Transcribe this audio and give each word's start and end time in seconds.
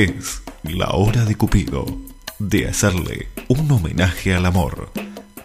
Es 0.00 0.40
la 0.62 0.92
hora 0.92 1.26
de 1.26 1.34
Cupido 1.34 1.84
de 2.38 2.66
hacerle 2.66 3.28
un 3.48 3.70
homenaje 3.70 4.34
al 4.34 4.46
amor, 4.46 4.90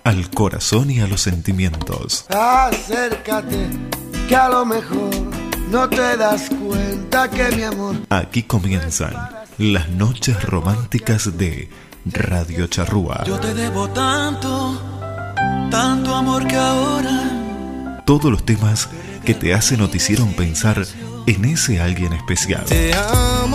al 0.05 0.29
corazón 0.29 0.89
y 0.89 1.01
a 1.01 1.07
los 1.07 1.19
sentimientos. 1.19 2.25
Acércate, 2.29 3.67
que 4.29 4.35
a 4.37 4.47
lo 4.47 4.65
mejor 4.65 5.13
no 5.69 5.89
te 5.89 6.15
das 6.15 6.49
cuenta 6.49 7.29
que 7.29 7.53
mi 7.53 7.63
amor. 7.63 7.97
Aquí 8.09 8.43
comienzan 8.43 9.13
las 9.57 9.89
noches 9.89 10.41
románticas 10.41 11.37
de 11.37 11.69
Radio 12.05 12.67
Charrúa. 12.67 13.25
Yo 13.25 13.37
te 13.37 13.53
debo 13.53 13.89
tanto, 13.89 14.81
tanto 15.69 16.15
amor 16.15 16.47
que 16.47 16.55
ahora. 16.55 18.03
Todos 18.05 18.31
los 18.31 18.45
temas 18.45 18.87
que 19.25 19.33
te 19.33 19.53
hacen 19.53 19.81
o 19.81 19.89
te 19.89 19.97
hicieron 19.97 20.31
pensar 20.31 20.85
en 21.27 21.45
ese 21.45 21.81
alguien 21.81 22.13
especial. 22.13 22.63
Te 22.65 22.93
amo, 22.93 23.54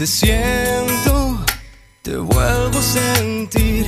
te 0.00 0.06
siento, 0.06 1.44
te 2.00 2.16
vuelvo 2.16 2.78
a 2.78 2.82
sentir. 2.82 3.84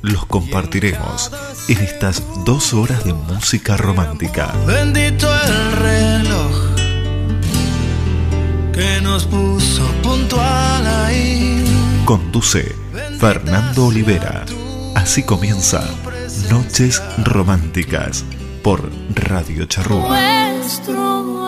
Los 0.00 0.24
compartiremos 0.24 1.30
en 1.68 1.76
estas 1.82 2.22
dos 2.46 2.72
horas 2.72 3.04
de 3.04 3.12
música 3.12 3.76
romántica. 3.76 4.54
Bendito 4.66 5.28
el 5.44 5.72
reloj 5.72 6.76
que 8.72 9.02
nos 9.02 9.26
puso 9.26 9.84
puntual 10.02 10.86
ahí. 10.86 11.62
Conduce 12.06 12.74
Fernando 13.20 13.88
Olivera. 13.88 14.46
Así 14.94 15.24
comienza 15.24 15.84
Noches 16.48 17.02
Románticas 17.18 18.24
por 18.62 18.90
Radio 19.14 19.66
Charrúa. 19.66 20.08
Nuestro 20.08 21.47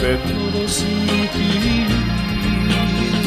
Ti. 0.00 1.86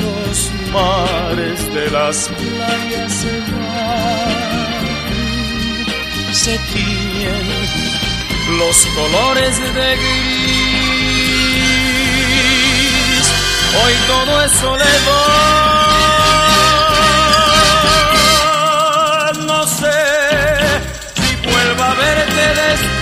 Los 0.01 0.37
mares 0.71 1.59
de 1.73 1.85
las 1.91 2.29
playas 2.29 3.11
se 3.11 3.39
van, 3.51 4.31
se 6.33 6.57
tiñen 6.73 7.47
los 8.57 8.85
colores 8.95 9.59
de 9.59 9.95
gris. 9.97 10.21
Hoy 13.83 13.93
todo 14.07 14.41
es 14.45 14.51
soledad. 14.51 15.41
No 19.45 19.67
sé 19.67 20.01
si 21.15 21.35
vuelva 21.47 21.85
a 21.91 21.93
verte 21.95 22.45
después. 22.61 23.01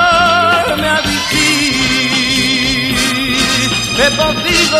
He 4.01 4.09
podido 4.17 4.79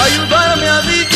ayudarme 0.00 0.68
a 0.68 0.80
vivir. 0.82 1.11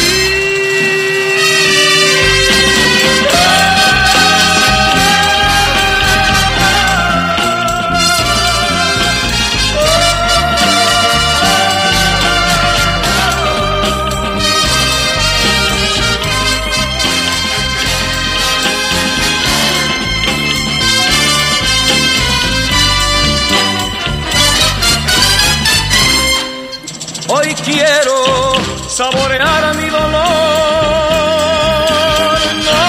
Quiero 27.77 28.19
saborear 28.89 29.75
mi 29.77 29.89
dolor. 29.89 30.23
No 32.67 32.83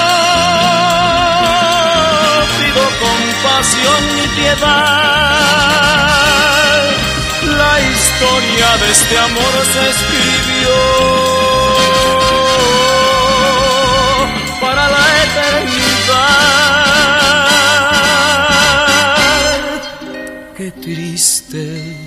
pido 2.57 2.83
compasión 3.05 4.01
ni 4.15 4.25
piedad. 4.39 4.67
La 7.63 7.73
historia 7.91 8.67
de 8.81 8.87
este 8.91 9.15
amor 9.17 9.53
se 9.73 9.81
escribió 9.93 10.75
para 14.61 14.83
la 14.95 15.05
eternidad. 15.25 15.97
Qué 20.57 20.67
triste. 20.71 22.06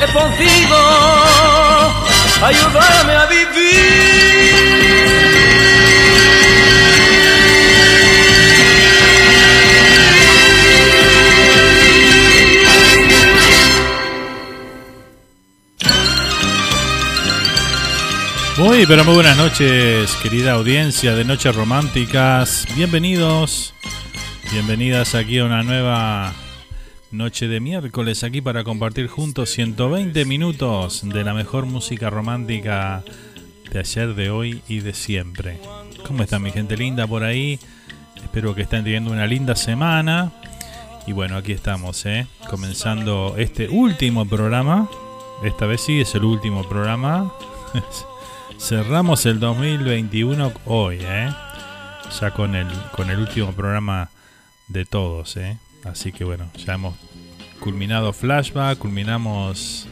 esté 0.00 0.12
contigo, 0.12 0.76
a 2.42 3.26
vivir. 3.26 3.50
Muy, 18.56 18.86
pero 18.86 19.04
muy 19.04 19.14
buenas 19.14 19.36
noches, 19.38 20.14
querida 20.22 20.52
audiencia 20.52 21.14
de 21.14 21.24
Noches 21.24 21.54
Románticas. 21.54 22.66
Bienvenidos, 22.74 23.74
bienvenidas 24.52 25.14
aquí 25.14 25.38
a 25.38 25.44
una 25.46 25.62
nueva 25.62 26.34
noche 27.10 27.48
de 27.48 27.60
miércoles, 27.60 28.22
aquí 28.22 28.40
para 28.40 28.62
compartir 28.62 29.08
juntos 29.08 29.50
120 29.50 30.24
minutos 30.24 31.02
de 31.04 31.24
la 31.24 31.34
mejor 31.34 31.66
música 31.66 32.08
romántica 32.08 33.02
de 33.72 33.78
ayer, 33.80 34.14
de 34.14 34.30
hoy 34.30 34.62
y 34.68 34.80
de 34.80 34.94
siempre. 34.94 35.58
¿Cómo 36.06 36.22
está 36.22 36.38
mi 36.38 36.50
gente 36.52 36.76
linda 36.76 37.06
por 37.06 37.24
ahí? 37.24 37.58
Espero 38.16 38.54
que 38.54 38.62
estén 38.62 38.84
teniendo 38.84 39.10
una 39.10 39.26
linda 39.26 39.56
semana. 39.56 40.32
Y 41.06 41.12
bueno, 41.12 41.36
aquí 41.36 41.52
estamos, 41.52 42.06
¿eh? 42.06 42.26
comenzando 42.48 43.34
este 43.36 43.68
último 43.68 44.28
programa. 44.28 44.88
Esta 45.42 45.66
vez 45.66 45.80
sí 45.80 46.00
es 46.00 46.14
el 46.14 46.24
último 46.24 46.68
programa. 46.68 47.32
Cerramos 48.58 49.26
el 49.26 49.40
2021 49.40 50.52
hoy, 50.66 50.98
¿eh? 51.00 51.32
Ya 52.20 52.30
con 52.32 52.54
el, 52.54 52.68
con 52.92 53.10
el 53.10 53.18
último 53.18 53.52
programa 53.52 54.10
de 54.68 54.84
todos, 54.84 55.36
¿eh? 55.36 55.56
Así 55.84 56.12
que 56.12 56.24
bueno, 56.24 56.50
ya 56.56 56.74
hemos 56.74 56.94
culminado 57.60 58.12
Flashback, 58.12 58.78
culminamos 58.78 59.86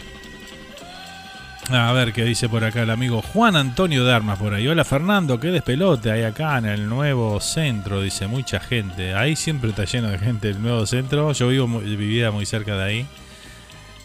A 1.70 1.92
ver 1.92 2.12
qué 2.12 2.24
dice 2.24 2.48
por 2.48 2.64
acá 2.64 2.82
el 2.82 2.90
amigo 2.90 3.22
Juan 3.22 3.56
Antonio 3.56 4.04
de 4.04 4.12
Armas 4.12 4.38
por 4.38 4.52
ahí. 4.52 4.66
Hola 4.66 4.84
Fernando, 4.84 5.38
qué 5.38 5.48
despelote 5.48 6.10
hay 6.10 6.24
acá 6.24 6.58
en 6.58 6.66
el 6.66 6.88
nuevo 6.88 7.40
centro, 7.40 8.02
dice 8.02 8.26
mucha 8.26 8.60
gente. 8.60 9.14
Ahí 9.14 9.36
siempre 9.36 9.70
está 9.70 9.84
lleno 9.84 10.08
de 10.08 10.18
gente 10.18 10.50
el 10.50 10.60
nuevo 10.60 10.84
centro. 10.84 11.32
Yo 11.32 11.48
vivo 11.48 11.66
vivía 11.80 12.30
muy 12.30 12.44
cerca 12.44 12.76
de 12.76 12.84
ahí. 12.84 13.06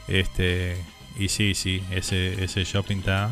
Este, 0.08 0.78
y 1.18 1.28
sí, 1.30 1.54
sí, 1.54 1.84
ese, 1.92 2.44
ese 2.44 2.64
shopping 2.64 2.98
está. 2.98 3.30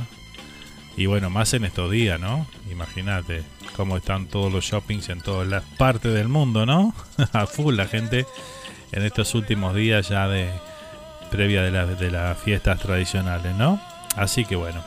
Y 0.97 1.05
bueno, 1.05 1.29
más 1.29 1.53
en 1.53 1.63
estos 1.63 1.89
días, 1.89 2.19
¿no? 2.19 2.45
Imagínate 2.69 3.43
cómo 3.75 3.97
están 3.97 4.25
todos 4.27 4.51
los 4.51 4.65
shoppings 4.65 5.09
en 5.09 5.21
todas 5.21 5.47
las 5.47 5.63
partes 5.63 6.13
del 6.13 6.27
mundo, 6.27 6.65
¿no? 6.65 6.93
A 7.33 7.45
full 7.45 7.75
la 7.75 7.87
gente 7.87 8.25
en 8.91 9.03
estos 9.03 9.35
últimos 9.35 9.73
días 9.75 10.09
ya 10.09 10.27
de 10.27 10.49
previa 11.33 11.63
de, 11.63 11.95
de 11.95 12.11
las 12.11 12.37
fiestas 12.37 12.79
tradicionales, 12.79 13.55
¿no? 13.55 13.81
Así 14.15 14.45
que 14.45 14.55
bueno. 14.55 14.83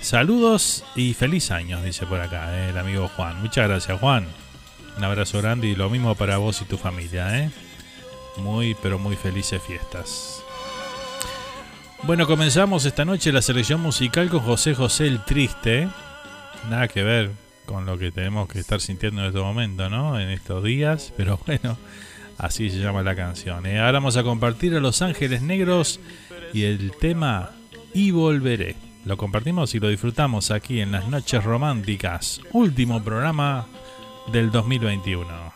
Saludos 0.00 0.84
y 0.96 1.14
feliz 1.14 1.52
año, 1.52 1.80
dice 1.80 2.06
por 2.06 2.20
acá 2.20 2.58
eh, 2.58 2.70
el 2.70 2.78
amigo 2.78 3.08
Juan. 3.14 3.40
Muchas 3.40 3.68
gracias, 3.68 4.00
Juan. 4.00 4.26
Un 4.98 5.04
abrazo 5.04 5.38
grande 5.40 5.68
y 5.68 5.76
lo 5.76 5.88
mismo 5.88 6.16
para 6.16 6.38
vos 6.38 6.60
y 6.60 6.64
tu 6.64 6.76
familia, 6.76 7.38
¿eh? 7.38 7.50
Muy, 8.38 8.74
pero 8.82 8.98
muy 8.98 9.14
felices 9.14 9.62
fiestas. 9.62 10.42
Bueno, 12.02 12.26
comenzamos 12.26 12.84
esta 12.84 13.04
noche 13.04 13.30
la 13.30 13.42
selección 13.42 13.80
musical 13.80 14.28
con 14.28 14.40
José 14.40 14.74
José 14.74 15.06
el 15.06 15.24
Triste. 15.24 15.88
Nada 16.68 16.88
que 16.88 17.04
ver 17.04 17.30
con 17.64 17.86
lo 17.86 17.96
que 17.96 18.10
tenemos 18.10 18.48
que 18.48 18.58
estar 18.58 18.80
sintiendo 18.80 19.20
en 19.20 19.28
este 19.28 19.38
momento, 19.38 19.88
¿no? 19.88 20.18
En 20.18 20.30
estos 20.30 20.64
días, 20.64 21.12
pero 21.16 21.38
bueno, 21.46 21.78
Así 22.40 22.70
se 22.70 22.78
llama 22.78 23.02
la 23.02 23.14
canción. 23.14 23.66
¿eh? 23.66 23.78
Ahora 23.78 23.92
vamos 23.92 24.16
a 24.16 24.22
compartir 24.22 24.74
a 24.74 24.80
Los 24.80 25.02
Ángeles 25.02 25.42
Negros 25.42 26.00
y 26.54 26.62
el 26.62 26.92
tema 26.92 27.50
Y 27.92 28.12
Volveré. 28.12 28.76
Lo 29.04 29.18
compartimos 29.18 29.74
y 29.74 29.78
lo 29.78 29.88
disfrutamos 29.88 30.50
aquí 30.50 30.80
en 30.80 30.90
las 30.90 31.06
Noches 31.08 31.44
Románticas, 31.44 32.40
último 32.52 33.04
programa 33.04 33.66
del 34.32 34.50
2021. 34.50 35.49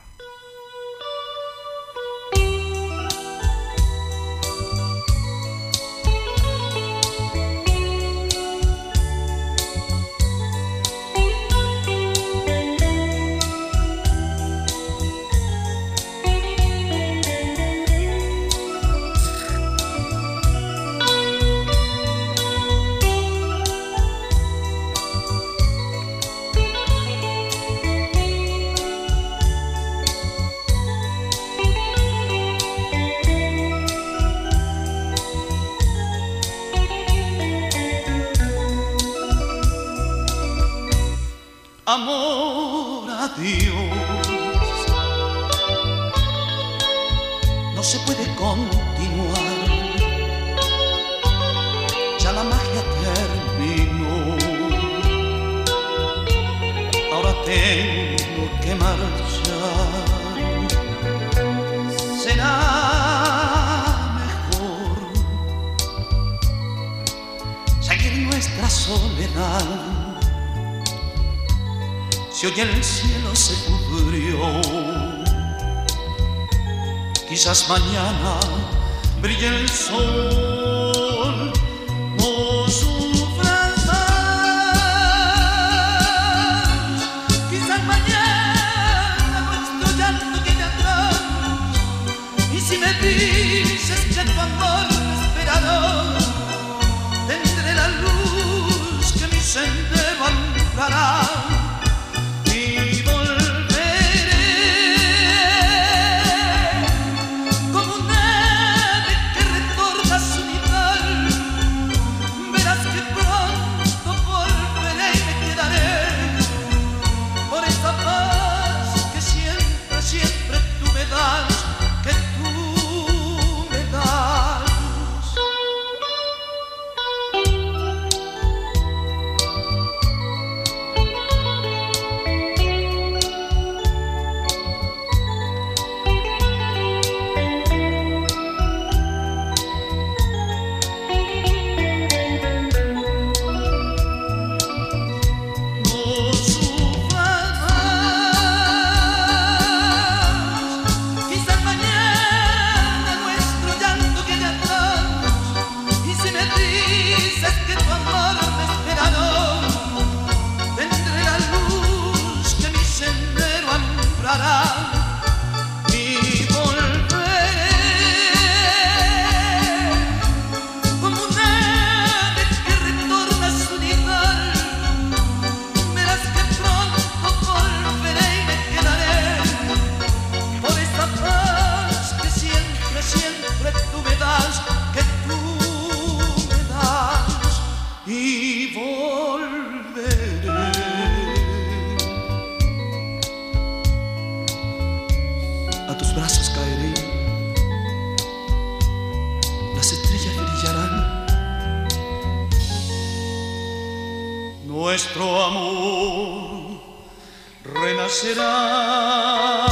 Renacerá. 208.04 209.64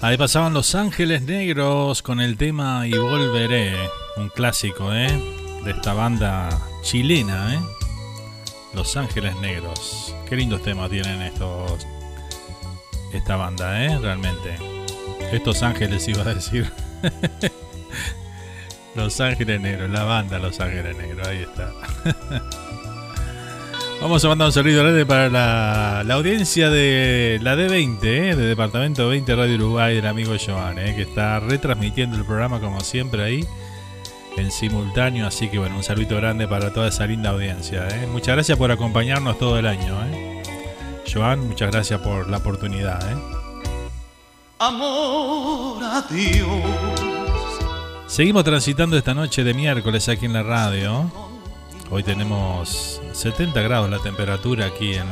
Ahí 0.00 0.16
pasaban 0.16 0.54
Los 0.54 0.74
Ángeles 0.74 1.22
Negros 1.22 2.02
con 2.02 2.20
el 2.20 2.36
tema 2.36 2.86
Y 2.86 2.92
Volveré, 2.92 3.76
un 4.16 4.28
clásico, 4.30 4.92
¿eh? 4.92 5.08
De 5.64 5.72
esta 5.72 5.92
banda 5.92 6.48
chilena, 6.82 7.54
¿eh? 7.54 7.77
Los 8.74 8.96
Ángeles 8.96 9.34
Negros. 9.36 10.14
Qué 10.28 10.36
lindos 10.36 10.62
temas 10.62 10.90
tienen 10.90 11.22
estos. 11.22 11.86
Esta 13.12 13.36
banda, 13.36 13.84
¿eh? 13.84 13.98
Realmente. 13.98 14.56
Estos 15.32 15.62
ángeles 15.62 16.06
iba 16.08 16.22
a 16.22 16.34
decir. 16.34 16.70
Los 18.94 19.20
Ángeles 19.20 19.60
Negros, 19.60 19.90
la 19.90 20.04
banda 20.04 20.38
Los 20.38 20.58
Ángeles 20.60 20.96
Negros, 20.96 21.26
ahí 21.26 21.42
está. 21.42 21.72
Vamos 24.00 24.24
a 24.24 24.28
mandar 24.28 24.46
un 24.46 24.52
saludo 24.52 24.82
grande 24.82 25.04
para 25.06 25.28
la, 25.28 26.14
audiencia 26.14 26.70
de 26.70 27.38
la 27.42 27.56
D20, 27.56 27.98
eh, 28.04 28.36
de 28.36 28.46
Departamento 28.46 29.08
20 29.08 29.34
Radio 29.34 29.56
Uruguay, 29.56 29.96
del 29.96 30.06
amigo 30.06 30.34
Joan, 30.44 30.78
eh, 30.78 30.94
que 30.94 31.02
está 31.02 31.40
retransmitiendo 31.40 32.16
el 32.16 32.24
programa 32.24 32.60
como 32.60 32.80
siempre 32.80 33.24
ahí 33.24 33.44
en 34.38 34.50
simultáneo. 34.50 35.26
Así 35.26 35.48
que 35.48 35.58
bueno, 35.58 35.76
un 35.76 35.82
saludo 35.82 36.16
grande 36.16 36.48
para 36.48 36.72
toda 36.72 36.88
esa 36.88 37.06
linda 37.06 37.30
audiencia. 37.30 37.88
Eh. 37.88 38.06
Muchas 38.06 38.34
gracias 38.34 38.56
por 38.58 38.70
acompañarnos 38.70 39.38
todo 39.38 39.58
el 39.58 39.66
año. 39.66 39.96
Joan, 41.12 41.48
muchas 41.48 41.70
gracias 41.70 42.00
por 42.00 42.28
la 42.28 42.38
oportunidad. 42.38 43.00
Amor 44.58 45.82
a 45.84 46.02
Dios. 46.10 46.48
Seguimos 48.06 48.44
transitando 48.44 48.96
esta 48.96 49.14
noche 49.14 49.44
de 49.44 49.54
miércoles 49.54 50.08
aquí 50.08 50.26
en 50.26 50.32
la 50.32 50.42
radio. 50.42 51.10
Hoy 51.90 52.02
tenemos 52.02 53.00
70 53.12 53.60
grados 53.62 53.90
la 53.90 53.98
temperatura 54.00 54.66
aquí 54.66 54.94
en, 54.94 55.06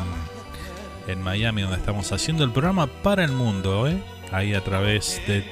en 1.07 1.23
Miami, 1.23 1.63
donde 1.63 1.77
estamos 1.79 2.13
haciendo 2.13 2.45
el 2.45 2.51
programa 2.53 2.87
para 2.87 3.25
el 3.25 3.33
mundo, 3.33 3.87
¿eh? 3.87 4.03
ahí 4.33 4.55
a 4.55 4.63
través 4.63 5.21
de 5.27 5.43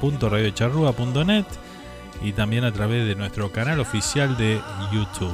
www.radiocharrua.net 0.00 1.46
y 2.22 2.32
también 2.32 2.64
a 2.64 2.72
través 2.72 3.06
de 3.06 3.14
nuestro 3.14 3.52
canal 3.52 3.80
oficial 3.80 4.36
de 4.36 4.60
YouTube. 4.92 5.32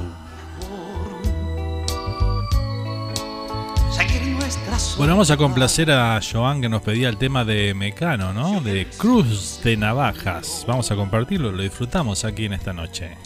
Bueno, 4.96 5.14
vamos 5.14 5.30
a 5.30 5.36
complacer 5.36 5.90
a 5.90 6.20
Joan 6.20 6.60
que 6.60 6.68
nos 6.68 6.82
pedía 6.82 7.08
el 7.08 7.16
tema 7.16 7.44
de 7.44 7.74
Mecano, 7.74 8.32
¿no? 8.32 8.60
De 8.60 8.86
Cruz 8.96 9.60
de 9.62 9.76
Navajas. 9.76 10.64
Vamos 10.66 10.90
a 10.90 10.96
compartirlo, 10.96 11.52
lo 11.52 11.62
disfrutamos 11.62 12.24
aquí 12.24 12.46
en 12.46 12.54
esta 12.54 12.72
noche. 12.72 13.16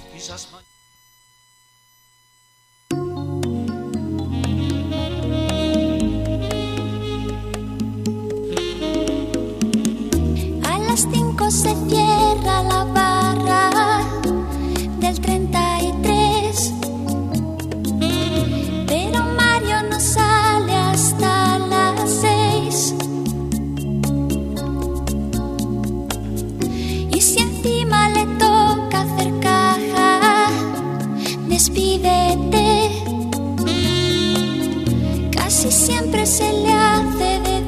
Se 36.29 36.53
le 36.53 36.73
hace 36.73 37.41
de 37.41 37.59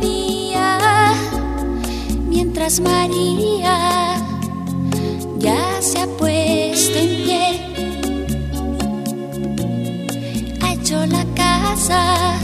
María 2.79 4.15
ya 5.39 5.83
se 5.83 5.99
ha 5.99 6.07
puesto 6.07 6.99
en 6.99 7.09
pie. 7.25 7.61
Ha 10.63 10.73
hecho 10.75 11.05
la 11.07 11.25
casa, 11.35 12.37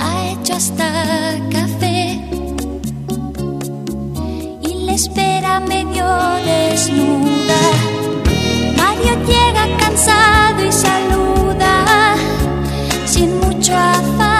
ha 0.00 0.28
hecho 0.32 0.52
hasta 0.54 1.38
café. 1.50 2.20
Y 4.60 4.74
le 4.84 4.92
espera 4.92 5.60
medio 5.60 6.04
desnuda. 6.44 7.60
Mario 8.76 9.14
llega 9.26 9.78
cansado 9.78 10.62
y 10.62 10.72
saluda 10.72 12.16
sin 13.06 13.40
mucho 13.40 13.72
afán. 13.74 14.39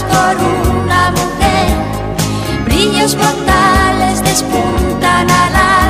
Por 0.00 0.36
una 0.74 1.10
mujer, 1.10 2.64
brillos 2.64 3.14
mortales 3.14 4.24
despuntan 4.24 5.30
al 5.30 5.54
alba, 5.54 5.81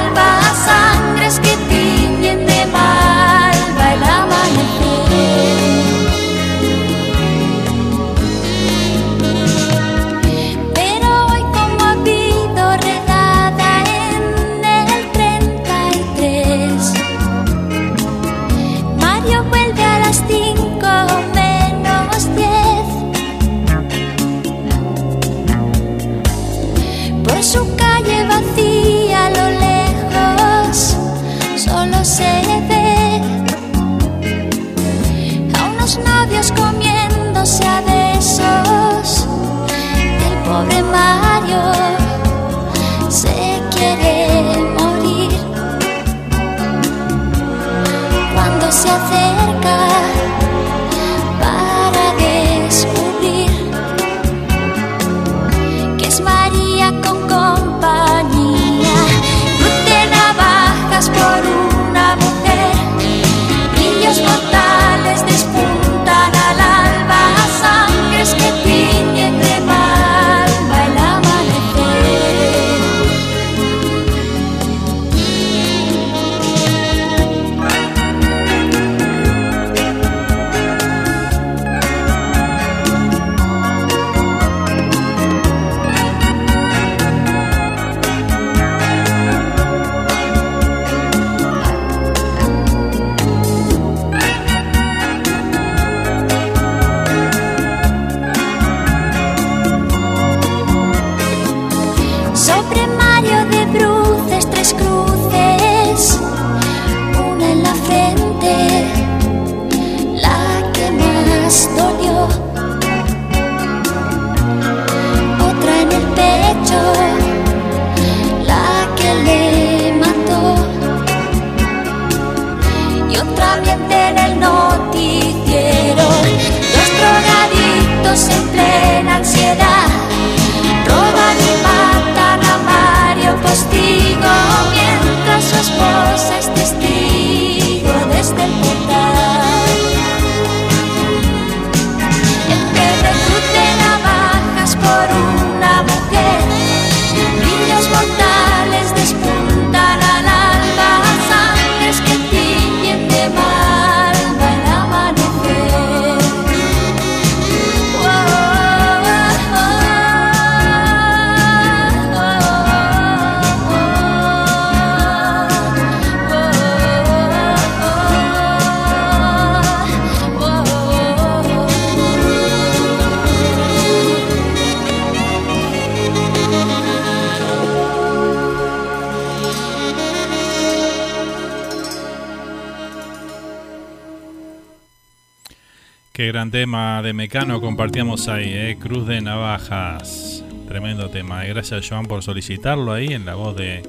ahí, 188.29 188.53
¿eh? 188.53 188.77
Cruz 188.79 189.07
de 189.07 189.21
Navajas. 189.21 190.45
Tremendo 190.69 191.09
tema. 191.09 191.45
Y 191.45 191.49
gracias 191.49 191.89
Joan 191.89 192.07
por 192.07 192.23
solicitarlo 192.23 192.93
ahí 192.93 193.13
en 193.13 193.25
la 193.25 193.35
voz 193.35 193.57
de 193.57 193.83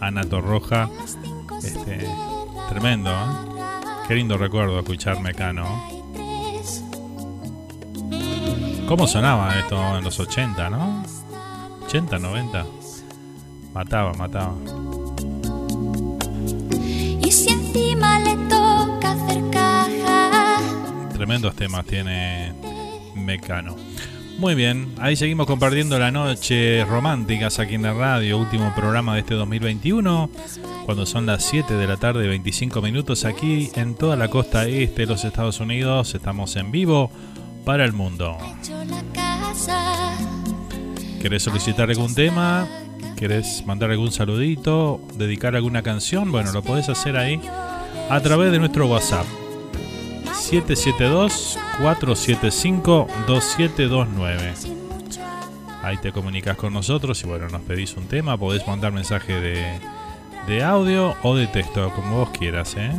Ana 0.00 0.22
Torroja. 0.24 0.88
Este, 1.58 2.06
tremendo, 2.68 3.10
¿eh? 3.10 3.52
Qué 4.06 4.14
lindo 4.14 4.36
recuerdo 4.36 4.78
escuchar 4.78 5.20
Mecano. 5.20 5.64
¿Cómo 8.86 9.06
sonaba 9.06 9.58
esto 9.58 9.98
en 9.98 10.04
los 10.04 10.20
80, 10.20 10.70
no? 10.70 11.02
80, 11.86 12.18
90. 12.18 12.66
Mataba, 13.72 14.12
mataba. 14.12 14.54
Y 17.20 17.32
si 17.32 17.50
encima 17.50 18.18
le 18.20 18.36
toca 18.48 19.12
hacer 19.12 19.50
caja, 19.50 20.60
Tremendos 21.14 21.56
temas 21.56 21.84
tiene 21.86 22.61
Muy 24.38 24.54
bien, 24.54 24.92
ahí 24.98 25.14
seguimos 25.14 25.46
compartiendo 25.46 25.98
la 25.98 26.10
noche 26.10 26.84
románticas 26.84 27.58
aquí 27.58 27.74
en 27.74 27.82
la 27.82 27.92
radio, 27.92 28.38
último 28.38 28.74
programa 28.74 29.14
de 29.14 29.20
este 29.20 29.34
2021, 29.34 30.30
cuando 30.84 31.06
son 31.06 31.26
las 31.26 31.44
7 31.44 31.74
de 31.74 31.86
la 31.86 31.96
tarde, 31.96 32.26
25 32.26 32.82
minutos 32.82 33.24
aquí 33.24 33.70
en 33.76 33.94
toda 33.94 34.16
la 34.16 34.28
costa 34.28 34.66
este 34.66 35.02
de 35.02 35.06
los 35.06 35.24
Estados 35.24 35.60
Unidos, 35.60 36.14
estamos 36.14 36.56
en 36.56 36.72
vivo 36.72 37.10
para 37.64 37.84
el 37.84 37.92
mundo. 37.92 38.36
¿Querés 41.20 41.44
solicitar 41.44 41.88
algún 41.88 42.14
tema? 42.14 42.66
¿Querés 43.16 43.64
mandar 43.64 43.92
algún 43.92 44.10
saludito? 44.10 45.00
¿Dedicar 45.14 45.54
alguna 45.54 45.82
canción? 45.82 46.32
Bueno, 46.32 46.50
lo 46.50 46.62
podés 46.62 46.88
hacer 46.88 47.16
ahí 47.16 47.40
a 48.10 48.20
través 48.20 48.50
de 48.50 48.58
nuestro 48.58 48.86
WhatsApp. 48.88 49.26
772-475-2729. 51.78 54.52
Ahí 55.82 55.96
te 55.96 56.12
comunicas 56.12 56.56
con 56.56 56.72
nosotros 56.72 57.20
y 57.24 57.26
bueno, 57.26 57.48
nos 57.48 57.62
pedís 57.62 57.96
un 57.96 58.06
tema, 58.06 58.36
podés 58.36 58.64
mandar 58.68 58.92
mensaje 58.92 59.40
de, 59.40 59.80
de 60.46 60.62
audio 60.62 61.16
o 61.22 61.34
de 61.34 61.48
texto, 61.48 61.90
como 61.94 62.18
vos 62.18 62.30
quieras, 62.30 62.76
¿eh? 62.76 62.92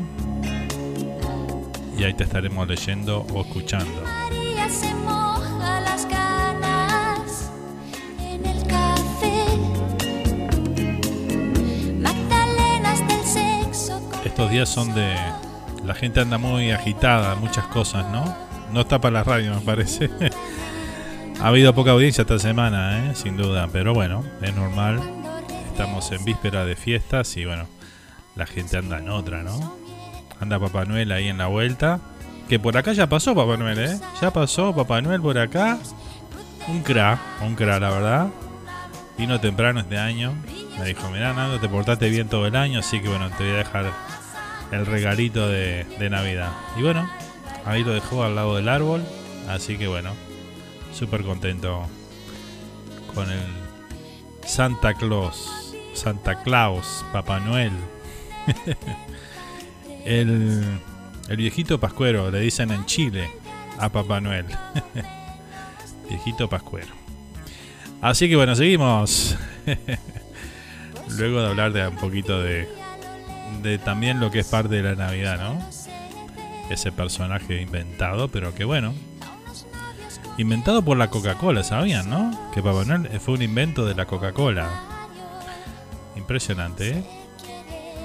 Y 1.98 2.04
ahí 2.04 2.14
te 2.14 2.26
estaremos 2.26 2.68
leyendo 2.68 3.26
o 3.34 3.42
escuchando. 3.42 4.04
Estos 14.26 14.50
días 14.50 14.68
son 14.68 14.94
de... 14.96 15.16
La 15.86 15.94
gente 15.94 16.20
anda 16.20 16.38
muy 16.38 16.72
agitada, 16.72 17.36
muchas 17.36 17.66
cosas, 17.68 18.06
¿no? 18.10 18.26
No 18.72 18.82
está 18.82 19.00
para 19.00 19.14
la 19.14 19.24
radio, 19.24 19.56
me 19.56 19.62
parece. 19.62 20.10
ha 21.42 21.48
habido 21.48 21.74
poca 21.76 21.92
audiencia 21.92 22.22
esta 22.22 22.40
semana, 22.40 23.12
¿eh? 23.12 23.16
sin 23.16 23.38
duda, 23.38 23.68
pero 23.72 23.94
bueno, 23.94 24.24
es 24.42 24.56
normal. 24.56 25.00
Estamos 25.72 26.12
en 26.12 26.24
víspera 26.24 26.66
de 26.66 26.76
fiestas 26.76 27.36
y 27.38 27.46
bueno, 27.46 27.68
la 28.36 28.46
gente 28.46 28.78
anda 28.78 29.00
en 29.00 29.10
otra, 29.10 29.44
¿no? 29.44 29.76
Anda 30.40 30.60
Papá 30.60 30.86
Noel 30.86 31.12
ahí 31.12 31.28
en 31.30 31.38
la 31.38 31.48
vuelta. 31.48 32.00
Que 32.50 32.60
por 32.60 32.78
acá 32.78 32.94
ya 32.94 33.08
pasó 33.08 33.34
Papá 33.34 33.58
Noel, 33.58 33.80
¿eh? 33.80 34.00
Ya 34.22 34.32
pasó 34.32 34.76
Papá 34.76 35.02
Noel 35.02 35.22
por 35.22 35.38
acá. 35.38 35.80
Un 36.68 36.82
cra, 36.82 37.20
un 37.42 37.56
cra, 37.56 37.80
la 37.80 37.90
verdad. 37.90 38.28
Vino 39.18 39.40
temprano 39.40 39.80
este 39.80 39.98
año. 39.98 40.34
Me 40.80 40.86
dijo, 40.86 41.10
mirá, 41.10 41.34
Nando, 41.34 41.60
te 41.60 41.70
portaste 41.70 42.10
bien 42.10 42.28
todo 42.28 42.48
el 42.48 42.56
año, 42.56 42.80
así 42.80 43.00
que 43.02 43.08
bueno, 43.08 43.30
te 43.38 43.44
voy 43.44 43.54
a 43.54 43.58
dejar 43.58 43.92
el 44.72 44.86
regalito 44.86 45.48
de, 45.48 45.86
de 46.00 46.10
Navidad. 46.10 46.52
Y 46.78 46.82
bueno, 46.82 47.08
ahí 47.66 47.84
lo 47.84 47.94
dejó 47.94 48.24
al 48.24 48.36
lado 48.36 48.56
del 48.56 48.70
árbol. 48.70 49.04
Así 49.48 49.78
que 49.78 49.88
bueno, 49.88 50.12
súper 50.94 51.24
contento 51.24 51.88
con 53.14 53.30
el 53.30 53.48
Santa 54.46 54.94
Claus. 54.94 55.76
Santa 55.94 56.42
Claus, 56.44 57.06
Papá 57.12 57.40
Noel. 57.40 57.74
el, 60.06 60.80
el 61.30 61.38
viejito 61.38 61.80
pascuero, 61.80 62.32
le 62.32 62.40
dicen 62.40 62.72
en 62.72 62.86
Chile 62.86 63.30
a 63.78 63.90
Papá 63.90 64.20
Noel. 64.22 64.46
viejito 66.10 66.50
pascuero. 66.50 66.94
Así 68.02 68.28
que 68.28 68.36
bueno, 68.36 68.56
seguimos. 68.56 69.38
Luego 71.18 71.42
de 71.42 71.48
hablar 71.48 71.74
de 71.74 71.88
un 71.88 71.96
poquito 71.98 72.42
de, 72.42 72.68
de 73.62 73.78
también 73.78 74.20
lo 74.20 74.32
que 74.32 74.40
es 74.40 74.48
parte 74.48 74.76
de 74.76 74.84
la 74.84 74.96
Navidad, 74.96 75.40
¿no? 75.40 75.83
Ese 76.70 76.92
personaje 76.92 77.62
inventado, 77.62 78.28
pero 78.30 78.54
que 78.56 78.64
bueno. 78.64 78.94
Inventado 80.38 80.82
por 80.82 80.98
la 80.98 81.10
Coca-Cola, 81.10 81.64
¿sabían, 81.64 82.10
no? 82.10 82.52
Que 82.54 82.64
Papá 82.64 82.86
Noel 82.86 83.20
fue 83.20 83.36
un 83.36 83.42
invento 83.44 83.86
de 83.86 83.96
la 83.96 84.06
Coca-Cola. 84.06 84.70
Impresionante, 86.16 86.90
¿eh? 86.90 87.04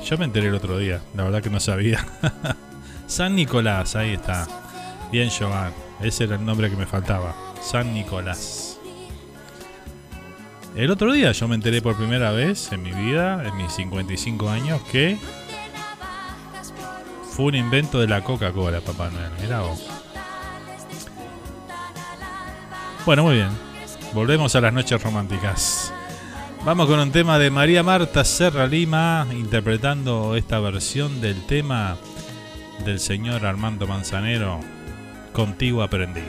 Yo 0.05 0.17
me 0.19 0.25
enteré 0.25 0.49
el 0.49 0.55
otro 0.55 0.79
día, 0.79 1.01
la 1.15 1.25
verdad 1.25 1.43
que 1.43 1.51
no 1.51 1.61
sabía. 1.61 2.07
San 3.07 3.35
Nicolás, 3.35 3.97
ahí 3.97 4.13
está. 4.13 4.47
Bien, 5.11 5.31
Joan. 5.31 5.73
Ese 6.01 6.25
era 6.25 6.37
el 6.37 6.45
nombre 6.45 6.71
que 6.71 6.77
me 6.77 6.87
faltaba. 6.87 7.35
San 7.61 7.93
Nicolás. 7.95 8.79
El 10.77 10.91
otro 10.91 11.13
día 11.13 11.33
yo 11.33 11.49
me 11.49 11.57
enteré 11.57 11.83
por 11.83 11.97
primera 11.97 12.31
vez 12.31 12.71
en 12.73 12.83
mi 12.83 12.93
vida, 12.93 13.43
en 13.47 13.57
mis 13.57 13.73
55 13.73 14.49
años, 14.49 14.81
que 14.93 15.19
fue 17.39 17.47
un 17.47 17.55
invento 17.55 18.01
de 18.01 18.09
la 18.09 18.25
Coca-Cola, 18.25 18.81
Papá 18.81 19.11
Noel. 19.11 19.31
Mirá 19.41 19.61
vos. 19.61 19.89
Bueno, 23.07 23.23
muy 23.23 23.37
bien. 23.37 23.51
Volvemos 24.13 24.57
a 24.57 24.61
las 24.61 24.73
noches 24.73 25.01
románticas. 25.01 25.95
Vamos 26.65 26.89
con 26.89 26.99
un 26.99 27.13
tema 27.13 27.39
de 27.39 27.53
María 27.53 27.85
Marta 27.85 28.25
Serra 28.25 28.67
Lima, 28.67 29.25
interpretando 29.31 30.35
esta 30.35 30.59
versión 30.59 31.21
del 31.21 31.47
tema 31.47 31.97
del 32.85 32.99
señor 32.99 33.47
Armando 33.47 33.87
Manzanero. 33.87 34.59
Contigo 35.33 35.85
aprendí. 35.85 36.25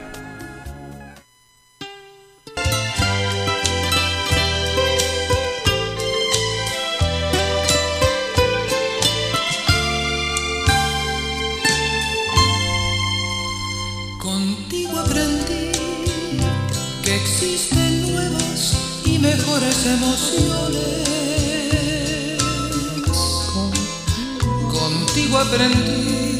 Aprendí 25.40 26.36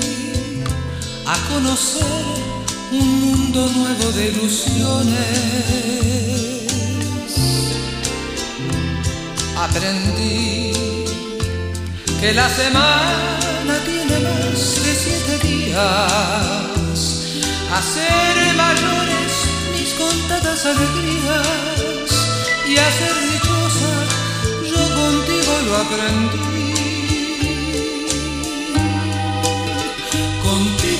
a 1.26 1.36
conocer 1.48 2.24
un 2.92 3.20
mundo 3.20 3.66
nuevo 3.76 4.12
de 4.12 4.28
ilusiones. 4.28 5.16
Aprendí 9.56 10.72
que 12.20 12.32
la 12.34 12.48
semana 12.48 13.74
tiene 13.86 14.18
más 14.20 14.84
de 14.84 14.94
siete 15.04 15.38
días. 15.48 15.80
Hacer 17.78 18.54
mayores 18.56 19.32
mis 19.72 19.90
contadas 19.94 20.66
alegrías 20.66 21.46
y 22.68 22.76
hacer 22.76 23.14
dichosa 23.32 23.92
yo 24.70 24.82
contigo 24.94 25.52
lo 25.66 25.76
aprendí. 25.76 26.49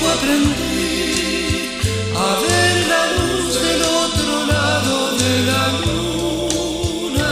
Contigo 0.01 0.13
aprendí 0.17 1.77
a 2.15 2.27
ver 2.41 2.75
la 2.87 3.03
luz 3.17 3.53
del 3.61 3.81
otro 3.83 4.45
lado 4.47 4.95
de 5.21 5.33
la 5.49 5.63
luna. 5.85 7.31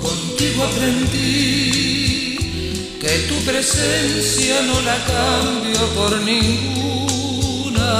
Contigo 0.00 0.60
aprendí 0.64 2.38
que 3.00 3.12
tu 3.28 3.36
presencia 3.44 4.62
no 4.62 4.80
la 4.82 4.96
cambio 5.06 5.82
por 5.96 6.12
ninguna. 6.20 7.90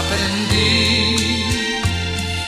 Aprendí 0.00 1.44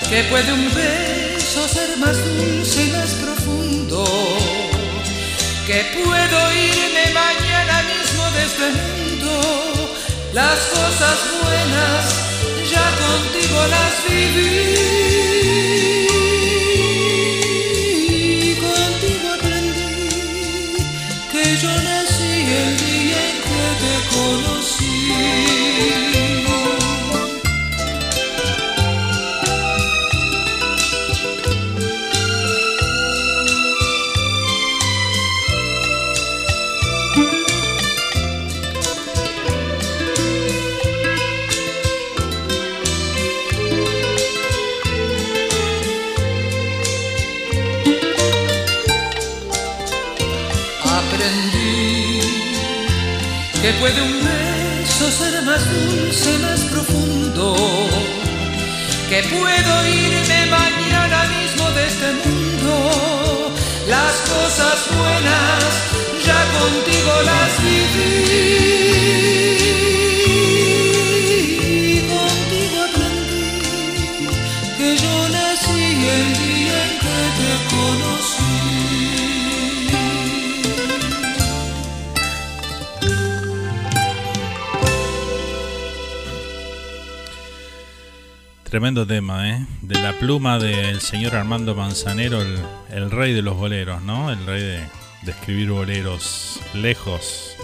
que 0.08 0.18
puede 0.30 0.52
un 0.52 0.66
beso 0.74 1.68
ser 1.68 1.98
más 1.98 2.16
dulce 2.16 2.84
y 2.84 2.90
más 2.92 3.10
profundo 3.10 4.35
que 5.66 5.84
puedo 5.94 6.52
irme 6.52 7.12
mañana 7.12 7.82
mismo 7.82 8.30
de 8.30 8.44
este. 8.44 8.68
Las 10.32 10.58
cosas 10.76 11.18
buenas 11.42 12.04
ya 12.70 12.86
contigo 13.02 13.58
las 13.74 13.94
viví. 14.08 14.46
Contigo 18.60 19.26
aprendí 19.34 19.90
que 21.32 21.44
yo 21.56 21.72
nací 21.82 21.95
puede 53.80 54.02
un 54.02 54.20
beso 54.24 55.10
ser 55.10 55.42
más 55.42 55.62
dulce, 55.70 56.38
más 56.38 56.60
profundo, 56.72 57.56
que 59.08 59.22
puedo 59.22 59.86
irme 59.86 60.46
mañana 60.46 61.24
mismo 61.38 61.70
de 61.72 61.86
este 61.86 62.12
mundo. 62.24 63.52
Las 63.88 64.14
cosas 64.32 64.78
buenas 64.96 65.64
ya 66.24 66.40
contigo 66.58 67.12
las 67.22 67.62
viví. 67.62 68.65
Tremendo 88.76 89.06
tema, 89.06 89.48
¿eh? 89.48 89.66
De 89.80 89.98
la 89.98 90.12
pluma 90.12 90.58
del 90.58 91.00
señor 91.00 91.34
Armando 91.34 91.74
Manzanero, 91.74 92.42
el, 92.90 93.10
rey 93.10 93.32
de 93.32 93.40
los 93.40 93.56
boleros, 93.56 94.02
¿no? 94.02 94.30
El 94.30 94.44
rey 94.44 94.60
de, 94.60 94.80
de 95.22 95.30
escribir 95.30 95.70
boleros 95.70 96.60
lejos. 96.74 97.56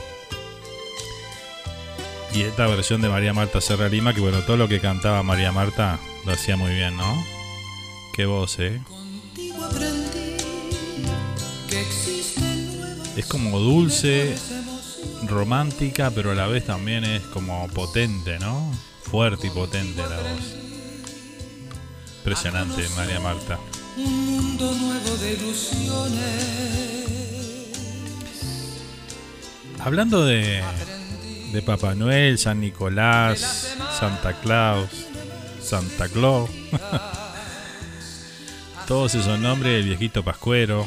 Y 2.33 2.41
esta 2.41 2.67
versión 2.67 3.03
de 3.03 3.11
María 3.11 3.35
Marta 3.35 3.61
Serra 3.61 3.91
Lima, 3.91 4.15
que 4.15 4.23
bueno, 4.23 4.39
todo 4.41 4.57
lo 4.57 4.69
que 4.69 4.81
cantaba 4.81 5.23
María 5.23 5.53
Marta 5.53 5.99
lo 6.25 6.33
hacía 6.33 6.57
muy 6.57 6.73
bien, 6.73 6.97
¿no? 6.97 7.23
Qué 8.15 8.25
voz, 8.25 8.59
¿eh? 8.59 8.81
Es 13.19 13.27
como 13.27 13.59
dulce, 13.59 14.35
romántica, 15.29 16.11
pero 16.11 16.31
a 16.31 16.35
la 16.35 16.47
vez 16.47 16.65
también 16.65 17.05
es 17.05 17.21
como 17.21 17.69
potente, 17.69 18.39
¿no? 18.39 18.73
Fuerte 19.03 19.49
y 19.49 19.51
potente 19.51 20.01
la 20.01 20.17
voz. 20.17 20.62
Impresionante, 22.23 22.89
María 22.97 23.19
Marta. 23.19 23.59
un 23.97 24.27
mundo 24.27 24.73
nuevo 24.77 25.17
de 25.17 25.33
ilusiones. 25.33 26.47
Hablando 29.81 30.25
de, 30.25 30.63
de 31.53 31.63
Papá 31.63 31.97
Noel, 31.97 32.39
San 32.39 32.61
Nicolás, 32.61 33.75
Santa 33.99 34.35
Claus, 34.35 34.89
Santa 35.61 36.09
Claus, 36.09 36.49
todos 38.87 39.17
esos 39.17 39.41
nombres, 39.41 39.81
el 39.81 39.87
viejito 39.89 40.23
Pascuero. 40.23 40.87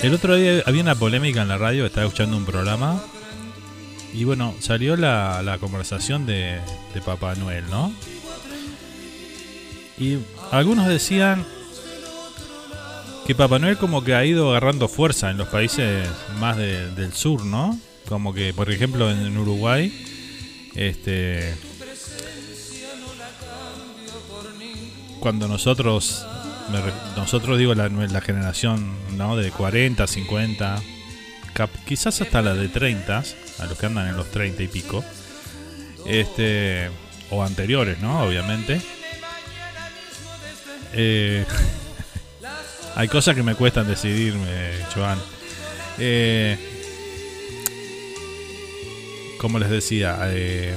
El 0.00 0.14
otro 0.14 0.36
día 0.36 0.62
había 0.64 0.80
una 0.80 0.94
polémica 0.94 1.42
en 1.42 1.48
la 1.48 1.58
radio, 1.58 1.84
estaba 1.84 2.06
escuchando 2.06 2.38
un 2.38 2.46
programa 2.46 3.02
y 4.14 4.24
bueno, 4.24 4.54
salió 4.60 4.96
la, 4.96 5.42
la 5.42 5.58
conversación 5.58 6.24
de, 6.24 6.58
de 6.94 7.00
Papá 7.02 7.34
Noel, 7.34 7.68
¿no? 7.68 7.92
Y 10.00 10.18
algunos 10.50 10.88
decían 10.88 11.44
que 13.26 13.34
Papá 13.34 13.58
Noel 13.58 13.76
como 13.76 14.02
que 14.02 14.14
ha 14.14 14.24
ido 14.24 14.50
agarrando 14.50 14.88
fuerza 14.88 15.30
en 15.30 15.36
los 15.36 15.48
países 15.48 16.08
más 16.38 16.56
de- 16.56 16.90
del 16.92 17.12
sur, 17.12 17.44
¿no? 17.44 17.78
Como 18.08 18.32
que, 18.34 18.52
por 18.54 18.70
ejemplo, 18.72 19.10
en, 19.10 19.36
Uruguay, 19.36 19.92
este, 20.74 21.54
cuando 25.20 25.46
nosotros, 25.48 26.26
nosotros 27.16 27.58
digo 27.58 27.74
la, 27.74 27.88
la 27.88 28.20
generación, 28.20 28.90
¿no? 29.16 29.36
De 29.36 29.50
40, 29.50 30.06
50, 30.06 30.82
cap- 31.52 31.70
quizás 31.86 32.20
hasta 32.22 32.40
la 32.42 32.54
de 32.54 32.68
30, 32.68 33.22
a 33.58 33.66
los 33.66 33.78
que 33.78 33.86
andan 33.86 34.08
en 34.08 34.16
los 34.16 34.30
30 34.30 34.62
y 34.62 34.68
pico, 34.68 35.04
este, 36.06 36.88
o 37.30 37.44
anteriores, 37.44 38.00
¿no? 38.00 38.22
Obviamente. 38.22 38.80
Eh, 40.92 41.44
hay 42.96 43.08
cosas 43.08 43.34
que 43.34 43.42
me 43.42 43.54
cuestan 43.54 43.86
decidirme, 43.86 44.72
Joan. 44.94 45.18
Eh, 45.98 46.56
como 49.38 49.58
les 49.58 49.70
decía, 49.70 50.18
eh, 50.24 50.74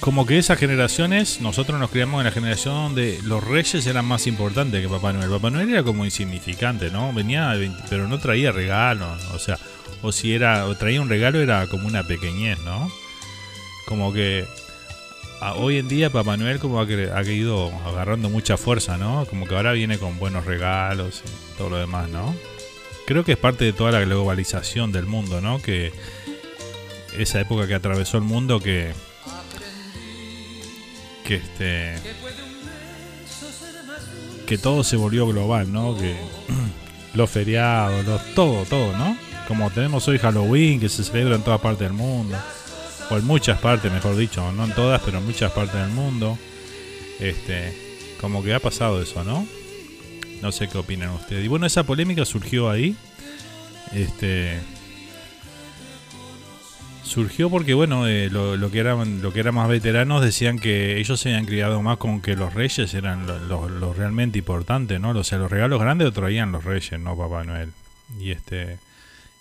como 0.00 0.26
que 0.26 0.38
esas 0.38 0.58
generaciones, 0.58 1.40
nosotros 1.40 1.80
nos 1.80 1.90
criamos 1.90 2.20
en 2.20 2.26
la 2.26 2.30
generación 2.30 2.74
donde 2.74 3.18
los 3.24 3.42
reyes 3.42 3.86
eran 3.86 4.04
más 4.04 4.26
importantes 4.26 4.82
que 4.82 4.88
Papá 4.88 5.12
Noel. 5.12 5.30
Papá 5.30 5.50
Noel 5.50 5.70
era 5.70 5.82
como 5.82 6.04
insignificante, 6.04 6.90
¿no? 6.90 7.12
Venía, 7.12 7.50
de 7.50 7.60
20 7.60 7.84
pero 7.88 8.06
no 8.06 8.18
traía 8.18 8.52
regalos, 8.52 9.24
o 9.32 9.38
sea, 9.38 9.58
o 10.02 10.12
si 10.12 10.34
era, 10.34 10.66
o 10.66 10.76
traía 10.76 11.00
un 11.00 11.08
regalo 11.08 11.40
era 11.40 11.66
como 11.68 11.88
una 11.88 12.02
pequeñez, 12.06 12.58
¿no? 12.60 12.90
Como 13.86 14.12
que 14.12 14.46
hoy 15.52 15.78
en 15.78 15.88
día 15.88 16.10
Papá 16.10 16.36
Noel 16.36 16.58
como 16.58 16.80
ha, 16.80 16.86
cre- 16.86 17.12
ha 17.14 17.22
ido 17.30 17.70
agarrando 17.86 18.28
mucha 18.30 18.56
fuerza, 18.56 18.96
¿no? 18.96 19.26
Como 19.26 19.46
que 19.46 19.54
ahora 19.54 19.72
viene 19.72 19.98
con 19.98 20.18
buenos 20.18 20.44
regalos 20.46 21.22
y 21.24 21.58
todo 21.58 21.70
lo 21.70 21.76
demás, 21.78 22.08
¿no? 22.08 22.34
Creo 23.06 23.24
que 23.24 23.32
es 23.32 23.38
parte 23.38 23.64
de 23.64 23.72
toda 23.72 23.92
la 23.92 24.00
globalización 24.00 24.90
del 24.92 25.04
mundo, 25.06 25.40
¿no? 25.40 25.60
Que 25.60 25.92
esa 27.18 27.40
época 27.40 27.66
que 27.68 27.74
atravesó 27.74 28.16
el 28.16 28.24
mundo 28.24 28.60
que 28.60 28.92
que 31.24 31.36
este 31.36 31.94
que 34.46 34.58
todo 34.58 34.84
se 34.84 34.96
volvió 34.96 35.26
global, 35.26 35.72
¿no? 35.72 35.96
Que 35.96 36.14
los 37.14 37.30
feriados, 37.30 38.04
los, 38.04 38.34
todo, 38.34 38.64
todo, 38.64 38.96
¿no? 38.96 39.16
Como 39.48 39.70
tenemos 39.70 40.06
hoy 40.08 40.18
Halloween 40.18 40.80
que 40.80 40.88
se 40.88 41.04
celebra 41.04 41.36
en 41.36 41.42
toda 41.42 41.58
parte 41.58 41.84
del 41.84 41.92
mundo 41.92 42.36
o 43.10 43.16
en 43.16 43.24
muchas 43.26 43.58
partes, 43.60 43.92
mejor 43.92 44.16
dicho, 44.16 44.50
no 44.52 44.64
en 44.64 44.72
todas, 44.72 45.00
pero 45.02 45.18
en 45.18 45.26
muchas 45.26 45.52
partes 45.52 45.74
del 45.74 45.90
mundo. 45.90 46.38
Este, 47.20 48.16
como 48.20 48.42
que 48.42 48.54
ha 48.54 48.60
pasado 48.60 49.00
eso, 49.02 49.24
¿no? 49.24 49.46
No 50.42 50.52
sé 50.52 50.68
qué 50.68 50.78
opinan 50.78 51.10
ustedes. 51.10 51.44
Y 51.44 51.48
bueno, 51.48 51.66
esa 51.66 51.84
polémica 51.84 52.24
surgió 52.24 52.70
ahí. 52.70 52.96
Este. 53.92 54.60
Surgió 57.02 57.50
porque, 57.50 57.74
bueno, 57.74 58.06
eh, 58.06 58.28
lo, 58.30 58.56
lo 58.56 58.70
que 58.70 58.78
eran, 58.80 59.20
lo 59.22 59.32
que 59.32 59.40
eran 59.40 59.54
más 59.54 59.68
veteranos 59.68 60.22
decían 60.22 60.58
que 60.58 60.98
ellos 60.98 61.20
se 61.20 61.28
habían 61.28 61.44
criado 61.44 61.80
más 61.82 61.98
con 61.98 62.20
que 62.20 62.34
los 62.34 62.54
reyes 62.54 62.92
eran 62.94 63.26
los 63.26 63.96
realmente 63.96 64.38
importantes, 64.38 64.98
¿no? 65.00 65.10
O 65.10 65.24
sea, 65.24 65.38
los 65.38 65.50
regalos 65.50 65.80
grandes 65.80 66.06
los 66.06 66.14
traían 66.14 66.50
los 66.50 66.64
reyes, 66.64 66.98
no 66.98 67.16
Papá 67.16 67.44
Noel. 67.44 67.72
Y 68.18 68.30
este. 68.30 68.78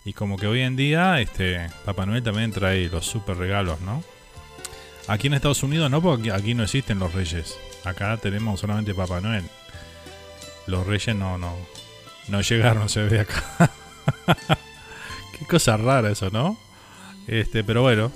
Y 0.06 0.13
como 0.13 0.38
que 0.38 0.48
hoy 0.48 0.62
en 0.62 0.76
día, 0.76 1.22
este, 1.22 1.70
Papá 1.86 2.06
Noel 2.06 2.24
también 2.24 2.52
trae 2.52 2.89
los 2.89 3.06
super 3.06 3.38
regalos, 3.38 3.80
¿no? 3.82 4.04
Aquí 5.08 5.28
en 5.28 5.34
Estados 5.34 5.63
Unidos 5.63 5.89
no, 5.89 6.02
porque 6.02 6.32
aquí 6.32 6.54
no 6.54 6.63
existen 6.63 7.00
los 7.00 7.13
reyes. 7.13 7.58
Acá 7.84 8.18
tenemos 8.18 8.60
solamente 8.60 8.94
Papá 8.94 9.22
Noel. 9.22 9.46
Los 10.68 10.86
reyes 10.88 11.16
no, 11.16 11.38
no, 11.38 11.56
no 12.28 12.42
llegaron, 12.42 12.89
se 12.89 13.04
ve 13.04 13.22
acá. 13.22 13.72
Qué 15.39 15.46
cosa 15.46 15.78
rara 15.78 16.12
eso, 16.12 16.30
¿no? 16.30 16.58
Este, 17.28 17.63
pero 17.63 17.82
bueno. 17.82 18.12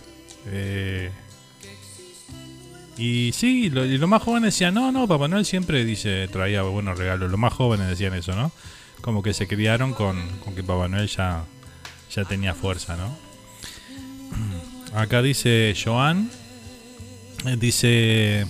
Eh, 0.47 1.11
y 2.97 3.31
sí, 3.33 3.69
lo, 3.69 3.85
y 3.85 3.97
los 3.97 4.09
más 4.09 4.23
jóvenes 4.23 4.53
decían, 4.53 4.73
no, 4.73 4.91
no, 4.91 5.07
Papá 5.07 5.27
Noel 5.27 5.45
siempre 5.45 5.85
dice, 5.85 6.27
traía 6.29 6.63
buenos 6.63 6.97
regalos. 6.97 7.29
Los 7.29 7.39
más 7.39 7.53
jóvenes 7.53 7.87
decían 7.87 8.13
eso, 8.13 8.33
¿no? 8.33 8.51
Como 9.01 9.21
que 9.21 9.33
se 9.33 9.47
criaron 9.47 9.93
con, 9.93 10.27
con 10.39 10.55
que 10.55 10.63
Papá 10.63 10.87
Noel 10.87 11.07
ya, 11.07 11.43
ya 12.11 12.25
tenía 12.25 12.53
fuerza, 12.53 12.97
¿no? 12.97 13.17
Acá 14.93 15.21
dice 15.21 15.75
Joan, 15.81 16.29
dice, 17.57 18.45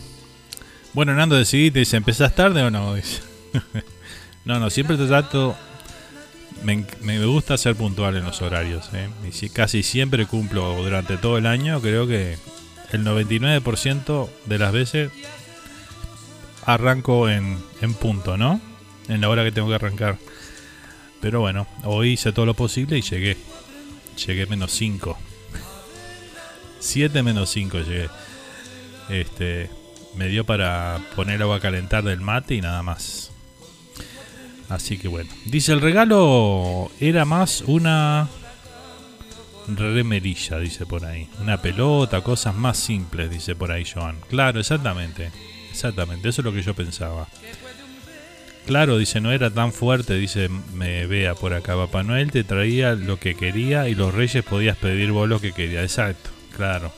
bueno, 0.93 1.13
Nando, 1.13 1.35
decidiste, 1.35 1.79
dice, 1.79 1.97
¿empezás 1.97 2.35
tarde 2.35 2.63
o 2.63 2.71
no? 2.71 2.95
no, 4.45 4.59
no, 4.59 4.69
siempre 4.69 4.97
te 4.97 5.07
trato 5.07 5.55
me, 6.63 6.85
me, 7.01 7.23
gusta 7.25 7.57
ser 7.57 7.75
puntual 7.75 8.15
en 8.15 8.25
los 8.25 8.41
horarios. 8.41 8.89
¿eh? 8.93 9.09
Y 9.27 9.31
si 9.31 9.49
casi 9.49 9.83
siempre 9.83 10.25
cumplo 10.25 10.75
durante 10.81 11.17
todo 11.17 11.37
el 11.37 11.45
año, 11.45 11.81
creo 11.81 12.07
que 12.07 12.37
el 12.91 13.05
99% 13.05 14.29
de 14.45 14.59
las 14.59 14.71
veces 14.71 15.11
arranco 16.65 17.29
en, 17.29 17.57
en 17.81 17.93
punto, 17.93 18.37
¿no? 18.37 18.59
En 19.07 19.21
la 19.21 19.29
hora 19.29 19.43
que 19.43 19.51
tengo 19.51 19.69
que 19.69 19.75
arrancar. 19.75 20.17
Pero 21.21 21.41
bueno, 21.41 21.67
hoy 21.83 22.13
hice 22.13 22.31
todo 22.31 22.45
lo 22.45 22.53
posible 22.53 22.97
y 22.97 23.01
llegué. 23.01 23.37
Llegué 24.25 24.45
menos 24.45 24.71
5. 24.71 25.17
7 26.79 27.23
menos 27.23 27.49
5 27.49 27.79
llegué. 27.79 28.09
Este, 29.09 29.69
me 30.15 30.27
dio 30.27 30.45
para 30.45 30.99
poner 31.15 31.41
agua 31.41 31.57
a 31.57 31.59
calentar 31.59 32.03
del 32.03 32.21
mate 32.21 32.55
y 32.55 32.61
nada 32.61 32.83
más. 32.83 33.31
Así 34.69 34.97
que 34.97 35.07
bueno. 35.07 35.29
Dice 35.45 35.73
el 35.73 35.81
regalo 35.81 36.91
era 36.99 37.25
más 37.25 37.61
una 37.61 38.27
remerilla, 39.67 40.59
dice 40.59 40.85
por 40.85 41.05
ahí. 41.05 41.29
Una 41.41 41.61
pelota, 41.61 42.21
cosas 42.21 42.55
más 42.55 42.77
simples, 42.77 43.29
dice 43.29 43.55
por 43.55 43.71
ahí 43.71 43.85
Joan. 43.85 44.17
Claro, 44.29 44.59
exactamente. 44.59 45.31
Exactamente, 45.71 46.29
eso 46.29 46.41
es 46.41 46.45
lo 46.45 46.53
que 46.53 46.63
yo 46.63 46.73
pensaba. 46.73 47.27
Claro, 48.67 48.97
dice, 48.97 49.21
no 49.21 49.31
era 49.31 49.49
tan 49.49 49.71
fuerte, 49.71 50.15
dice, 50.15 50.49
me 50.73 51.07
vea 51.07 51.35
por 51.35 51.53
acá. 51.53 51.77
Papá 51.77 52.03
Noel 52.03 52.31
te 52.31 52.43
traía 52.43 52.95
lo 52.95 53.17
que 53.17 53.33
quería 53.33 53.87
y 53.87 53.95
los 53.95 54.13
reyes 54.13 54.43
podías 54.43 54.75
pedir 54.75 55.13
vos 55.13 55.29
lo 55.29 55.39
que 55.39 55.53
querías. 55.53 55.83
Exacto, 55.83 56.29
claro. 56.53 56.91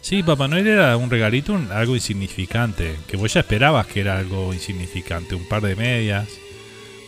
Sí, 0.00 0.22
Papá 0.22 0.48
Noel 0.48 0.66
era 0.66 0.96
un 0.96 1.10
regalito, 1.10 1.60
algo 1.70 1.94
insignificante, 1.94 2.96
que 3.06 3.18
vos 3.18 3.34
ya 3.34 3.40
esperabas 3.40 3.86
que 3.88 4.00
era 4.00 4.18
algo 4.18 4.54
insignificante. 4.54 5.34
Un 5.34 5.46
par 5.46 5.60
de 5.60 5.76
medias, 5.76 6.28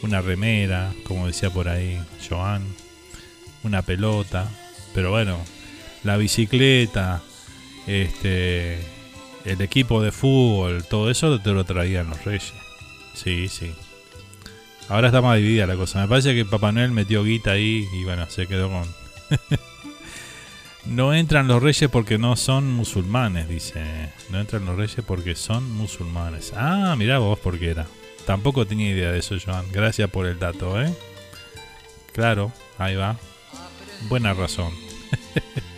una 0.02 0.20
remera, 0.20 0.92
como 1.04 1.26
decía 1.26 1.48
por 1.48 1.70
ahí 1.70 1.98
Joan, 2.28 2.62
una 3.62 3.80
pelota, 3.80 4.50
pero 4.94 5.12
bueno, 5.12 5.38
la 6.02 6.18
bicicleta, 6.18 7.22
este, 7.86 8.80
el 9.46 9.62
equipo 9.62 10.02
de 10.02 10.12
fútbol, 10.12 10.84
todo 10.84 11.10
eso 11.10 11.40
te 11.40 11.52
lo 11.52 11.64
traían 11.64 12.10
los 12.10 12.22
reyes. 12.22 12.52
Sí, 13.14 13.48
sí. 13.48 13.72
Ahora 14.88 15.08
está 15.08 15.22
más 15.22 15.36
dividida 15.38 15.66
la 15.66 15.76
cosa. 15.76 16.02
Me 16.02 16.08
parece 16.08 16.34
que 16.34 16.44
Papá 16.44 16.72
Noel 16.72 16.90
metió 16.90 17.24
guita 17.24 17.52
ahí 17.52 17.88
y 17.92 18.04
bueno, 18.04 18.28
se 18.28 18.46
quedó 18.46 18.68
con... 18.68 18.86
no 20.86 21.14
entran 21.14 21.48
los 21.48 21.62
reyes 21.62 21.90
porque 21.90 22.18
no 22.18 22.36
son 22.36 22.70
musulmanes, 22.72 23.48
dice. 23.48 24.10
No 24.30 24.40
entran 24.40 24.66
los 24.66 24.76
reyes 24.76 25.00
porque 25.06 25.34
son 25.34 25.70
musulmanes. 25.72 26.52
Ah, 26.54 26.94
mirá 26.98 27.18
vos 27.18 27.38
por 27.38 27.58
qué 27.58 27.70
era. 27.70 27.86
Tampoco 28.26 28.66
tenía 28.66 28.90
idea 28.90 29.10
de 29.10 29.18
eso, 29.18 29.36
Joan. 29.42 29.64
Gracias 29.72 30.10
por 30.10 30.26
el 30.26 30.38
dato, 30.38 30.80
¿eh? 30.80 30.92
Claro, 32.12 32.52
ahí 32.78 32.94
va. 32.94 33.16
Buena 34.08 34.34
razón. 34.34 34.72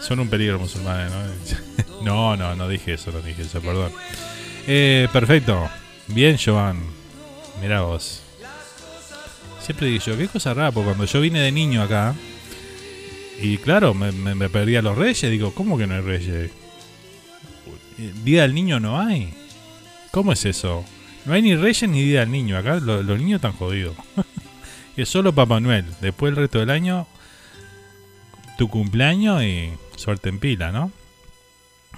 Son 0.00 0.20
un 0.20 0.28
peligro 0.28 0.58
musulmanes, 0.58 1.12
¿no? 2.02 2.02
no, 2.02 2.36
no, 2.36 2.56
no 2.56 2.68
dije 2.68 2.94
eso, 2.94 3.10
no 3.12 3.20
dije 3.20 3.42
eso, 3.42 3.60
perdón. 3.60 3.92
Eh, 4.66 5.08
perfecto. 5.12 5.68
Bien, 6.08 6.36
Joan. 6.42 6.78
Mira 7.60 7.82
vos. 7.82 8.22
Siempre 9.60 9.88
digo 9.88 10.02
yo, 10.04 10.16
qué 10.16 10.28
cosa 10.28 10.54
rara, 10.54 10.72
porque 10.72 10.86
cuando 10.86 11.04
yo 11.04 11.20
vine 11.20 11.40
de 11.40 11.52
niño 11.52 11.82
acá, 11.82 12.14
y 13.40 13.58
claro, 13.58 13.94
me, 13.94 14.12
me, 14.12 14.34
me 14.34 14.48
perdí 14.48 14.76
a 14.76 14.82
los 14.82 14.96
reyes, 14.96 15.30
digo, 15.30 15.54
¿cómo 15.54 15.76
que 15.76 15.86
no 15.86 15.94
hay 15.94 16.00
reyes? 16.00 16.50
Día 18.24 18.42
del 18.42 18.54
niño 18.54 18.80
no 18.80 19.00
hay. 19.00 19.34
¿Cómo 20.10 20.32
es 20.32 20.44
eso? 20.44 20.84
No 21.24 21.34
hay 21.34 21.42
ni 21.42 21.54
reyes 21.56 21.88
ni 21.90 22.02
día 22.02 22.20
del 22.20 22.30
niño. 22.30 22.56
Acá 22.56 22.76
los, 22.76 23.04
niños 23.18 23.36
están 23.38 23.52
jodidos. 23.52 23.96
es 24.96 25.08
solo 25.08 25.34
Papá 25.34 25.60
Noel. 25.60 25.84
Después 26.00 26.30
el 26.30 26.36
resto 26.36 26.58
del 26.60 26.70
año, 26.70 27.06
tu 28.56 28.68
cumpleaños 28.68 29.42
y 29.42 29.72
suerte 29.96 30.28
en 30.28 30.38
pila, 30.38 30.72
¿no? 30.72 30.90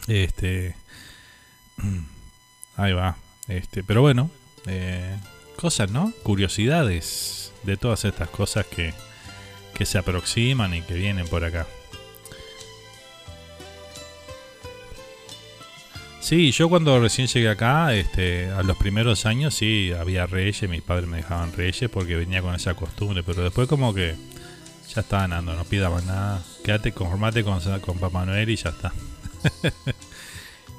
Este. 0.09 0.75
Ahí 2.77 2.93
va. 2.93 3.17
Este, 3.51 3.83
pero 3.83 4.01
bueno, 4.01 4.31
eh, 4.67 5.17
cosas, 5.57 5.91
¿no? 5.91 6.13
Curiosidades 6.23 7.53
de 7.65 7.77
todas 7.77 8.05
estas 8.05 8.31
cosas 8.31 8.65
que, 8.65 8.95
que 9.75 9.85
se 9.85 9.99
aproximan 9.99 10.73
y 10.73 10.83
que 10.83 10.95
vienen 10.95 11.27
por 11.27 11.45
acá. 11.45 11.67
Sí, 16.21 16.53
yo 16.53 16.69
cuando 16.69 17.01
recién 17.01 17.27
llegué 17.27 17.49
acá, 17.49 17.93
este, 17.95 18.51
a 18.51 18.63
los 18.63 18.77
primeros 18.77 19.27
años 19.27 19.55
sí 19.55 19.91
había 19.99 20.27
reyes, 20.27 20.71
mis 20.71 20.83
padres 20.83 21.09
me 21.09 21.17
dejaban 21.17 21.53
reyes 21.53 21.91
porque 21.91 22.15
venía 22.15 22.43
con 22.43 22.55
esa 22.55 22.75
costumbre, 22.75 23.25
pero 23.25 23.43
después 23.43 23.67
como 23.67 23.93
que 23.93 24.15
ya 24.95 25.01
está 25.01 25.21
ganando, 25.21 25.55
no 25.55 25.65
pida 25.65 25.91
más 25.91 26.05
nada, 26.05 26.41
quédate, 26.65 26.93
conformate 26.93 27.43
con, 27.43 27.59
con 27.81 27.99
Papá 27.99 28.27
Noel 28.27 28.49
y 28.49 28.57
ya 28.57 28.71
está. 28.71 28.93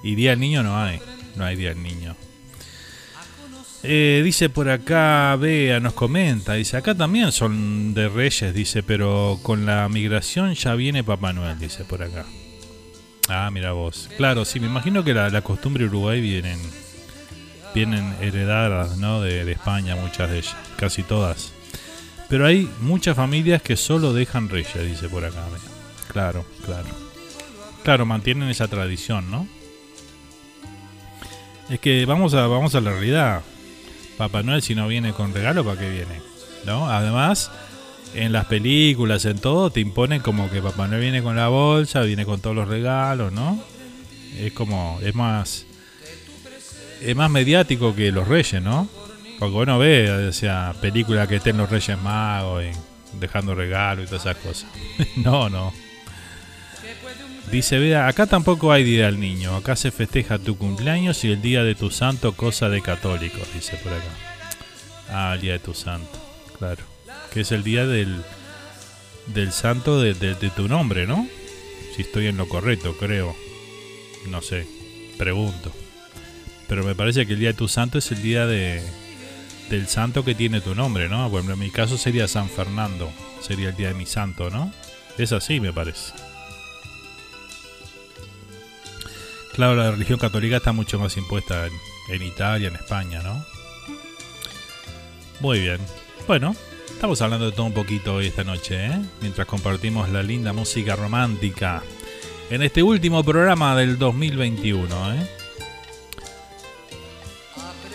y 0.04 0.16
día 0.16 0.30
del 0.30 0.40
niño 0.40 0.64
no 0.64 0.78
hay, 0.82 1.02
no 1.36 1.44
hay 1.44 1.58
día 1.58 1.70
del 1.70 1.84
niño. 1.84 2.16
Eh, 3.84 4.22
dice 4.24 4.50
por 4.50 4.70
acá, 4.70 5.36
Bea 5.38 5.80
nos 5.80 5.94
comenta, 5.94 6.54
dice, 6.54 6.78
acá 6.78 6.94
también 6.94 7.32
son 7.32 7.96
de 7.96 8.10
reyes, 8.10 8.54
dice, 8.54 8.84
pero 8.84 9.39
con 9.41 9.65
la 9.65 9.89
migración 9.89 10.54
ya 10.54 10.76
viene 10.76 11.04
Papá 11.04 11.34
Noel, 11.34 11.58
dice 11.58 11.84
por 11.84 12.04
acá. 12.04 12.26
Ah, 13.28 13.50
mira 13.52 13.72
vos. 13.72 14.10
Claro, 14.17 14.46
sí, 14.46 14.60
me 14.60 14.67
imagino 14.67 15.04
que 15.04 15.13
la, 15.13 15.30
la 15.30 15.41
costumbre 15.41 15.86
Uruguay 15.86 16.22
vienen, 16.22 16.60
vienen 17.74 18.13
heredadas 18.22 18.98
¿no? 18.98 19.22
de, 19.22 19.50
España, 19.52 19.96
muchas 19.96 20.30
de 20.30 20.39
ellas, 20.39 20.56
casi 20.78 21.02
todas. 21.02 21.54
Pero 22.30 22.46
hay 22.46 22.70
muchas 22.82 23.15
familias 23.15 23.63
que 23.63 23.78
solo 23.78 24.13
dejan 24.13 24.50
reyes, 24.50 24.74
dice 24.86 25.10
por 25.10 25.26
acá. 25.26 25.44
Claro, 26.12 26.46
claro. 26.65 26.89
Claro, 27.84 28.06
mantienen 28.06 28.50
esa 28.50 28.67
tradición, 28.67 29.32
¿no? 29.32 29.48
Es 31.70 31.80
que 31.80 32.06
vamos 32.06 32.34
a, 32.34 32.48
vamos 32.48 32.76
a 32.76 32.82
la 32.82 32.91
realidad. 32.91 33.41
Papá 34.22 34.44
Noel 34.44 34.62
si 34.62 34.76
no 34.76 34.88
viene 34.88 35.14
con 35.14 35.34
regalo, 35.34 35.66
¿para 35.66 35.80
qué 35.80 35.90
viene? 35.90 36.22
¿No? 36.64 36.88
Además, 36.88 37.50
en 38.14 38.32
las 38.32 38.46
películas, 38.46 39.26
en 39.26 39.40
todo, 39.40 39.72
te 39.72 39.80
imponen 39.80 40.22
como 40.22 40.48
que 40.52 40.62
Papá 40.62 40.88
Noel 40.88 41.02
viene 41.02 41.24
con 41.24 41.36
la 41.36 41.48
bolsa, 41.48 42.04
viene 42.04 42.24
con 42.24 42.40
todos 42.40 42.56
los 42.56 42.68
regalos, 42.68 43.34
¿no? 43.34 43.60
Es 44.38 44.54
como, 44.54 45.00
es 45.02 45.16
más, 45.16 45.66
es 47.02 47.16
más 47.16 47.32
mediático 47.32 47.96
que 47.96 48.12
los 48.12 48.28
Reyes, 48.28 48.62
¿no? 48.62 48.88
Porque 49.40 49.58
uno 49.58 49.80
ve, 49.80 50.28
o 50.28 50.32
sea, 50.34 50.76
películas 50.80 51.28
que 51.28 51.38
estén 51.38 51.58
los 51.58 51.72
Reyes 51.72 52.00
Magos 52.00 52.64
y 52.64 53.18
dejando 53.20 53.56
regalos 53.56 54.06
y 54.06 54.08
todas 54.08 54.28
esas 54.28 54.38
cosas. 54.38 54.70
no, 55.16 55.50
no. 55.50 55.74
Dice, 57.52 57.80
vea, 57.80 58.08
acá 58.08 58.28
tampoco 58.28 58.72
hay 58.72 58.84
día 58.84 59.08
del 59.08 59.20
niño, 59.20 59.56
acá 59.56 59.76
se 59.76 59.92
festeja 59.92 60.40
tu 60.40 60.58
cumpleaños 60.58 61.24
y 61.26 61.32
el 61.32 61.42
día 61.42 61.64
de 61.64 61.76
tu 61.76 61.92
santo, 61.92 62.34
cosa 62.34 62.70
de 62.70 62.82
católicos, 62.82 63.48
dice 63.54 63.76
por 63.78 63.92
acá. 63.94 64.12
Ah, 65.10 65.34
el 65.36 65.42
día 65.42 65.54
de 65.54 65.60
tu 65.60 65.74
santo, 65.74 66.18
claro 66.58 66.92
que 67.32 67.42
es 67.42 67.52
el 67.52 67.64
día 67.64 67.88
del, 67.88 68.22
del 69.28 69.52
santo 69.52 70.02
de, 70.02 70.14
de, 70.14 70.36
de, 70.36 70.50
tu 70.50 70.68
nombre, 70.68 71.08
¿no? 71.08 71.28
Si 71.96 72.04
estoy 72.04 72.28
en 72.28 72.38
lo 72.38 72.48
correcto, 72.48 72.96
creo. 72.98 73.36
No 74.30 74.42
sé, 74.42 74.68
pregunto. 75.18 75.72
pero 76.68 76.84
me 76.84 76.94
parece 76.94 77.26
que 77.26 77.34
el 77.34 77.40
día 77.40 77.50
de 77.50 77.56
tu 77.56 77.68
santo 77.68 77.98
es 77.98 78.12
el 78.12 78.22
día 78.22 78.46
de, 78.46 78.84
del 79.70 79.88
santo 79.88 80.24
que 80.24 80.36
tiene 80.36 80.62
tu 80.62 80.76
nombre, 80.76 81.10
¿no? 81.10 81.30
Bueno, 81.30 81.54
en 81.54 81.60
mi 81.60 81.72
caso 81.72 81.98
sería 81.98 82.28
San 82.28 82.50
Fernando, 82.50 83.12
sería 83.42 83.70
el 83.70 83.76
día 83.76 83.90
de 83.90 83.96
mi 83.96 84.06
santo, 84.06 84.50
¿no? 84.50 84.72
Es 85.18 85.32
así, 85.32 85.60
me 85.60 85.74
parece. 85.74 86.14
Claro, 89.54 89.76
la 89.76 89.92
religión 89.92 90.18
católica 90.18 90.58
está 90.58 90.72
mucho 90.72 90.98
más 90.98 91.18
impuesta 91.18 91.68
en, 92.10 92.22
Italia, 92.22 92.70
en 92.70 92.76
España, 92.76 93.22
¿no? 93.22 93.46
Muy 95.40 95.60
bien. 95.60 95.80
Bueno, 96.28 96.56
estamos 96.90 97.22
hablando 97.22 97.48
de 97.48 97.52
todo 97.52 97.66
un 97.66 97.74
poquito 97.74 98.16
hoy 98.16 98.28
esta 98.28 98.44
noche, 98.44 98.86
¿eh? 98.86 99.02
Mientras 99.22 99.48
compartimos 99.48 100.10
la 100.10 100.24
linda 100.24 100.54
música 100.54 100.96
romántica 100.96 101.84
en 102.50 102.62
este 102.62 102.82
último 102.82 103.24
programa 103.24 103.76
del 103.76 103.98
2021, 103.98 105.14
¿eh? 105.14 105.30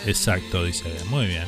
Exacto, 0.07 0.65
dice. 0.65 0.85
Muy 1.09 1.27
bien. 1.27 1.45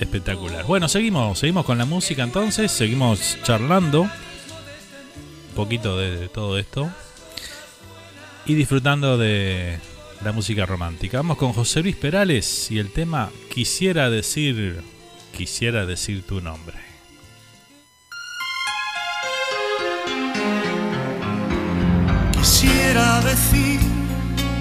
Espectacular. 0.00 0.64
Bueno, 0.64 0.88
seguimos, 0.88 1.38
seguimos 1.38 1.64
con 1.64 1.78
la 1.78 1.84
música 1.84 2.22
entonces, 2.22 2.72
seguimos 2.72 3.38
charlando 3.42 4.10
poquito 5.50 5.96
de, 5.96 6.28
todo 6.28 6.58
esto 6.58 6.90
y 8.46 8.54
disfrutando 8.54 9.18
de 9.18 9.78
la 10.24 10.32
música 10.32 10.66
romántica. 10.66 11.18
Vamos 11.18 11.38
con 11.38 11.52
José 11.52 11.82
Luis 11.82 11.96
Perales 11.96 12.70
y 12.70 12.78
el 12.78 12.92
tema 12.92 13.30
Quisiera 13.52 14.10
decir, 14.10 14.82
quisiera 15.36 15.86
decir 15.86 16.22
tu 16.26 16.40
nombre. 16.40 16.78
Quisiera 22.32 23.20
decir, 23.20 23.80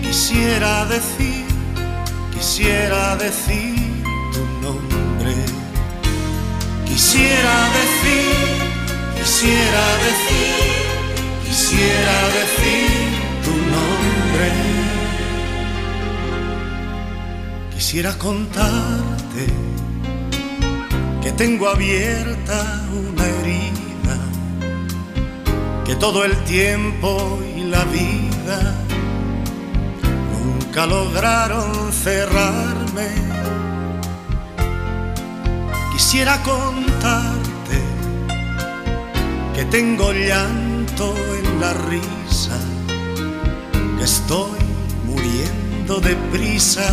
quisiera 0.01 0.85
decir, 0.85 1.45
quisiera 2.33 3.15
decir 3.15 3.89
Quisiera 7.01 7.69
decir, 7.71 8.35
quisiera 9.15 9.85
decir, 10.03 10.58
quisiera 11.49 12.17
decir 12.39 13.09
tu 13.43 13.53
nombre. 13.75 14.49
Quisiera 17.73 18.17
contarte 18.17 19.45
que 21.23 21.31
tengo 21.31 21.67
abierta 21.67 22.57
una 22.93 23.25
herida, 23.25 24.17
que 25.85 25.95
todo 25.95 26.23
el 26.23 26.35
tiempo 26.43 27.39
y 27.57 27.63
la 27.63 27.83
vida 27.85 28.75
nunca 30.31 30.85
lograron 30.85 31.91
cerrarme 31.91 33.29
Quisiera 36.09 36.41
contarte 36.41 37.77
que 39.53 39.65
tengo 39.65 40.11
llanto 40.11 41.13
la 41.59 41.73
risa, 41.73 42.57
que 43.97 44.03
estoy 44.03 44.59
muriendo 45.05 45.99
de 45.99 46.15
prisa 46.31 46.87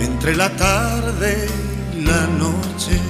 entre 0.00 0.36
la 0.36 0.50
tarde 0.50 1.48
y 1.96 2.02
la 2.02 2.26
noche. 2.26 3.00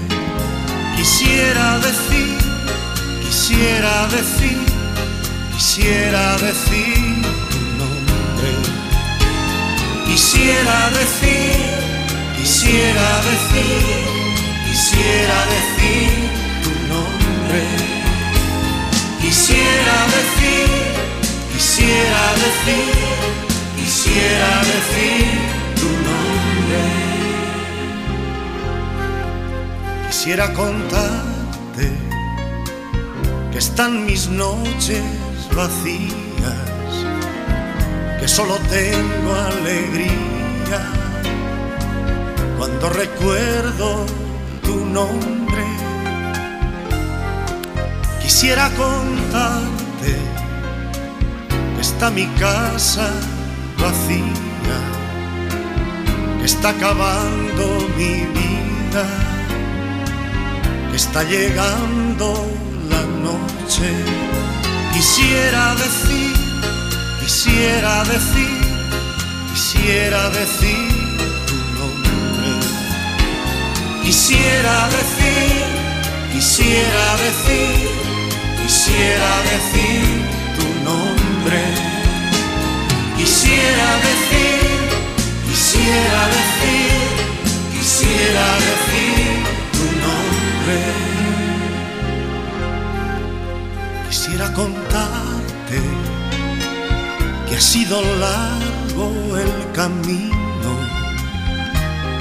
Quisiera 0.96 1.78
decir, 1.78 2.38
quisiera 3.24 4.06
decir, 4.08 4.58
quisiera 5.54 6.36
decir 6.38 7.22
tu 7.50 7.60
nombre. 7.80 8.50
Quisiera 10.06 10.90
decir, 10.90 11.56
quisiera 12.36 13.08
decir 13.30 14.16
Quisiera 14.76 15.38
decir 15.46 16.10
tu 16.62 16.70
nombre, 16.92 17.95
quisiera 19.26 19.96
decir, 20.18 20.68
quisiera 21.52 22.22
decir, 22.44 22.92
quisiera 23.76 24.50
decir 24.72 25.26
tu 25.80 25.88
nombre. 26.08 26.82
Quisiera 30.08 30.52
contarte 30.52 31.86
que 33.50 33.58
están 33.58 34.06
mis 34.06 34.28
noches 34.28 35.02
vacías, 35.54 36.92
que 38.20 38.28
solo 38.28 38.54
tengo 38.70 39.34
alegría 39.34 40.80
cuando 42.56 42.88
recuerdo 42.90 44.06
tu 44.62 44.76
nombre. 44.86 45.45
Quisiera 48.26 48.68
contarte 48.70 50.12
que 51.76 51.80
está 51.80 52.10
mi 52.10 52.26
casa 52.40 53.08
vacía, 53.78 54.78
que 56.40 56.44
está 56.44 56.70
acabando 56.70 57.64
mi 57.96 58.26
vida, 58.36 59.04
que 60.90 60.96
está 60.96 61.22
llegando 61.22 62.50
la 62.90 63.02
noche. 63.26 63.88
Quisiera 64.92 65.76
decir, 65.76 66.34
quisiera 67.20 68.02
decir, 68.02 68.60
quisiera 69.54 70.30
decir 70.30 70.96
Quisiera 74.06 74.88
decir, 74.88 75.64
quisiera 76.32 77.06
decir, 77.16 78.15
quisiera 78.86 79.42
decir 79.42 80.04
tu 80.56 80.66
nombre. 80.84 81.60
Quisiera 83.16 83.88
decir, 84.08 84.78
quisiera 85.48 86.20
decir, 86.38 86.92
quisiera 87.72 88.46
decir 88.68 89.32
tu 89.76 89.86
nombre. 90.06 90.78
Quisiera 94.08 94.52
contarte 94.52 95.80
que 97.48 97.56
ha 97.56 97.60
sido 97.60 98.00
largo 98.20 99.36
el 99.36 99.72
camino 99.72 100.16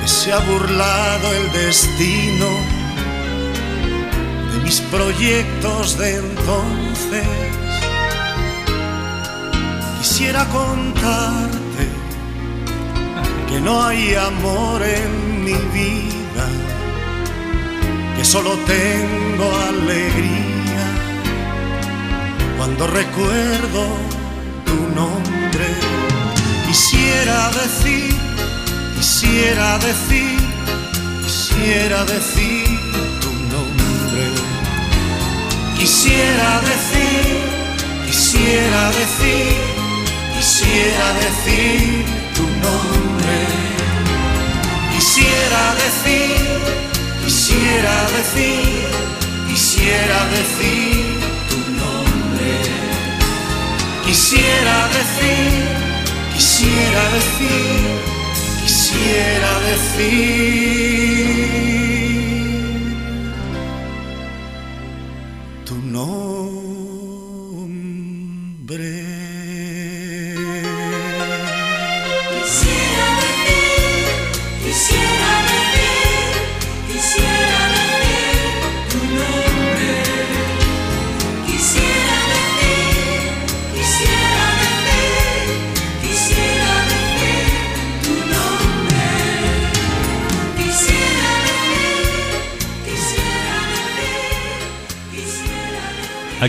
se 0.07 0.32
ha 0.32 0.39
burlado 0.39 1.34
el 1.34 1.51
destino 1.51 2.47
de 2.47 2.74
mis 4.66 4.82
proyectos 4.82 5.97
de 5.97 6.18
entonces. 6.18 7.26
Quisiera 9.99 10.45
contarte 10.49 11.86
que 13.47 13.61
no 13.61 13.84
hay 13.84 14.16
amor 14.16 14.82
en 14.84 15.45
mi 15.45 15.53
vida, 15.53 16.47
que 18.18 18.26
solo 18.26 18.51
tengo 18.66 19.47
alegría 19.70 20.86
cuando 22.57 22.88
recuerdo 22.88 23.82
tu 24.66 24.78
nombre. 24.99 25.68
Quisiera 26.68 27.49
decir 27.51 28.26
Quisiera 29.05 29.78
decir, 29.78 30.39
quisiera 31.24 32.05
decir. 32.05 33.05
Quisiera 35.78 36.61
decir, 36.61 37.41
quisiera 38.05 38.91
decir, 38.99 39.55
quisiera 40.36 41.07
decir 41.23 42.05
tu 42.36 42.43
nombre. 42.65 43.39
Quisiera 44.93 45.63
decir, 45.84 46.45
quisiera 47.23 47.95
decir, 48.17 48.88
quisiera 49.49 50.19
decir 50.38 51.05
tu 51.49 51.59
nombre. 51.82 52.53
Quisiera 54.05 54.78
decir, 54.97 55.63
quisiera 56.34 57.03
decir 57.17 58.15
quisiera 58.65 59.59
decir 59.69 61.45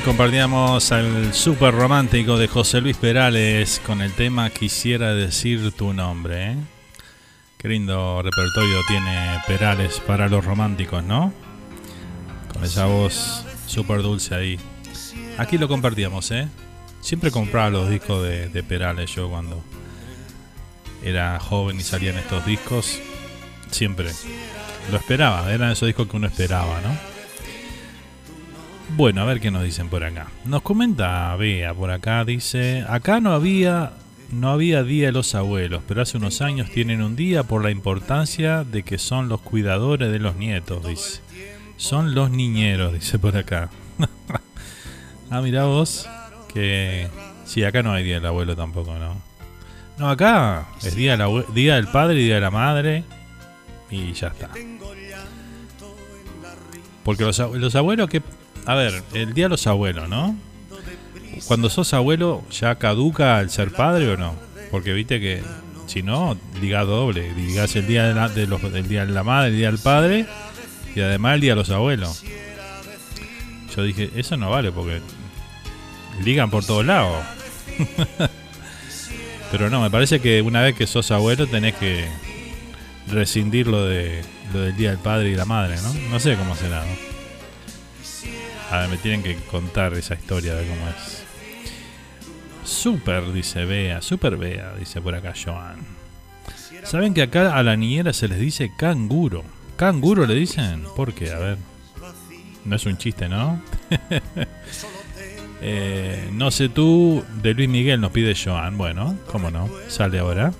Compartíamos 0.05 0.93
al 0.93 1.35
super 1.35 1.75
romántico 1.75 2.37
de 2.39 2.49
José 2.49 2.81
Luis 2.81 2.97
Perales 2.97 3.81
con 3.85 4.01
el 4.03 4.13
tema 4.13 4.51
Quisiera 4.51 5.15
decir 5.15 5.73
tu 5.73 5.93
nombre. 5.93 6.53
¿eh? 6.53 6.57
Qué 7.57 7.69
lindo 7.69 8.23
repertorio 8.23 8.79
tiene 8.87 9.41
Perales 9.47 10.01
para 10.07 10.29
los 10.29 10.45
románticos, 10.45 11.03
¿no? 11.03 11.33
Con 12.53 12.63
esa 12.63 12.87
voz 12.87 13.45
súper 13.67 14.03
dulce 14.03 14.35
ahí. 14.35 14.61
Aquí 15.39 15.59
lo 15.59 15.67
compartíamos, 15.67 16.31
¿eh? 16.31 16.47
Siempre 17.01 17.31
compraba 17.31 17.71
los 17.71 17.89
discos 17.91 18.23
de, 18.23 18.49
de 18.49 18.63
Perales 18.63 19.15
yo 19.15 19.29
cuando 19.29 19.65
era 21.03 21.41
joven 21.41 21.81
y 21.81 21.83
salían 21.83 22.17
estos 22.17 22.45
discos. 22.47 23.01
Siempre 23.71 24.11
lo 24.91 24.99
esperaba, 24.99 25.53
eran 25.53 25.73
esos 25.73 25.87
discos 25.87 26.07
que 26.07 26.17
uno 26.17 26.27
esperaba, 26.27 26.81
¿no? 26.81 27.16
Bueno, 28.91 29.23
a 29.23 29.25
ver 29.25 29.41
qué 29.41 29.51
nos 29.51 29.65
dicen 29.65 29.89
por 29.89 30.05
acá. 30.05 30.29
Nos 30.45 30.63
comenta 30.63 31.35
Bea 31.37 31.75
por 31.75 31.91
acá, 31.91 32.25
dice, 32.25 32.85
acá 32.89 33.21
no 33.21 33.33
había 33.33 33.93
no 34.31 34.51
había 34.51 34.83
día 34.83 35.07
de 35.07 35.13
los 35.13 35.35
abuelos, 35.35 35.83
pero 35.87 36.03
hace 36.03 36.17
unos 36.17 36.41
años 36.41 36.71
tienen 36.71 37.03
un 37.03 37.17
día 37.17 37.45
por 37.45 37.63
la 37.63 37.71
importancia 37.71 38.65
de 38.65 38.83
que 38.83 38.99
son 38.99 39.29
los 39.29 39.41
cuidadores 39.41 40.11
de 40.11 40.19
los 40.19 40.37
nietos, 40.37 40.87
dice. 40.87 41.21
Son 41.77 42.15
los 42.15 42.31
niñeros, 42.31 42.93
dice 42.93 43.19
por 43.19 43.37
acá. 43.37 43.71
ah, 45.31 45.41
mira 45.43 45.65
vos, 45.65 46.09
que 46.53 47.09
sí, 47.45 47.65
acá 47.65 47.83
no 47.83 47.93
hay 47.93 48.05
día 48.05 48.17
del 48.17 48.27
abuelo 48.27 48.57
tampoco, 48.57 48.95
¿no? 48.95 49.17
No, 49.99 50.11
acá 50.11 50.69
es 50.83 50.95
día, 50.95 51.17
del 51.17 51.45
día 51.55 51.77
del 51.77 51.89
padre 51.89 52.21
y 52.21 52.25
día 52.25 52.37
de 52.37 52.41
la 52.41 52.51
madre 52.51 53.05
y 53.91 54.13
ya 54.13 54.29
está. 54.29 54.51
Porque 57.05 57.23
los, 57.25 57.39
los 57.39 57.75
abuelos 57.77 58.09
que 58.09 58.23
a 58.67 58.75
ver, 58.75 59.03
el 59.15 59.33
día 59.33 59.45
de 59.45 59.51
los 59.51 59.67
abuelos, 59.67 60.09
¿no? 60.09 60.37
Cuando 61.47 61.71
sos 61.71 61.95
abuelo, 61.95 62.43
¿ya 62.51 62.75
caduca 62.77 63.41
el 63.41 63.51
ser 63.51 63.73
padre 63.73 64.09
o 64.09 64.17
no? 64.17 64.35
Porque 64.71 64.93
viste 64.93 65.21
que 65.21 65.43
si 65.87 66.03
no, 66.03 66.37
diga 66.61 66.85
doble. 66.85 67.33
Digas 67.35 67.77
el 67.77 67.87
día 67.87 68.13
de, 68.29 68.47
los, 68.47 68.61
del 68.73 68.89
día 68.89 69.07
de 69.07 69.13
la 69.13 69.23
madre, 69.23 69.51
el 69.51 69.57
día 69.57 69.71
del 69.71 69.79
padre 69.79 70.27
y 70.95 71.01
además 71.01 71.37
el 71.37 71.41
día 71.43 71.53
de 71.53 71.57
los 71.57 71.71
abuelos. 71.71 72.25
Yo 73.75 73.83
dije, 73.83 74.11
eso 74.17 74.37
no 74.37 74.51
vale 74.51 74.73
porque 74.73 75.01
ligan 76.25 76.51
por 76.51 76.65
todos 76.65 76.85
lados. 76.85 77.25
Pero 79.53 79.71
no, 79.71 79.81
me 79.81 79.91
parece 79.91 80.21
que 80.21 80.43
una 80.43 80.61
vez 80.61 80.75
que 80.75 80.87
sos 80.87 81.11
abuelo 81.13 81.47
tenés 81.47 81.75
que 81.77 82.09
rescindir 83.09 83.69
lo, 83.69 83.85
de, 83.87 84.25
lo 84.53 84.61
del 84.61 84.77
día 84.77 84.91
del 84.91 84.99
padre 84.99 85.31
y 85.31 85.37
la 85.37 85.45
madre, 85.45 85.77
¿no? 85.83 85.95
No 86.11 86.19
sé 86.19 86.35
cómo 86.37 86.57
será, 86.57 86.85
¿no? 86.85 87.16
A 88.71 88.79
ver, 88.81 88.89
me 88.89 88.97
tienen 88.97 89.23
que 89.23 89.37
contar 89.37 89.95
esa 89.95 90.15
historia 90.15 90.55
de 90.55 90.67
cómo 90.67 90.89
es. 90.89 91.25
Super, 92.65 93.33
dice 93.33 93.65
Bea, 93.65 94.03
super 94.03 94.37
Bea, 94.37 94.75
dice 94.75 95.01
por 95.01 95.15
acá 95.15 95.35
Joan. 95.37 95.79
¿Saben 96.83 97.15
que 97.15 97.23
acá 97.23 97.57
a 97.57 97.63
la 97.63 97.77
niñera 97.77 98.13
se 98.13 98.29
les 98.29 98.39
dice 98.39 98.73
canguro? 98.77 99.45
¿Canguro 99.77 100.27
le 100.27 100.35
dicen? 100.35 100.85
¿Por 100.97 101.15
qué? 101.15 101.33
A 101.33 101.39
ver. 101.39 101.59
No 102.65 102.75
es 102.75 102.87
un 102.87 102.97
chiste, 102.97 103.29
¿no? 103.29 103.61
eh, 105.61 106.29
no 106.33 106.51
sé 106.51 106.69
tú, 106.69 107.25
de 107.43 107.55
Luis 107.55 107.69
Miguel 107.69 108.01
nos 108.01 108.11
pide 108.11 108.35
Joan. 108.35 108.77
Bueno, 108.77 109.17
¿cómo 109.31 109.51
no? 109.51 109.71
Sale 109.89 110.19
ahora. 110.19 110.53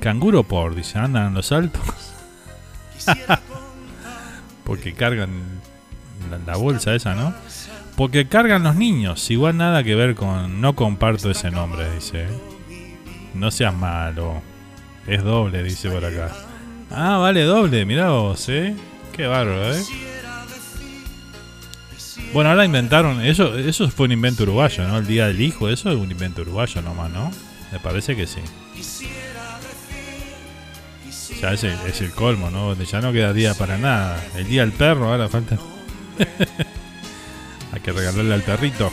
Canguro 0.00 0.42
por, 0.42 0.74
dice, 0.74 0.98
andan 0.98 1.32
los 1.32 1.52
altos. 1.52 1.82
Porque 4.64 4.92
cargan 4.92 5.61
la, 6.46 6.56
bolsa 6.56 6.94
esa, 6.94 7.14
¿no? 7.14 7.34
Porque 7.96 8.26
cargan 8.26 8.62
los 8.62 8.76
niños. 8.76 9.30
Igual 9.30 9.56
nada 9.56 9.84
que 9.84 9.94
ver 9.94 10.14
con. 10.14 10.60
No 10.60 10.74
comparto 10.74 11.30
ese 11.30 11.50
nombre, 11.50 11.92
dice. 11.94 12.26
No 13.34 13.50
seas 13.50 13.74
malo. 13.74 14.42
Es 15.06 15.22
doble, 15.22 15.62
dice 15.62 15.90
por 15.90 16.04
acá. 16.04 16.30
Ah, 16.90 17.18
vale, 17.18 17.42
doble. 17.42 17.84
Mirá 17.84 18.10
vos, 18.10 18.48
¿eh? 18.48 18.74
Qué 19.12 19.26
bárbaro, 19.26 19.74
¿eh? 19.74 19.82
Bueno, 22.32 22.50
ahora 22.50 22.64
inventaron. 22.64 23.20
Eso, 23.20 23.58
eso 23.58 23.88
fue 23.90 24.06
un 24.06 24.12
invento 24.12 24.44
uruguayo, 24.44 24.86
¿no? 24.88 24.98
El 24.98 25.06
día 25.06 25.26
del 25.26 25.40
hijo, 25.40 25.68
eso 25.68 25.90
es 25.90 25.96
un 25.96 26.10
invento 26.10 26.42
uruguayo 26.42 26.80
nomás, 26.80 27.10
¿no? 27.10 27.30
Me 27.70 27.78
parece 27.78 28.16
que 28.16 28.26
sí. 28.26 28.40
Ya 31.40 31.52
es 31.52 31.64
el, 31.64 31.76
es 31.86 32.00
el 32.00 32.12
colmo, 32.12 32.50
¿no? 32.50 32.74
Ya 32.74 33.00
no 33.00 33.12
queda 33.12 33.32
día 33.32 33.54
para 33.54 33.76
nada. 33.76 34.22
El 34.36 34.46
día 34.46 34.62
del 34.62 34.72
perro, 34.72 35.10
ahora 35.10 35.28
falta. 35.28 35.58
Hay 37.72 37.80
que 37.80 37.92
regalarle 37.92 38.34
al 38.34 38.42
perrito. 38.42 38.92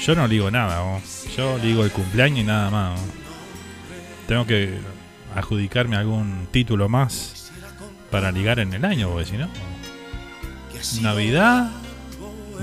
Yo 0.00 0.14
no 0.14 0.28
digo 0.28 0.50
nada, 0.50 1.00
yo 1.36 1.58
digo 1.58 1.84
el 1.84 1.90
cumpleaños 1.90 2.40
y 2.40 2.44
nada 2.44 2.70
más. 2.70 3.00
Tengo 4.28 4.46
que 4.46 4.78
adjudicarme 5.34 5.96
algún 5.96 6.46
título 6.50 6.88
más 6.88 7.50
para 8.10 8.30
ligar 8.30 8.58
en 8.58 8.72
el 8.74 8.84
año, 8.84 9.10
porque 9.10 9.38
no. 9.38 9.48
Navidad, 11.00 11.70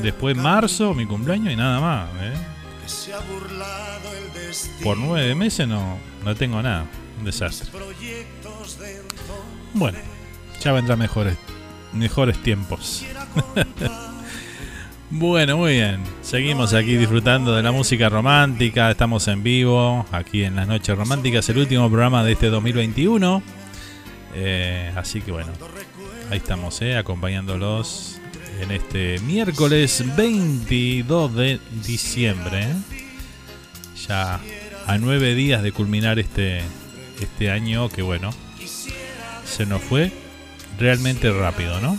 después 0.01 0.37
marzo, 0.37 0.93
mi 0.93 1.05
cumpleaños 1.05 1.53
y 1.53 1.55
nada 1.55 1.79
más. 1.79 2.09
¿eh? 2.21 2.33
Por 4.83 4.97
nueve 4.97 5.33
meses 5.33 5.67
no, 5.67 5.97
no 6.23 6.35
tengo 6.35 6.61
nada. 6.61 6.85
Un 7.17 7.25
desastre. 7.25 7.69
Bueno, 9.73 9.97
ya 10.59 10.71
vendrá 10.73 10.95
mejor 10.95 11.27
mejores 11.93 12.41
tiempos. 12.41 13.05
bueno, 15.09 15.57
muy 15.57 15.73
bien. 15.73 16.03
Seguimos 16.21 16.73
aquí 16.73 16.95
disfrutando 16.95 17.55
de 17.55 17.63
la 17.63 17.71
música 17.71 18.09
romántica. 18.09 18.91
Estamos 18.91 19.27
en 19.27 19.43
vivo 19.43 20.05
aquí 20.11 20.43
en 20.43 20.55
las 20.55 20.67
noches 20.67 20.97
románticas, 20.97 21.47
el 21.49 21.57
último 21.57 21.89
programa 21.89 22.23
de 22.23 22.33
este 22.33 22.47
2021. 22.47 23.41
Eh, 24.33 24.91
así 24.95 25.21
que 25.21 25.31
bueno, 25.31 25.51
ahí 26.29 26.37
estamos, 26.37 26.81
eh, 26.81 26.95
acompañándolos 26.97 28.19
en 28.61 28.71
este 28.71 29.19
miércoles 29.19 30.03
22 30.15 31.35
de 31.35 31.59
diciembre. 31.85 32.63
Eh. 32.63 32.75
Ya 34.07 34.39
a 34.87 34.97
nueve 34.97 35.35
días 35.35 35.61
de 35.61 35.71
culminar 35.71 36.19
este, 36.19 36.61
este 37.19 37.51
año 37.51 37.89
que 37.89 38.01
bueno, 38.01 38.31
se 39.45 39.65
nos 39.65 39.81
fue 39.81 40.11
realmente 40.77 41.31
rápido, 41.31 41.79
¿no? 41.79 41.97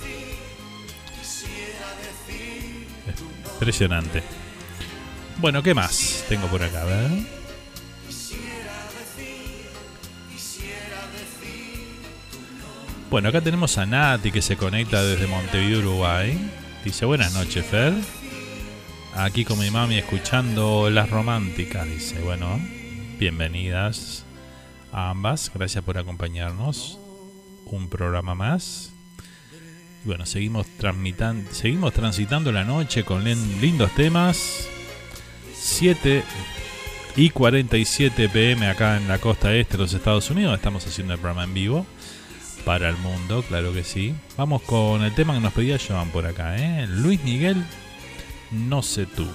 Impresionante. 3.55 4.23
Bueno, 5.39 5.63
¿qué 5.63 5.75
más 5.75 6.25
tengo 6.29 6.47
por 6.49 6.63
acá? 6.63 6.85
ver. 6.85 7.11
Bueno, 13.11 13.29
acá 13.29 13.43
tenemos 13.43 13.77
a 13.77 13.85
Nati 13.85 14.33
que 14.33 14.41
se 14.41 14.57
conecta 14.57 15.03
desde 15.03 15.27
Montevideo, 15.27 15.81
Uruguay. 15.81 16.51
Dice, 16.83 17.05
buenas 17.05 17.35
noches, 17.35 17.65
Fer. 17.67 17.93
Aquí 19.15 19.45
con 19.45 19.59
mi 19.59 19.71
mami 19.71 19.99
escuchando 19.99 20.89
las 20.89 21.11
románticas. 21.11 21.87
Dice, 21.87 22.21
bueno, 22.21 22.59
bienvenidas 23.19 24.25
a 24.93 25.11
ambas. 25.11 25.51
Gracias 25.55 25.85
por 25.85 25.99
acompañarnos 25.99 26.99
un 27.73 27.89
programa 27.89 28.35
más. 28.35 28.93
Y 30.05 30.09
bueno, 30.09 30.27
seguimos, 30.27 30.67
seguimos 31.51 31.93
transitando 31.93 32.53
la 32.53 32.65
noche 32.65 33.05
con 33.05 33.25
lindos 33.25 33.95
temas. 33.95 34.69
7 35.55 36.25
y 37.17 37.31
47 37.31 38.29
pm 38.29 38.69
acá 38.69 38.97
en 38.97 39.07
la 39.07 39.19
costa 39.19 39.55
este 39.55 39.77
de 39.77 39.85
los 39.85 39.93
Estados 39.93 40.31
Unidos. 40.31 40.55
Estamos 40.55 40.87
haciendo 40.87 41.15
el 41.15 41.21
programa 41.21 41.45
en 41.45 41.55
vivo 41.55 41.87
para 42.65 42.89
el 42.89 42.97
mundo, 42.97 43.43
claro 43.43 43.73
que 43.73 43.85
sí. 43.85 44.15
Vamos 44.37 44.63
con 44.63 45.03
el 45.03 45.15
tema 45.15 45.35
que 45.35 45.41
nos 45.41 45.53
pedía 45.53 45.79
Joan 45.79 46.11
por 46.11 46.27
acá, 46.27 46.57
¿eh? 46.57 46.87
Luis 46.89 47.23
Miguel, 47.25 47.65
no 48.51 48.83
sé 48.83 49.07
tú. 49.07 49.27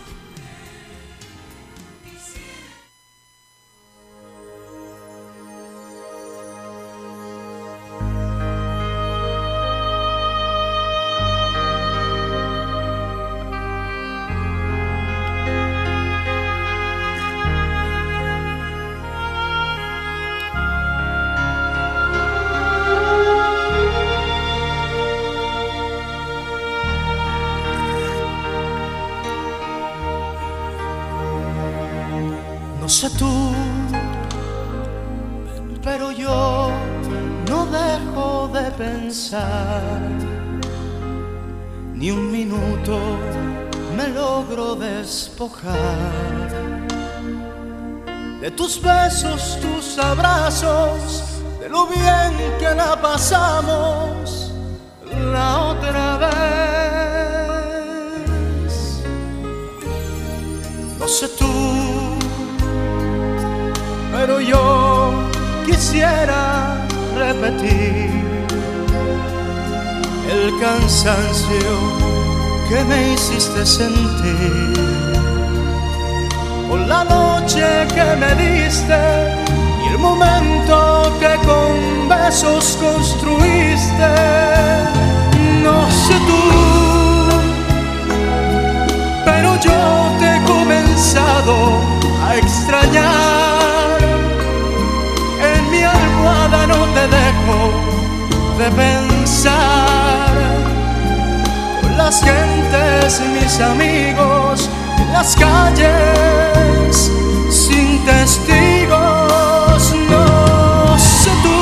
Las 105.18 105.36
calles, 105.36 107.11
sin 107.49 108.05
testigos, 108.05 109.82
no 110.11 110.97
sé 110.97 111.32
tú. 111.43 111.59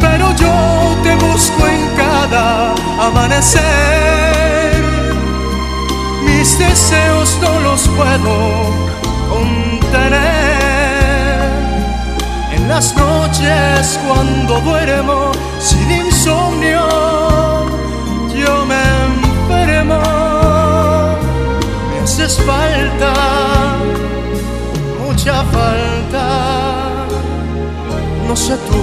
Pero 0.00 0.26
yo 0.36 0.54
te 1.02 1.16
busco 1.16 1.66
en 1.66 1.82
cada 1.96 2.74
amanecer. 3.06 4.84
Mis 6.22 6.56
deseos 6.58 7.36
no 7.42 7.58
los 7.60 7.88
puedo 7.88 8.36
contener. 9.34 10.20
En 12.52 12.68
las 12.68 12.94
noches 12.96 13.98
cuando 14.06 14.60
duermo 14.60 15.32
sin 15.58 15.90
insomnio, 15.90 16.86
yo 18.32 18.64
me 18.70 18.80
enfermo. 19.08 20.27
Haces 22.18 22.36
falta, 22.38 23.14
mucha 25.06 25.44
falta, 25.44 27.06
no 28.26 28.34
sé 28.34 28.56
tú. 28.68 28.82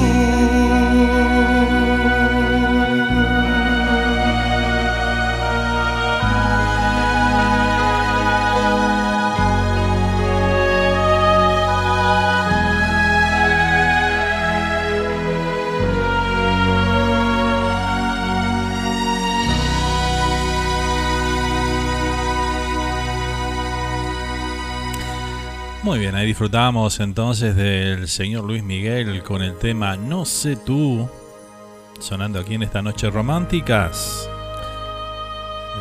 Ahí 26.21 26.27
disfrutamos 26.27 26.99
entonces 26.99 27.55
del 27.55 28.07
señor 28.07 28.43
Luis 28.43 28.63
Miguel 28.63 29.23
con 29.23 29.41
el 29.41 29.57
tema 29.57 29.97
No 29.97 30.25
sé 30.25 30.55
tú, 30.55 31.09
sonando 31.99 32.39
aquí 32.39 32.53
en 32.53 32.61
esta 32.61 32.83
noche 32.83 33.09
románticas. 33.09 34.29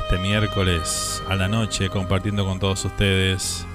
Este 0.03 0.19
miércoles 0.19 1.23
a 1.29 1.35
la 1.35 1.47
noche 1.47 1.91
compartiendo 1.91 2.47
con 2.47 2.59
todos 2.59 2.83
ustedes 2.87 3.67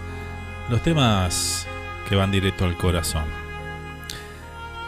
los 0.72 0.82
temas 0.82 1.68
que 2.10 2.16
van 2.16 2.32
directo 2.32 2.66
al 2.66 2.76
corazón. 2.78 3.26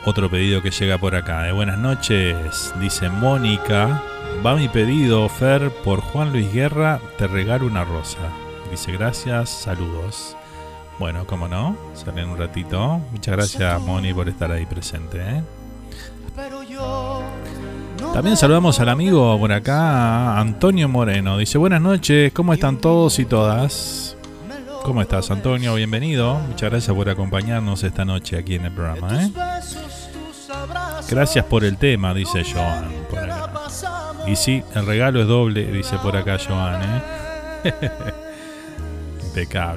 Otro 0.03 0.32
pedido 0.32 0.63
que 0.63 0.71
llega 0.71 0.97
por 0.97 1.13
acá. 1.13 1.43
De 1.43 1.51
buenas 1.51 1.78
noches, 1.78 2.73
dice 2.80 3.09
Mónica. 3.09 4.01
Va 4.43 4.55
mi 4.55 4.67
pedido, 4.67 5.30
Fer, 5.30 5.69
por 5.84 6.01
Juan 6.01 6.32
Luis 6.32 6.51
Guerra, 6.51 6.99
te 7.19 7.28
regalo 7.28 7.67
una 7.67 7.84
rosa. 7.84 8.32
Dice 8.71 8.91
gracias, 8.93 9.49
saludos. 9.51 10.36
Bueno, 11.00 11.28
como 11.28 11.48
no, 11.48 11.78
sale 11.93 12.22
en 12.22 12.30
un 12.30 12.38
ratito. 12.38 13.00
Muchas 13.12 13.36
gracias, 13.36 13.82
Moni, 13.82 14.14
por 14.14 14.28
estar 14.28 14.52
ahí 14.52 14.66
presente. 14.66 15.20
¿eh? 15.22 15.43
También 18.14 18.36
saludamos 18.36 18.80
al 18.80 18.89
amigo 18.89 19.38
por 19.39 19.52
acá, 19.52 20.39
Antonio 20.39 20.89
Moreno. 20.89 21.38
Dice, 21.38 21.58
buenas 21.60 21.82
noches, 21.82 22.34
¿cómo 22.34 22.54
están 22.54 22.78
todos 22.78 23.20
y 23.20 23.26
todas? 23.26 24.18
¿Cómo 24.84 25.02
estás, 25.02 25.30
Antonio? 25.30 25.76
Bienvenido. 25.76 26.39
Muchas 26.39 26.72
gracias 26.72 26.95
por 26.95 27.10
acompañarnos 27.10 27.84
esta 27.84 28.06
noche 28.06 28.38
aquí 28.38 28.56
en 28.56 28.66
el 28.66 28.72
programa. 28.72 29.24
¿eh? 29.24 29.32
Gracias 31.10 31.45
por 31.45 31.64
el 31.64 31.78
tema, 31.78 32.14
dice 32.14 32.43
Joan. 32.43 32.89
Por 33.10 33.20
acá. 33.20 33.52
Y 34.26 34.36
sí, 34.36 34.64
el 34.74 34.86
regalo 34.86 35.22
es 35.22 35.28
doble, 35.28 35.72
dice 35.72 35.98
por 36.00 36.18
acá 36.18 36.38
Joan. 36.39 36.82
¿eh? 37.64 37.74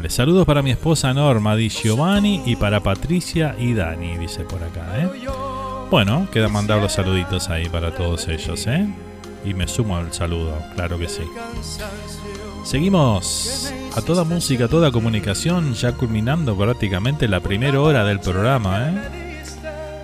Saludos 0.09 0.47
para 0.47 0.63
mi 0.63 0.71
esposa 0.71 1.13
Norma, 1.13 1.55
di 1.55 1.69
Giovanni, 1.69 2.43
y 2.47 2.57
para 2.57 2.81
Patricia 2.81 3.55
y 3.59 3.75
Dani, 3.75 4.17
dice 4.17 4.45
por 4.45 4.63
acá. 4.63 4.87
¿eh? 4.97 5.09
Bueno, 5.91 6.29
queda 6.33 6.49
mandar 6.49 6.81
los 6.81 6.93
saluditos 6.93 7.51
ahí 7.51 7.69
para 7.69 7.95
todos 7.95 8.27
ellos, 8.29 8.67
¿eh? 8.67 8.89
Y 9.45 9.53
me 9.53 9.69
sumo 9.69 9.99
al 9.99 10.15
saludo, 10.15 10.57
claro 10.77 10.99
que 10.99 11.11
sí. 11.11 11.25
Seguimos 12.65 13.71
a 13.95 14.01
toda 14.01 14.25
música, 14.25 14.65
a 14.65 14.69
toda 14.69 14.91
comunicación, 14.91 15.75
ya 15.75 15.93
culminando 15.93 16.57
prácticamente 16.57 17.29
la 17.29 17.41
primera 17.41 17.83
hora 17.83 18.05
del 18.05 18.21
programa, 18.21 18.89
¿eh? 18.89 19.43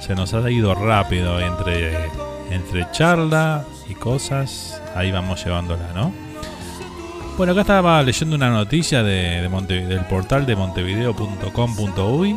Se 0.00 0.14
nos 0.14 0.34
ha 0.34 0.50
ido 0.50 0.74
rápido 0.74 1.40
entre, 1.40 2.11
entre 2.50 2.90
charla 2.92 3.64
y 3.88 3.94
cosas, 3.94 4.82
ahí 4.94 5.11
vamos 5.11 5.42
llevándola, 5.42 5.92
¿no? 5.94 6.26
Bueno, 7.37 7.53
acá 7.53 7.61
estaba 7.61 8.03
leyendo 8.03 8.34
una 8.34 8.49
noticia 8.49 9.03
de, 9.03 9.47
del 9.68 10.05
portal 10.07 10.47
de 10.47 10.57
montevideo.com.uy 10.57 12.37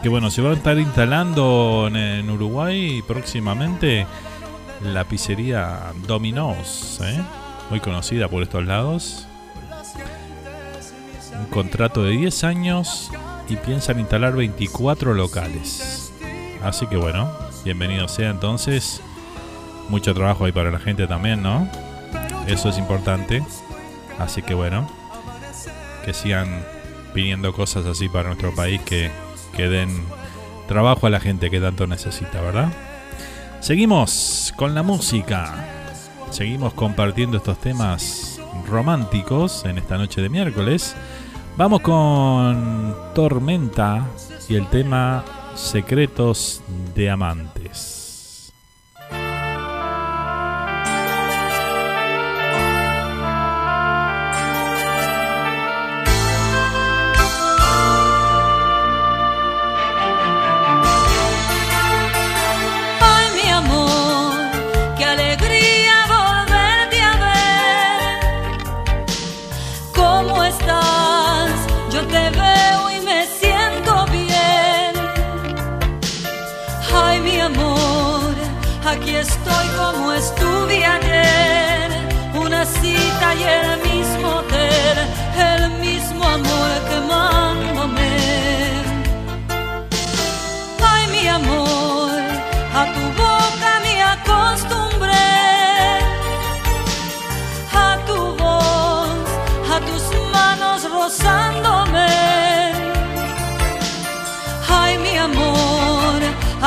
que 0.00 0.08
bueno, 0.08 0.30
se 0.30 0.42
va 0.42 0.50
a 0.50 0.52
estar 0.52 0.78
instalando 0.78 1.86
en, 1.88 1.96
en 1.96 2.30
Uruguay 2.30 3.02
próximamente 3.06 4.06
la 4.84 5.02
pizzería 5.04 5.92
Domino's, 6.06 7.00
¿eh? 7.02 7.20
muy 7.68 7.80
conocida 7.80 8.28
por 8.28 8.44
estos 8.44 8.64
lados. 8.64 9.26
Un 11.36 11.46
contrato 11.46 12.04
de 12.04 12.12
10 12.12 12.44
años 12.44 13.10
y 13.48 13.56
piensan 13.56 13.98
instalar 13.98 14.36
24 14.36 15.14
locales. 15.14 16.12
Así 16.62 16.86
que 16.86 16.96
bueno, 16.96 17.28
bienvenido 17.64 18.06
sea 18.06 18.30
entonces. 18.30 19.00
Mucho 19.88 20.14
trabajo 20.14 20.44
ahí 20.44 20.52
para 20.52 20.70
la 20.70 20.78
gente 20.78 21.08
también, 21.08 21.42
¿no? 21.42 21.68
Eso 22.46 22.68
es 22.68 22.78
importante. 22.78 23.42
Así 24.18 24.42
que 24.42 24.54
bueno, 24.54 24.88
que 26.04 26.12
sigan 26.12 26.64
pidiendo 27.14 27.52
cosas 27.52 27.86
así 27.86 28.08
para 28.08 28.28
nuestro 28.28 28.54
país 28.54 28.80
que, 28.82 29.10
que 29.56 29.68
den 29.68 29.90
trabajo 30.66 31.06
a 31.06 31.10
la 31.10 31.20
gente 31.20 31.50
que 31.50 31.60
tanto 31.60 31.86
necesita, 31.86 32.40
¿verdad? 32.40 32.72
Seguimos 33.60 34.52
con 34.56 34.74
la 34.74 34.82
música. 34.82 35.66
Seguimos 36.30 36.74
compartiendo 36.74 37.38
estos 37.38 37.58
temas 37.58 38.40
románticos 38.68 39.64
en 39.64 39.78
esta 39.78 39.96
noche 39.96 40.20
de 40.20 40.28
miércoles. 40.28 40.94
Vamos 41.56 41.80
con 41.80 42.94
Tormenta 43.14 44.06
y 44.48 44.54
el 44.54 44.68
tema 44.68 45.24
Secretos 45.54 46.62
de 46.94 47.10
Amantes. 47.10 47.97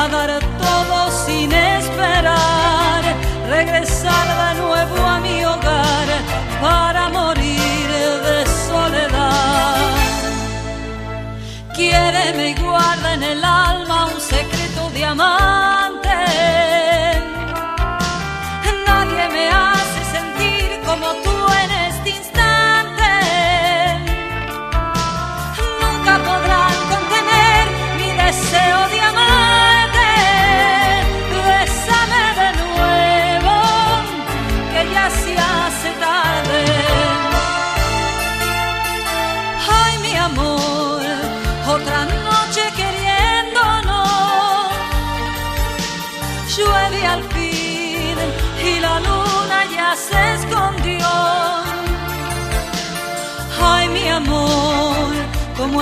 a 0.02 0.08
dar 0.08 0.40
todo 0.58 1.10
sin 1.24 1.52
esperar, 1.52 3.02
regresar 3.48 4.26
de 4.42 4.60
nuevo 4.60 4.96
a 5.06 5.20
mi 5.20 5.44
hogar 5.44 6.08
para 6.60 7.08
morir 7.08 7.88
de 8.26 8.38
soledad. 8.68 9.76
Quiéreme 11.76 12.50
y 12.50 12.54
guarda 12.54 13.14
en 13.14 13.22
el 13.22 13.44
alma 13.44 14.06
un 14.06 14.20
secreto 14.20 14.90
de 14.92 15.04
amar 15.04 15.81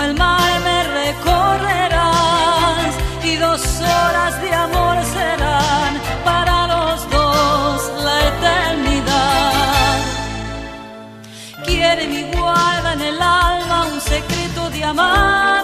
como 0.01 0.13
el 0.13 0.17
mar 0.17 0.61
me 0.65 0.83
recorrerás 1.05 2.95
y 3.23 3.37
dos 3.37 3.63
horas 3.81 4.41
de 4.41 4.55
amor 4.55 4.97
serán 5.05 6.01
para 6.25 6.67
los 6.69 7.11
dos 7.11 7.93
la 8.05 8.29
eternidad. 8.29 9.99
Quiere 11.67 12.07
mi 12.07 12.23
guarda 12.33 12.93
en 12.95 13.01
el 13.03 13.21
alma 13.21 13.87
un 13.93 14.01
secreto 14.01 14.71
de 14.71 14.85
amar 14.85 15.60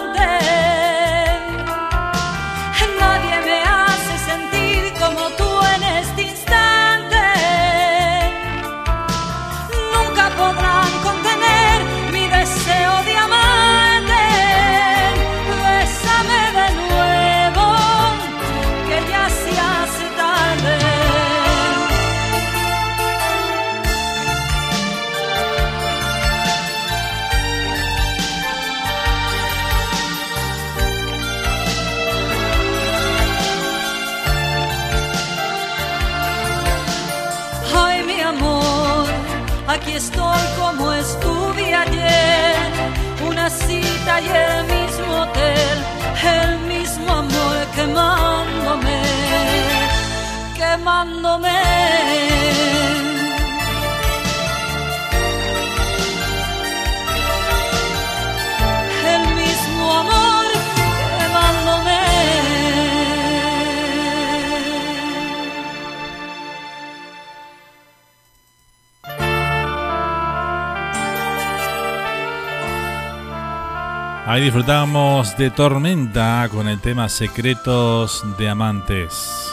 Ahí 74.29 74.43
disfrutamos 74.43 75.35
de 75.37 75.49
Tormenta 75.49 76.47
con 76.51 76.67
el 76.67 76.79
tema 76.79 77.09
Secretos 77.09 78.23
de 78.37 78.49
Amantes. 78.49 79.46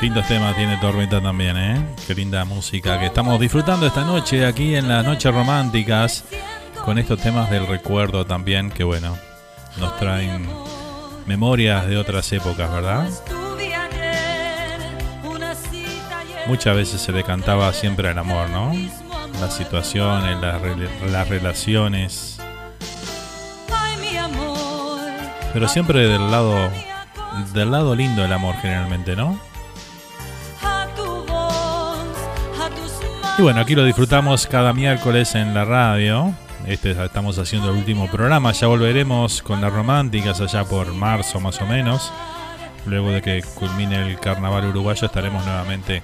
Lindos 0.00 0.28
temas 0.28 0.56
tiene 0.56 0.76
Tormenta 0.76 1.20
también, 1.20 1.56
¿eh? 1.56 1.84
Qué 2.06 2.14
linda 2.14 2.44
música 2.44 3.00
que 3.00 3.06
estamos 3.06 3.40
disfrutando 3.40 3.86
esta 3.86 4.04
noche 4.04 4.46
aquí 4.46 4.76
en 4.76 4.88
las 4.88 5.04
noches 5.04 5.34
románticas 5.34 6.24
con 6.84 6.98
estos 6.98 7.20
temas 7.20 7.50
del 7.50 7.66
recuerdo 7.66 8.24
también 8.24 8.70
que 8.70 8.84
bueno, 8.84 9.18
nos 9.78 9.96
traen 9.96 10.48
memorias 11.26 11.86
de 11.86 11.96
otras 11.96 12.32
épocas, 12.32 12.70
¿verdad? 12.70 13.08
muchas 16.48 16.74
veces 16.74 17.00
se 17.02 17.12
le 17.12 17.22
cantaba 17.24 17.70
siempre 17.74 18.08
al 18.08 18.18
amor, 18.18 18.48
¿no? 18.48 18.72
Las 19.38 19.54
situaciones, 19.54 20.38
las, 20.40 21.28
relaciones. 21.28 22.38
Pero 25.52 25.68
siempre 25.68 26.08
del 26.08 26.30
lado 26.30 26.70
del 27.52 27.70
lado 27.70 27.94
lindo 27.94 28.22
del 28.22 28.32
amor 28.32 28.54
generalmente, 28.62 29.14
¿no? 29.14 29.38
Y 33.38 33.42
bueno, 33.42 33.60
aquí 33.60 33.76
lo 33.76 33.84
disfrutamos 33.84 34.48
cada 34.48 34.72
miércoles 34.72 35.36
en 35.36 35.54
la 35.54 35.64
radio. 35.64 36.34
Este 36.66 36.90
estamos 36.90 37.38
haciendo 37.38 37.70
el 37.70 37.76
último 37.76 38.10
programa. 38.10 38.50
Ya 38.50 38.66
volveremos 38.66 39.42
con 39.42 39.60
las 39.60 39.72
románticas 39.72 40.40
allá 40.40 40.64
por 40.64 40.92
marzo 40.92 41.38
más 41.38 41.60
o 41.60 41.66
menos. 41.66 42.12
Luego 42.84 43.12
de 43.12 43.22
que 43.22 43.44
culmine 43.54 44.10
el 44.10 44.18
carnaval 44.18 44.66
uruguayo 44.66 45.06
estaremos 45.06 45.44
nuevamente 45.46 46.02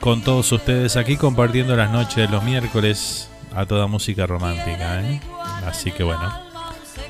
con 0.00 0.22
todos 0.22 0.50
ustedes 0.50 0.96
aquí 0.96 1.18
compartiendo 1.18 1.76
las 1.76 1.90
noches 1.90 2.16
de 2.16 2.28
los 2.28 2.42
miércoles 2.42 3.28
a 3.54 3.66
toda 3.66 3.86
música 3.86 4.26
romántica. 4.26 5.02
¿eh? 5.02 5.20
Así 5.66 5.92
que 5.92 6.02
bueno, 6.02 6.32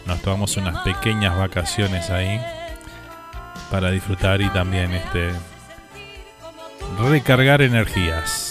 nos 0.04 0.20
tomamos 0.20 0.56
unas 0.56 0.82
pequeñas 0.82 1.38
vacaciones 1.38 2.10
ahí 2.10 2.40
para 3.70 3.92
disfrutar 3.92 4.40
y 4.40 4.48
también 4.48 4.92
este 4.94 5.30
recargar 6.98 7.62
energías. 7.62 8.47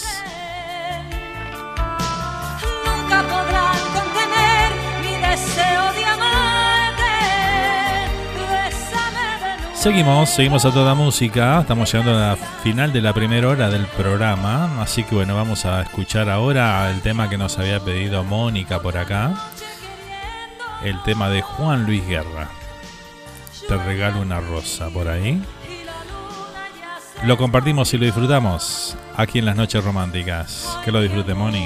Seguimos, 9.88 10.30
seguimos 10.32 10.66
a 10.66 10.72
toda 10.74 10.96
música. 10.96 11.62
Estamos 11.62 11.90
llegando 11.90 12.18
a 12.18 12.20
la 12.20 12.36
final 12.36 12.92
de 12.92 13.02
la 13.02 13.14
primera 13.14 13.48
hora 13.48 13.70
del 13.70 13.86
programa. 13.86 14.82
Así 14.82 15.06
que 15.06 15.16
bueno, 15.16 15.34
vamos 15.34 15.64
a 15.64 15.82
escuchar 15.82 16.30
ahora 16.30 16.92
el 16.92 17.00
tema 17.00 17.30
que 17.30 17.38
nos 17.38 17.58
había 17.58 17.80
pedido 17.80 18.22
Mónica 18.26 18.82
por 18.82 18.98
acá. 18.98 19.50
El 20.84 21.02
tema 21.04 21.30
de 21.30 21.42
Juan 21.42 21.86
Luis 21.86 22.06
Guerra. 22.06 22.50
Te 23.70 23.78
regalo 23.78 24.20
una 24.20 24.42
rosa 24.42 24.90
por 24.90 25.08
ahí. 25.08 25.42
Lo 27.24 27.38
compartimos 27.38 27.94
y 27.94 27.98
lo 27.98 28.04
disfrutamos 28.04 28.98
aquí 29.16 29.40
en 29.40 29.46
las 29.46 29.56
noches 29.56 29.82
románticas. 29.86 30.78
Que 30.84 30.92
lo 30.92 31.00
disfrute, 31.00 31.34
Moni. 31.34 31.66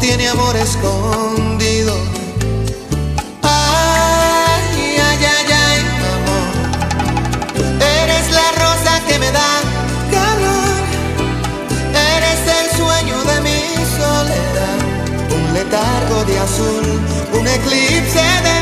tiene 0.00 0.28
amor 0.28 0.56
escondido. 0.56 1.94
Ay, 3.42 4.96
ay, 5.08 5.24
ay, 5.34 5.52
ay, 5.66 5.80
amor. 6.14 6.50
Eres 7.82 8.30
la 8.30 8.52
rosa 8.62 9.00
que 9.06 9.18
me 9.18 9.30
da 9.32 9.60
calor. 10.10 10.82
Eres 12.14 12.40
el 12.58 12.76
sueño 12.76 13.24
de 13.24 13.40
mi 13.40 13.60
soledad. 13.98 14.78
Un 15.36 15.54
letargo 15.54 16.24
de 16.24 16.38
azul, 16.38 17.00
un 17.32 17.46
eclipse 17.46 18.22
de 18.46 18.57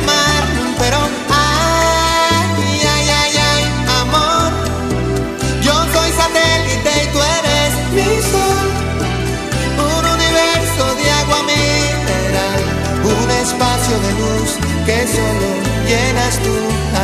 espacio 13.46 13.96
de 14.00 14.12
luz 14.20 14.50
que 14.86 14.98
solo 15.06 15.48
llenas 15.88 16.34
tú, 16.44 16.54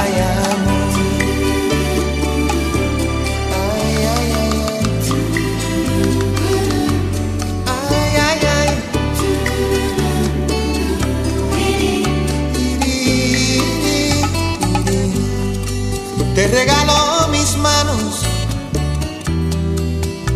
ay 0.01 0.13
amor. 0.53 0.91
Ay, 3.65 3.97
ay, 8.29 8.41
ay. 8.59 8.73
Te 16.35 16.45
regalo 16.49 17.29
mis 17.31 17.57
manos, 17.57 18.23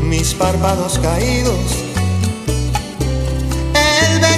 mis 0.03 0.35
párpados 0.35 0.99
caídos 1.01 1.86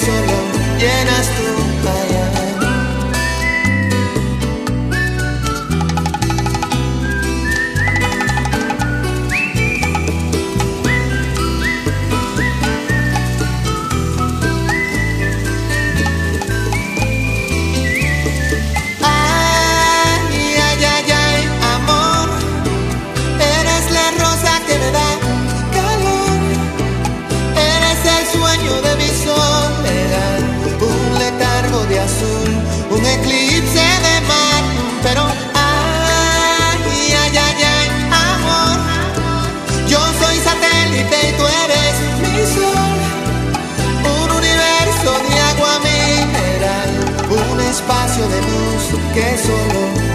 Solo 0.00 0.32
llenas 0.78 1.28
tú. 1.36 1.69
Que 49.20 49.36
solo 49.36 50.09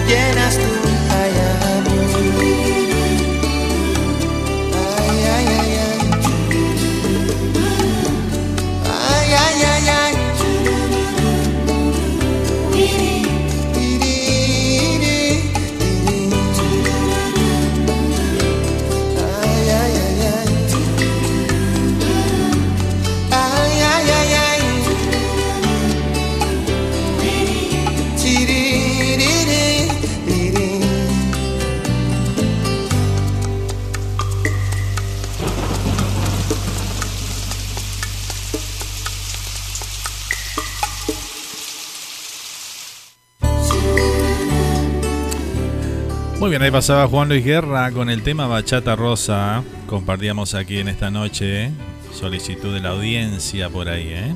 bien, 46.59 46.63
ahí 46.63 46.71
pasaba 46.71 47.05
Juan 47.09 47.27
Luis 47.27 47.43
Guerra 47.43 47.91
con 47.91 48.09
el 48.09 48.23
tema 48.23 48.47
Bachata 48.47 48.95
Rosa. 48.95 49.61
Compartíamos 49.87 50.53
aquí 50.53 50.77
en 50.77 50.87
esta 50.87 51.11
noche, 51.11 51.69
solicitud 52.13 52.73
de 52.73 52.79
la 52.79 52.91
audiencia 52.91 53.69
por 53.69 53.89
ahí, 53.89 54.07
¿eh? 54.07 54.33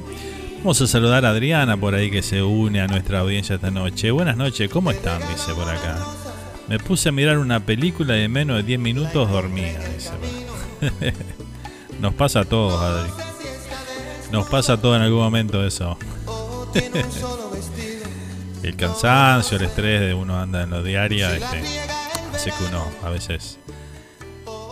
Vamos 0.58 0.82
a 0.82 0.88
saludar 0.88 1.26
a 1.26 1.30
Adriana 1.30 1.78
por 1.78 1.96
ahí 1.96 2.12
que 2.12 2.22
se 2.22 2.44
une 2.44 2.82
a 2.82 2.88
nuestra 2.88 3.20
audiencia 3.20 3.56
esta 3.56 3.72
noche. 3.72 4.12
Buenas 4.12 4.36
noches, 4.36 4.70
¿cómo 4.70 4.92
están? 4.92 5.22
Dice 5.30 5.54
por 5.54 5.70
acá. 5.70 5.98
Me 6.68 6.78
puse 6.78 7.08
a 7.08 7.14
mirar 7.14 7.38
una 7.38 7.62
película 7.62 8.18
y 8.18 8.24
en 8.24 8.34
menos 8.34 8.58
de 8.58 8.64
10 8.64 8.82
minutos 8.82 9.32
dormía. 9.32 9.80
Nos 12.02 12.14
pasa 12.16 12.42
a 12.42 12.44
todos, 12.44 12.82
Adri. 12.82 13.12
Nos 14.34 14.46
pasa 14.50 14.74
a 14.74 14.82
todos 14.82 14.98
en 14.98 15.04
algún 15.04 15.22
momento 15.22 15.66
eso. 15.66 15.98
el 18.64 18.76
cansancio, 18.76 19.58
el 19.58 19.64
estrés 19.64 20.02
de 20.02 20.14
uno 20.14 20.38
anda 20.38 20.64
en 20.64 20.70
los 20.70 20.84
diarios, 20.84 21.32
este, 21.32 21.64
que 22.46 22.64
uno 22.70 22.86
a 23.04 23.10
veces 23.10 23.60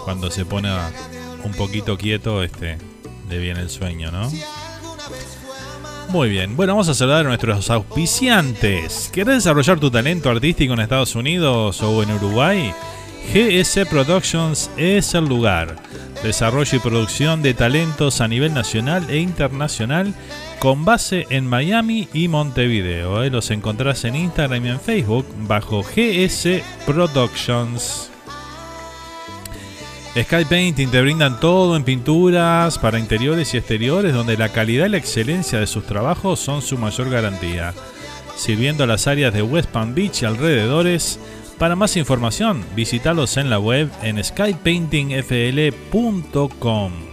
cuando 0.06 0.32
se 0.32 0.46
pone 0.46 0.70
un 1.44 1.52
poquito 1.52 1.98
quieto, 1.98 2.42
este, 2.42 2.78
le 3.30 3.40
viene 3.40 3.60
el 3.60 3.70
sueño, 3.70 4.10
¿no? 4.10 4.32
Muy 6.08 6.30
bien, 6.30 6.56
bueno, 6.56 6.74
vamos 6.74 6.88
a 6.88 6.94
saludar 6.94 7.26
a 7.26 7.28
nuestros 7.28 7.70
auspiciantes. 7.70 9.10
¿Querés 9.12 9.36
desarrollar 9.36 9.82
tu 9.82 9.92
talento 9.92 10.30
artístico 10.30 10.74
en 10.74 10.80
Estados 10.80 11.14
Unidos 11.16 11.84
o 11.84 12.02
en 12.04 12.12
Uruguay? 12.12 12.74
GS 13.34 13.86
Productions 13.90 14.70
es 14.78 15.14
el 15.14 15.26
lugar. 15.26 15.76
Desarrollo 16.24 16.78
y 16.78 16.80
producción 16.80 17.42
de 17.42 17.54
talentos 17.54 18.22
a 18.22 18.30
nivel 18.30 18.54
nacional 18.54 19.10
e 19.10 19.18
internacional 19.18 20.16
con 20.60 20.86
base 20.86 21.28
en 21.30 21.48
Miami 21.48 22.08
y 22.14 22.28
Montevideo. 22.28 23.24
¿eh? 23.24 23.30
Los 23.30 23.52
encontrás 23.52 24.04
en 24.06 24.16
Instagram 24.16 24.66
y 24.66 24.70
en 24.70 24.80
Facebook 24.80 25.28
bajo 25.48 25.84
GS 25.84 26.64
Productions. 26.86 28.10
Sky 30.24 30.46
Painting 30.50 30.90
te 30.90 31.02
brindan 31.02 31.40
todo 31.40 31.76
en 31.76 31.84
pinturas 31.84 32.80
para 32.80 32.98
interiores 32.98 33.54
y 33.54 33.58
exteriores 33.58 34.14
donde 34.14 34.36
la 34.36 34.50
calidad 34.50 34.88
y 34.88 34.90
la 34.90 34.98
excelencia 34.98 35.60
de 35.60 35.68
sus 35.68 35.86
trabajos 35.86 36.40
son 36.40 36.64
su 36.64 36.76
mayor 36.78 37.12
garantía. 37.12 37.76
Sirviendo 38.36 38.84
a 38.84 38.88
las 38.88 39.06
áreas 39.06 39.34
de 39.34 39.44
West 39.44 39.70
Palm 39.70 39.94
Beach 39.94 40.24
y 40.24 40.26
alrededores, 40.26 41.20
para 41.60 41.76
más 41.76 41.98
información 41.98 42.66
visítalos 42.76 43.38
en 43.38 43.52
la 43.52 43.60
web 43.60 43.92
en 44.02 44.24
skypaintingfl.com. 44.24 47.07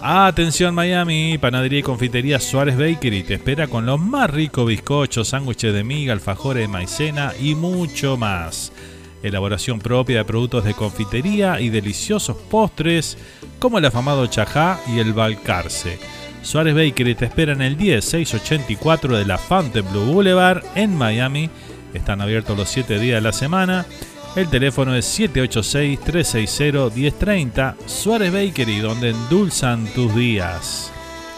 Atención 0.00 0.74
Miami, 0.74 1.38
Panadería 1.38 1.80
y 1.80 1.82
Confitería 1.82 2.38
Suárez 2.38 2.76
Bakery 2.76 3.22
te 3.22 3.34
espera 3.34 3.66
con 3.66 3.86
los 3.86 3.98
más 3.98 4.30
ricos 4.30 4.66
bizcochos, 4.66 5.28
sándwiches 5.28 5.72
de 5.72 5.84
miga, 5.84 6.12
alfajores 6.12 6.62
de 6.62 6.68
maicena 6.68 7.32
y 7.40 7.54
mucho 7.54 8.16
más 8.16 8.72
elaboración 9.22 9.80
propia 9.80 10.18
de 10.18 10.24
productos 10.24 10.64
de 10.64 10.74
confitería 10.74 11.60
y 11.60 11.70
deliciosos 11.70 12.36
postres 12.50 13.18
como 13.58 13.78
el 13.78 13.84
afamado 13.84 14.26
chajá 14.26 14.80
y 14.86 14.98
el 14.98 15.12
balcarce. 15.12 15.98
Suárez 16.42 16.74
Bakery 16.74 17.14
te 17.14 17.24
espera 17.24 17.52
en 17.52 17.62
el 17.62 17.76
10684 17.76 19.16
de 19.16 19.24
la 19.24 19.38
Fontainebleau 19.38 20.04
Boulevard 20.04 20.62
en 20.74 20.94
Miami. 20.94 21.50
Están 21.92 22.20
abiertos 22.20 22.56
los 22.56 22.68
7 22.68 23.00
días 23.00 23.16
de 23.16 23.22
la 23.22 23.32
semana. 23.32 23.86
El 24.36 24.48
teléfono 24.48 24.94
es 24.94 25.18
786-360-1030. 25.18 27.74
Suárez 27.86 28.32
Bakery, 28.32 28.78
donde 28.78 29.10
endulzan 29.10 29.86
tus 29.94 30.14
días. 30.14 30.92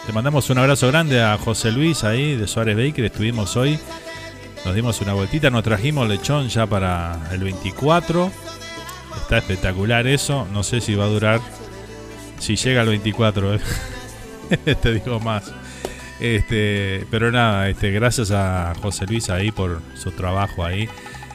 Te 0.05 0.13
mandamos 0.13 0.47
un 0.49 0.59
abrazo 0.59 0.87
grande 0.87 1.23
a 1.23 1.37
José 1.37 1.71
Luis 1.71 2.03
ahí 2.03 2.35
de 2.35 2.47
Suárez 2.47 2.75
Bakery. 2.75 3.07
Estuvimos 3.07 3.55
hoy 3.55 3.79
nos 4.65 4.75
dimos 4.75 4.99
una 4.99 5.13
vueltita, 5.13 5.49
nos 5.49 5.63
trajimos 5.63 6.07
lechón 6.07 6.49
ya 6.49 6.67
para 6.67 7.17
el 7.31 7.43
24. 7.43 8.31
Está 9.21 9.37
espectacular 9.37 10.05
eso. 10.05 10.47
No 10.51 10.63
sé 10.63 10.81
si 10.81 10.95
va 10.95 11.05
a 11.05 11.07
durar. 11.07 11.39
Si 12.39 12.55
llega 12.55 12.81
al 12.81 12.87
24. 12.87 13.55
¿eh? 13.55 13.59
Te 14.81 14.93
digo 14.93 15.19
más. 15.19 15.51
Este, 16.19 17.05
pero 17.09 17.31
nada, 17.31 17.69
este, 17.69 17.91
gracias 17.91 18.31
a 18.31 18.73
José 18.81 19.05
Luis 19.05 19.29
ahí 19.29 19.51
por 19.51 19.81
su 19.95 20.11
trabajo 20.11 20.65
ahí. 20.65 20.89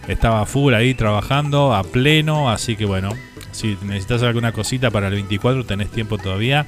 Estaba 0.09 0.45
full 0.45 0.75
ahí 0.75 0.95
trabajando 0.95 1.75
a 1.75 1.83
pleno, 1.83 2.51
así 2.51 2.77
que 2.77 2.85
bueno, 2.85 3.11
si 3.53 3.79
necesitas 3.83 4.23
alguna 4.23 4.53
cosita 4.53 4.91
para 4.91 5.09
el 5.09 5.15
24 5.15 5.65
tenés 5.65 5.91
tiempo 5.91 6.19
todavía 6.19 6.67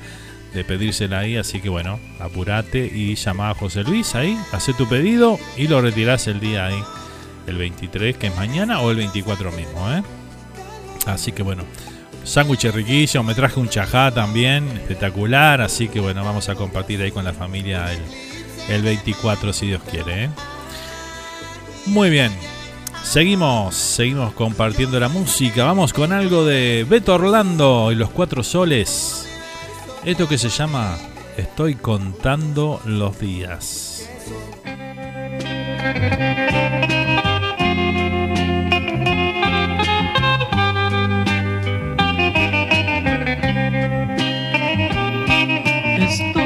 de 0.54 0.64
pedírsela 0.64 1.18
ahí, 1.18 1.36
así 1.36 1.60
que 1.60 1.68
bueno, 1.68 2.00
apurate 2.18 2.86
y 2.86 3.14
llama 3.14 3.50
a 3.50 3.54
José 3.54 3.82
Luis 3.82 4.14
ahí, 4.14 4.38
hace 4.52 4.72
tu 4.72 4.88
pedido 4.88 5.38
y 5.56 5.68
lo 5.68 5.82
retirás 5.82 6.28
el 6.28 6.40
día 6.40 6.66
ahí, 6.66 6.82
el 7.46 7.58
23, 7.58 8.16
que 8.16 8.28
es 8.28 8.36
mañana, 8.36 8.80
o 8.80 8.90
el 8.90 8.96
24 8.96 9.52
mismo, 9.52 9.92
¿eh? 9.92 10.02
Así 11.04 11.32
que 11.32 11.42
bueno, 11.42 11.64
sándwich 12.24 12.64
riquísimo, 12.72 13.22
me 13.22 13.34
traje 13.34 13.60
un 13.60 13.68
chajá 13.68 14.12
también, 14.12 14.66
espectacular, 14.68 15.60
así 15.60 15.88
que 15.88 16.00
bueno, 16.00 16.24
vamos 16.24 16.48
a 16.48 16.54
compartir 16.54 17.02
ahí 17.02 17.10
con 17.10 17.24
la 17.24 17.34
familia 17.34 17.92
el, 17.92 18.00
el 18.74 18.82
24 18.82 19.52
si 19.52 19.66
Dios 19.66 19.82
quiere, 19.90 20.24
¿eh? 20.24 20.30
Muy 21.84 22.08
bien, 22.08 22.32
Seguimos, 23.06 23.76
seguimos 23.76 24.32
compartiendo 24.34 24.98
la 24.98 25.08
música. 25.08 25.64
Vamos 25.64 25.92
con 25.92 26.12
algo 26.12 26.44
de 26.44 26.84
Beto 26.86 27.14
Orlando 27.14 27.92
y 27.92 27.94
los 27.94 28.10
Cuatro 28.10 28.42
Soles. 28.42 29.28
Esto 30.04 30.28
que 30.28 30.36
se 30.36 30.48
llama 30.48 30.98
Estoy 31.36 31.76
contando 31.76 32.80
los 32.84 33.18
días. 33.20 34.10
Estoy, 45.96 46.42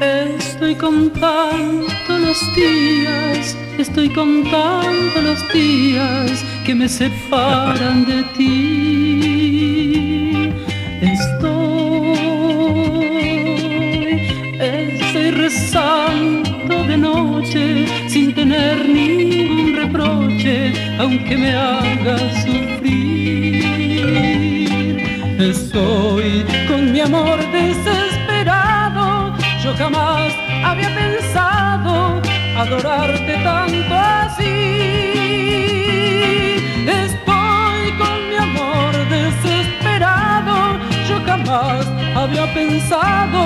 estoy 0.00 0.74
contando 0.76 1.91
los 2.22 2.54
días, 2.54 3.56
estoy 3.78 4.08
contando 4.10 5.20
los 5.22 5.52
días 5.52 6.44
que 6.64 6.74
me 6.74 6.88
separan 6.88 8.04
de 8.06 8.22
ti. 8.36 9.18
Estoy, 11.00 12.18
estoy 14.60 15.30
rezando 15.32 16.84
de 16.84 16.96
noche 16.96 17.86
sin 18.08 18.32
tener 18.34 18.88
ningún 18.88 19.76
reproche, 19.76 20.72
aunque 20.98 21.36
me 21.36 21.52
haga 21.54 22.18
sufrir. 22.42 23.62
Estoy 25.38 26.44
con 26.68 26.92
mi 26.92 27.00
amor 27.00 27.38
desesperado, 27.50 29.36
yo 29.62 29.74
jamás 29.74 30.32
había 30.64 30.94
pensado 30.94 31.31
adorarte 32.62 33.34
tanto 33.42 33.94
así. 33.94 34.54
Estoy 37.04 37.84
con 38.00 38.18
mi 38.28 38.36
amor 38.48 38.92
desesperado, 39.08 40.54
yo 41.08 41.16
jamás 41.26 41.84
había 42.14 42.46
pensado 42.54 43.40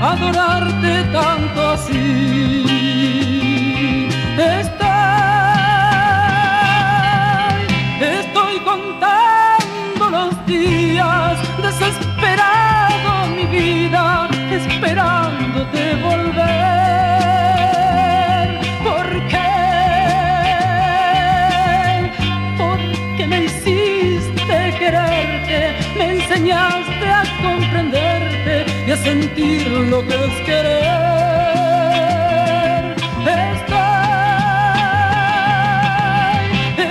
adorarte 0.00 0.92
tanto 1.18 1.60
así. 1.70 2.64
Estoy, 4.38 4.82
estoy 8.20 8.54
contando 8.70 10.02
los 10.16 10.46
días, 10.46 11.36
desesperado 11.66 13.10
mi 13.36 13.44
vida, 13.58 14.28
esperándote 14.52 15.94
volver. 15.96 16.11
enseñaste 26.52 27.08
a 27.08 27.22
comprenderte 27.42 28.66
y 28.86 28.90
a 28.90 28.96
sentir 28.96 29.68
lo 29.68 30.06
que 30.06 30.14
es 30.14 30.40
querer. 30.46 30.92
Estoy, 33.56 33.82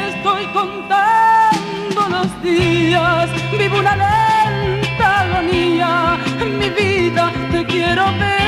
estoy 0.08 0.46
contando 0.54 2.10
los 2.10 2.44
días, 2.44 3.30
vivo 3.58 3.78
una 3.80 3.96
lenta 3.96 5.20
agonía, 5.22 6.18
mi 6.60 6.70
vida 6.70 7.32
te 7.52 7.66
quiero 7.66 8.06
ver. 8.20 8.41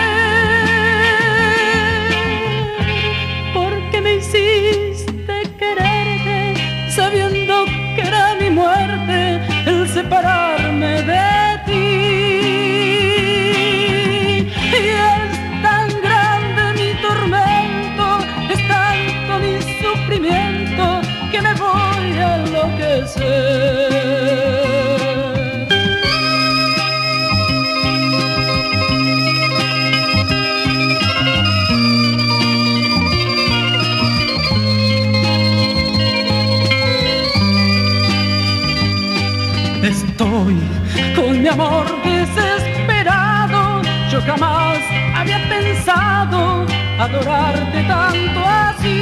Amor 41.53 41.85
desesperado. 42.03 43.81
Yo 44.11 44.19
jamás 44.21 44.79
había 45.15 45.39
pensado 45.49 46.65
adorarte 46.99 47.83
tanto 47.83 48.39
así. 48.65 48.93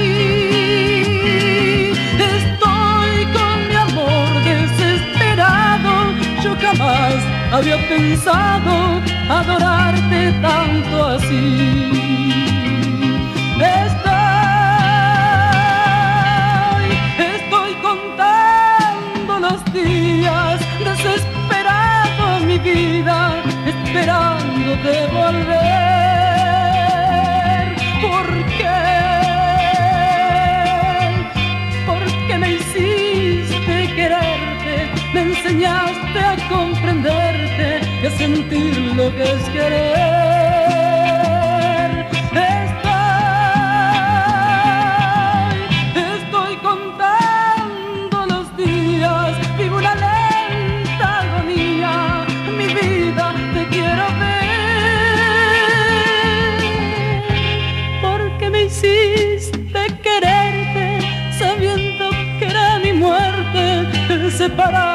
Estoy 2.36 3.26
con 3.38 3.58
mi 3.70 3.76
amor 3.88 4.30
desesperado. 4.43 5.91
Yo 6.43 6.52
jamás 6.62 7.16
había 7.54 7.78
pensado 7.88 8.74
adorarte 9.30 10.34
tanto 10.41 11.06
así. 11.06 12.01
Esperándote 24.82 25.07
volver. 25.13 25.61
¿Por 28.01 28.27
qué? 28.57 28.79
Porque 31.86 32.38
me 32.38 32.49
hiciste 32.53 33.95
quererte, 33.95 34.89
me 35.13 35.21
enseñaste 35.21 36.19
a 36.19 36.36
comprenderte 36.49 37.82
y 38.01 38.05
a 38.05 38.11
sentir 38.11 38.77
lo 38.95 39.15
que 39.15 39.23
es 39.23 39.49
querer. 39.49 40.40
El 64.41 64.90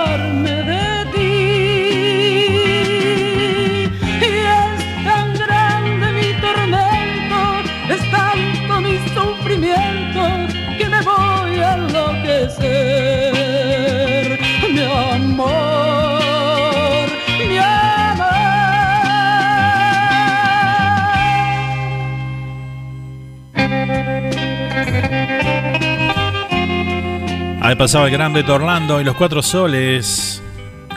Ahí 27.67 27.75
pasaba 27.75 28.07
el 28.07 28.13
gran 28.13 28.33
Beto 28.33 28.55
Orlando 28.55 29.01
y 29.01 29.05
los 29.05 29.17
cuatro 29.17 29.43
soles 29.43 30.41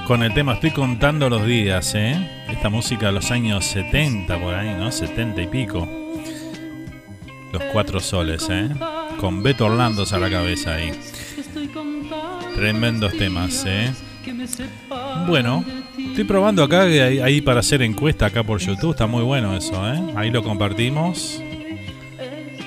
con 0.06 0.22
el 0.22 0.32
tema 0.36 0.54
Estoy 0.54 0.70
contando 0.70 1.28
los 1.28 1.44
días, 1.44 1.96
¿eh? 1.96 2.44
Esta 2.48 2.70
música 2.70 3.08
de 3.08 3.14
los 3.14 3.32
años 3.32 3.66
70 3.66 4.40
por 4.40 4.54
ahí, 4.54 4.76
¿no? 4.76 4.92
70 4.92 5.42
y 5.42 5.48
pico. 5.48 5.90
Los 7.52 7.64
cuatro 7.74 8.00
soles, 8.00 8.48
¿eh? 8.52 8.70
Con 9.20 9.42
Beto 9.42 9.66
Orlando 9.66 10.06
a 10.12 10.20
la 10.20 10.30
cabeza 10.30 10.76
ahí. 10.76 10.92
Tremendos 12.54 13.18
temas, 13.18 13.64
¿eh? 13.66 13.92
Bueno, 15.26 15.66
estoy 15.98 16.24
probando 16.24 16.62
acá 16.62 16.84
ahí 16.84 17.42
para 17.42 17.62
hacer 17.62 17.82
encuesta 17.82 18.28
acá 18.28 18.44
por 18.44 18.60
YouTube. 18.60 18.92
Está 18.92 19.08
muy 19.08 19.24
bueno 19.24 19.58
eso, 19.58 19.92
¿eh? 19.92 20.00
Ahí 20.16 20.30
lo 20.30 20.44
compartimos. 20.44 21.42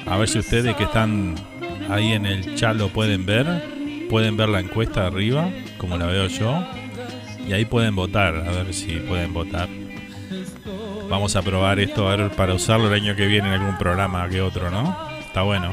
A 0.07 0.17
ver 0.17 0.29
si 0.29 0.41
ustedes 0.41 0.75
que 0.75 0.83
están 0.83 1.37
ahí 1.89 2.15
en 2.15 2.27
el 2.27 2.57
chat 2.57 2.77
lo 2.77 2.89
pueden 2.89 3.25
ver. 3.25 3.81
Pueden 4.11 4.37
ver 4.37 4.49
la 4.49 4.61
encuesta 4.61 5.07
arriba, 5.07 5.51
como 5.79 5.97
la 5.97 6.07
veo 6.07 6.27
yo. 6.29 6.65
Y 7.47 7.53
ahí 7.53 7.65
pueden 7.65 7.97
votar, 7.97 8.35
a 8.37 8.51
ver 8.51 8.73
si 8.73 8.97
pueden 9.01 9.33
votar. 9.33 9.69
Vamos 11.09 11.37
a 11.37 11.43
probar 11.43 11.81
esto 11.81 12.09
a 12.09 12.17
ver, 12.17 12.31
para 12.31 12.55
usarlo 12.55 12.89
el 12.89 12.95
año 12.95 13.15
que 13.17 13.27
viene 13.27 13.49
en 13.49 13.55
algún 13.61 13.77
programa 13.77 14.29
que 14.29 14.41
otro, 14.41 14.71
¿no? 14.71 14.97
Está 15.21 15.43
bueno. 15.43 15.73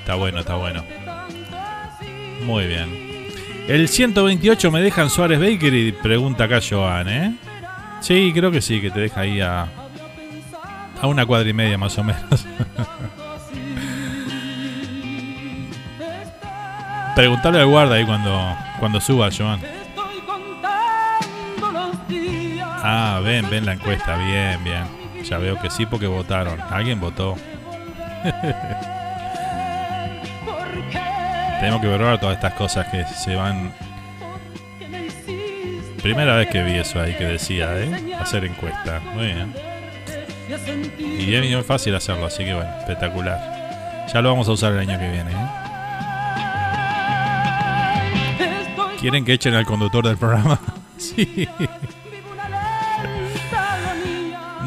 Está 0.00 0.14
bueno, 0.14 0.40
está 0.40 0.56
bueno. 0.56 0.84
Muy 2.44 2.66
bien. 2.66 3.28
El 3.68 3.88
128 3.88 4.70
me 4.70 4.82
dejan 4.82 5.08
Suárez 5.08 5.38
Bakery, 5.38 5.92
pregunta 5.92 6.44
acá 6.44 6.60
Joan, 6.68 7.08
¿eh? 7.08 7.36
Sí, 8.00 8.32
creo 8.34 8.50
que 8.50 8.60
sí, 8.60 8.80
que 8.80 8.90
te 8.90 9.00
deja 9.00 9.20
ahí 9.20 9.40
a, 9.40 9.68
a 11.00 11.06
una 11.06 11.24
cuadra 11.24 11.48
y 11.48 11.52
media 11.52 11.78
más 11.78 11.96
o 11.98 12.04
menos. 12.04 12.46
Preguntarle 17.14 17.60
al 17.60 17.66
guarda 17.66 17.96
ahí 17.96 18.06
cuando, 18.06 18.56
cuando 18.78 19.00
suba, 19.00 19.28
Joan. 19.36 19.60
Ah, 22.84 23.20
ven, 23.22 23.48
ven 23.48 23.64
la 23.66 23.74
encuesta, 23.74 24.16
bien, 24.16 24.64
bien. 24.64 24.84
Ya 25.22 25.38
veo 25.38 25.58
que 25.60 25.70
sí 25.70 25.86
porque 25.86 26.06
votaron. 26.06 26.60
Alguien 26.70 26.98
votó. 27.00 27.36
Tenemos 31.60 31.80
que 31.80 31.88
probar 31.88 32.18
todas 32.18 32.34
estas 32.34 32.54
cosas 32.54 32.88
que 32.88 33.04
se 33.04 33.36
van. 33.36 33.72
Primera 36.02 36.34
vez 36.34 36.48
que 36.48 36.62
vi 36.64 36.72
eso 36.72 37.00
ahí 37.00 37.14
que 37.14 37.24
decía, 37.24 37.68
¿eh? 37.78 38.16
Hacer 38.18 38.44
encuesta. 38.44 39.00
Muy 39.14 39.26
bien. 39.26 39.54
Y 40.98 41.26
bien, 41.26 41.42
bien 41.42 41.64
fácil 41.64 41.94
hacerlo, 41.94 42.26
así 42.26 42.44
que 42.44 42.54
bueno, 42.54 42.70
espectacular. 42.80 44.06
Ya 44.12 44.20
lo 44.20 44.30
vamos 44.30 44.48
a 44.48 44.52
usar 44.52 44.72
el 44.72 44.80
año 44.80 44.98
que 44.98 45.08
viene, 45.08 45.30
¿eh? 45.30 45.61
¿Quieren 49.02 49.24
que 49.24 49.32
echen 49.32 49.54
al 49.54 49.66
conductor 49.66 50.06
del 50.06 50.16
programa? 50.16 50.60
sí. 50.96 51.48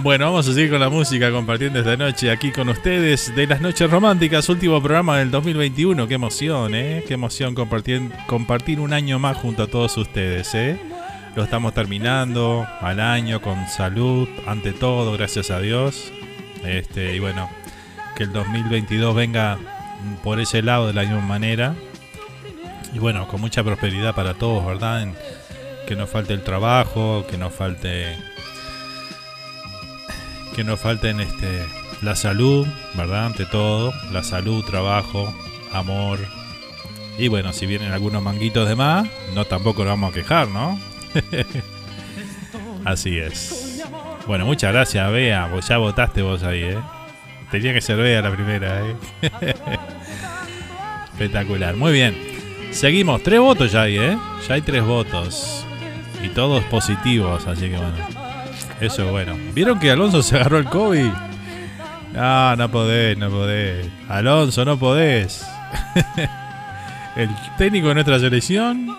Bueno, 0.03 0.25
vamos 0.25 0.45
a 0.49 0.53
seguir 0.53 0.71
con 0.71 0.81
la 0.81 0.89
música 0.89 1.31
compartiendo 1.31 1.79
esta 1.79 1.95
noche 1.95 2.29
aquí 2.29 2.51
con 2.51 2.67
ustedes 2.67 3.33
de 3.33 3.47
las 3.47 3.61
noches 3.61 3.89
románticas, 3.89 4.49
último 4.49 4.81
programa 4.81 5.19
del 5.19 5.31
2021. 5.31 6.05
Qué 6.09 6.15
emoción, 6.15 6.75
¿eh? 6.75 7.05
Qué 7.07 7.13
emoción 7.13 7.55
compartir, 7.55 8.11
compartir 8.27 8.81
un 8.81 8.91
año 8.91 9.19
más 9.19 9.37
junto 9.37 9.63
a 9.63 9.67
todos 9.67 9.95
ustedes, 9.95 10.53
¿eh? 10.53 10.77
Lo 11.37 11.45
estamos 11.45 11.73
terminando 11.73 12.67
al 12.81 12.99
año 12.99 13.41
con 13.41 13.69
salud, 13.69 14.27
ante 14.47 14.73
todo, 14.73 15.13
gracias 15.13 15.49
a 15.49 15.61
Dios. 15.61 16.11
Este, 16.65 17.15
y 17.15 17.19
bueno, 17.19 17.49
que 18.17 18.23
el 18.23 18.33
2022 18.33 19.15
venga 19.15 19.57
por 20.25 20.41
ese 20.41 20.61
lado 20.61 20.87
de 20.87 20.93
la 20.93 21.03
misma 21.03 21.21
manera. 21.21 21.73
Y 22.95 22.99
bueno, 22.99 23.27
con 23.27 23.41
mucha 23.41 23.61
prosperidad 23.61 24.15
para 24.15 24.35
todos, 24.35 24.65
¿verdad? 24.65 25.05
Que 25.85 25.97
no 25.97 26.07
falte 26.07 26.31
el 26.31 26.43
trabajo, 26.43 27.25
que 27.29 27.37
no 27.37 27.49
falte 27.49 28.17
que 30.55 30.63
no 30.63 30.77
falten 30.77 31.19
este 31.19 31.65
la 32.01 32.15
salud, 32.15 32.65
¿verdad? 32.93 33.25
Ante 33.25 33.45
todo, 33.45 33.93
la 34.13 34.23
salud, 34.23 34.63
trabajo, 34.63 35.35
amor. 35.73 36.19
Y 37.17 37.27
bueno, 37.27 37.51
si 37.51 37.65
vienen 37.65 37.91
algunos 37.91 38.23
manguitos 38.23 38.65
de 38.65 38.75
más, 38.75 39.05
no 39.33 39.43
tampoco 39.43 39.83
nos 39.83 39.91
vamos 39.91 40.11
a 40.11 40.13
quejar, 40.13 40.47
¿no? 40.47 40.79
Así 42.85 43.17
es. 43.17 43.83
Bueno, 44.25 44.45
muchas 44.45 44.71
gracias, 44.71 45.11
Bea. 45.11 45.47
Vos 45.47 45.67
ya 45.67 45.77
votaste 45.79 46.21
vos 46.21 46.43
ahí, 46.43 46.63
¿eh? 46.63 46.79
Tenía 47.51 47.73
que 47.73 47.81
ser 47.81 47.97
Bea 47.97 48.21
la 48.21 48.31
primera, 48.31 48.87
¿eh? 48.87 48.95
Espectacular. 51.11 51.75
Muy 51.75 51.91
bien. 51.91 52.34
Seguimos. 52.75 53.23
Tres 53.23 53.39
votos 53.39 53.71
ya 53.71 53.83
hay, 53.83 53.97
¿eh? 53.97 54.17
Ya 54.45 54.55
hay 54.55 54.61
tres 54.61 54.83
votos. 54.83 55.65
Y 56.21 56.27
todos 56.27 56.61
positivos, 56.65 57.47
así 57.47 57.69
que 57.69 57.77
bueno. 57.77 57.95
Eso 58.81 59.05
es 59.05 59.11
bueno. 59.11 59.37
¿Vieron 59.53 59.79
que 59.79 59.89
Alonso 59.89 60.21
se 60.21 60.35
agarró 60.35 60.57
el 60.57 60.65
COVID? 60.65 61.09
No, 62.13 62.55
no 62.57 62.69
podés, 62.69 63.17
no 63.17 63.29
podés. 63.29 63.87
Alonso, 64.09 64.65
no 64.65 64.77
podés. 64.77 65.47
el 67.15 67.29
técnico 67.57 67.87
de 67.87 67.93
nuestra 67.93 68.19
selección 68.19 68.97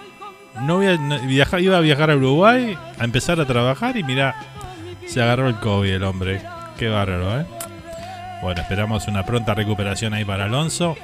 no, 0.62 0.82
iba 0.82 1.76
a 1.76 1.80
viajar 1.80 2.10
a 2.10 2.16
Uruguay 2.16 2.78
a 2.98 3.04
empezar 3.04 3.38
a 3.40 3.44
trabajar 3.44 3.98
y 3.98 4.02
mira, 4.02 4.36
se 5.06 5.20
agarró 5.20 5.48
el 5.48 5.56
COVID 5.56 5.92
el 5.92 6.02
hombre. 6.02 6.40
Qué 6.78 6.88
bárbaro, 6.88 7.40
¿eh? 7.40 7.46
Bueno, 8.40 8.62
esperamos 8.62 9.06
una 9.06 9.26
pronta 9.26 9.52
recuperación 9.52 10.14
ahí 10.14 10.24
para 10.24 10.46
Alonso. 10.46 10.96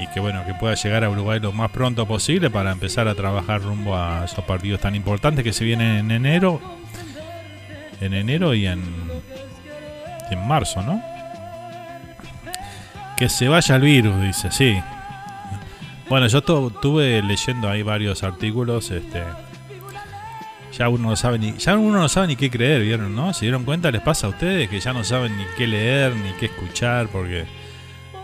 Y 0.00 0.06
que 0.06 0.20
bueno, 0.20 0.44
que 0.46 0.54
pueda 0.54 0.74
llegar 0.74 1.04
a 1.04 1.10
Uruguay 1.10 1.40
lo 1.40 1.52
más 1.52 1.70
pronto 1.70 2.06
posible 2.06 2.48
para 2.48 2.72
empezar 2.72 3.06
a 3.06 3.14
trabajar 3.14 3.60
rumbo 3.60 3.96
a 3.96 4.24
esos 4.24 4.44
partidos 4.44 4.80
tan 4.80 4.94
importantes 4.94 5.44
que 5.44 5.52
se 5.52 5.64
vienen 5.64 5.98
en 5.98 6.10
enero. 6.10 6.60
En 8.00 8.14
enero 8.14 8.54
y 8.54 8.66
en, 8.66 8.82
en 10.30 10.48
marzo, 10.48 10.82
¿no? 10.82 11.02
Que 13.16 13.28
se 13.28 13.48
vaya 13.48 13.76
el 13.76 13.82
virus, 13.82 14.22
dice, 14.22 14.50
sí. 14.50 14.80
Bueno, 16.08 16.26
yo 16.28 16.38
estuve 16.38 17.22
leyendo 17.22 17.68
ahí 17.68 17.82
varios 17.82 18.22
artículos, 18.22 18.90
este. 18.90 19.22
Ya 20.78 20.88
uno 20.88 21.10
no 21.10 21.16
sabe 21.16 21.38
ni, 21.38 21.52
ya 21.58 21.76
uno 21.76 21.98
no 21.98 22.08
sabe 22.08 22.28
ni 22.28 22.36
qué 22.36 22.50
creer, 22.50 22.80
¿vieron? 22.80 23.14
¿No? 23.14 23.34
¿Se 23.34 23.44
dieron 23.44 23.64
cuenta? 23.64 23.90
¿Les 23.90 24.00
pasa 24.00 24.28
a 24.28 24.30
ustedes 24.30 24.70
que 24.70 24.80
ya 24.80 24.94
no 24.94 25.04
saben 25.04 25.36
ni 25.36 25.44
qué 25.58 25.66
leer 25.66 26.14
ni 26.16 26.32
qué 26.38 26.46
escuchar? 26.46 27.08
Porque 27.08 27.44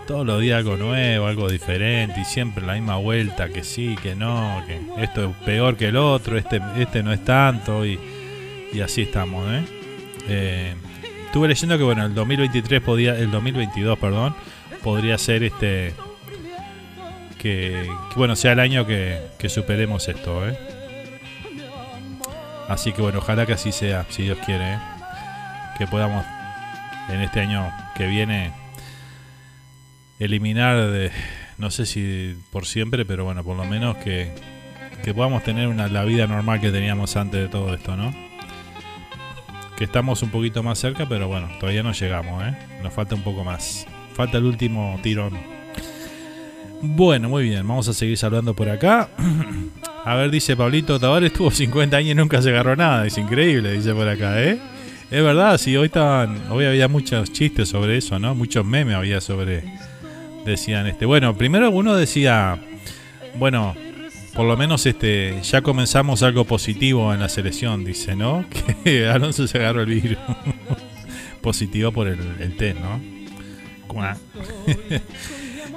todos 0.06 0.26
los 0.26 0.40
días 0.40 0.58
algo 0.58 0.76
nuevo, 0.76 1.26
algo 1.26 1.48
diferente 1.48 2.20
y 2.20 2.24
siempre 2.24 2.64
la 2.64 2.74
misma 2.74 2.96
vuelta, 2.96 3.48
que 3.48 3.64
sí, 3.64 3.96
que 4.02 4.14
no, 4.14 4.62
que 4.66 4.80
esto 5.02 5.30
es 5.30 5.36
peor 5.44 5.76
que 5.76 5.88
el 5.88 5.96
otro, 5.96 6.38
este, 6.38 6.60
este 6.78 7.02
no 7.02 7.12
es 7.12 7.24
tanto 7.24 7.84
y, 7.84 7.98
y 8.72 8.80
así 8.80 9.02
estamos, 9.02 9.46
¿eh? 9.52 9.64
Eh, 10.28 10.74
Estuve 11.26 11.48
leyendo 11.48 11.76
que 11.76 11.84
bueno, 11.84 12.06
el 12.06 12.14
2023 12.14 12.80
podía, 12.80 13.14
el 13.18 13.30
2022, 13.30 13.98
perdón, 13.98 14.34
podría 14.82 15.18
ser 15.18 15.42
este 15.42 15.92
que, 17.38 17.90
que, 18.08 18.14
bueno 18.14 18.34
sea 18.36 18.52
el 18.52 18.60
año 18.60 18.86
que, 18.86 19.20
que 19.38 19.50
superemos 19.50 20.08
esto, 20.08 20.48
¿eh? 20.48 20.56
Así 22.68 22.92
que 22.92 23.02
bueno, 23.02 23.18
ojalá 23.18 23.44
que 23.44 23.52
así 23.52 23.70
sea, 23.70 24.06
si 24.08 24.22
Dios 24.22 24.38
quiere, 24.46 24.74
¿eh? 24.74 24.78
que 25.76 25.86
podamos 25.86 26.24
en 27.10 27.20
este 27.20 27.40
año 27.40 27.70
que 27.94 28.06
viene 28.06 28.52
eliminar 30.18 30.90
de, 30.90 31.10
no 31.58 31.70
sé 31.70 31.86
si 31.86 32.36
por 32.50 32.66
siempre, 32.66 33.04
pero 33.04 33.24
bueno, 33.24 33.44
por 33.44 33.56
lo 33.56 33.64
menos 33.64 33.96
que, 33.98 34.32
que 35.04 35.14
podamos 35.14 35.44
tener 35.44 35.68
una, 35.68 35.88
la 35.88 36.04
vida 36.04 36.26
normal 36.26 36.60
que 36.60 36.70
teníamos 36.70 37.16
antes 37.16 37.40
de 37.40 37.48
todo 37.48 37.74
esto, 37.74 37.96
¿no? 37.96 38.14
Que 39.76 39.84
estamos 39.84 40.22
un 40.22 40.30
poquito 40.30 40.62
más 40.62 40.78
cerca, 40.78 41.06
pero 41.08 41.28
bueno, 41.28 41.48
todavía 41.60 41.82
no 41.82 41.92
llegamos, 41.92 42.42
¿eh? 42.44 42.56
Nos 42.82 42.94
falta 42.94 43.14
un 43.14 43.22
poco 43.22 43.44
más. 43.44 43.86
Falta 44.14 44.38
el 44.38 44.44
último 44.44 44.98
tirón. 45.02 45.38
Bueno, 46.80 47.28
muy 47.28 47.44
bien, 47.44 47.66
vamos 47.66 47.88
a 47.88 47.92
seguir 47.92 48.16
saludando 48.16 48.54
por 48.54 48.68
acá. 48.70 49.08
A 50.04 50.14
ver, 50.14 50.30
dice 50.30 50.56
Pablito 50.56 51.00
Tavares, 51.00 51.32
tuvo 51.32 51.50
50 51.50 51.96
años 51.96 52.12
y 52.12 52.14
nunca 52.14 52.40
se 52.40 52.50
agarró 52.50 52.76
nada. 52.76 53.06
Es 53.06 53.18
increíble, 53.18 53.72
dice 53.72 53.92
por 53.92 54.08
acá, 54.08 54.42
¿eh? 54.42 54.58
Es 55.10 55.22
verdad, 55.22 55.58
sí, 55.58 55.76
hoy 55.76 55.86
estaban, 55.86 56.50
hoy 56.50 56.64
había 56.64 56.88
muchos 56.88 57.32
chistes 57.32 57.68
sobre 57.68 57.96
eso, 57.96 58.18
¿no? 58.18 58.34
Muchos 58.34 58.64
memes 58.64 58.94
había 58.94 59.20
sobre, 59.20 59.62
decían 60.46 60.86
este. 60.86 61.04
Bueno, 61.06 61.36
primero 61.36 61.70
uno 61.70 61.94
decía, 61.94 62.58
bueno, 63.34 63.74
por 64.34 64.46
lo 64.46 64.56
menos 64.56 64.84
este, 64.86 65.40
ya 65.42 65.62
comenzamos 65.62 66.22
algo 66.22 66.44
positivo 66.44 67.12
en 67.12 67.20
la 67.20 67.28
selección, 67.28 67.84
dice, 67.84 68.16
¿no? 68.16 68.44
Que 68.84 69.08
Alonso 69.08 69.46
se 69.46 69.58
agarró 69.58 69.82
el 69.82 69.86
virus. 70.00 70.18
positivo 71.42 71.92
por 71.92 72.08
el, 72.08 72.18
el 72.40 72.56
test, 72.56 72.78
¿no? 72.80 73.00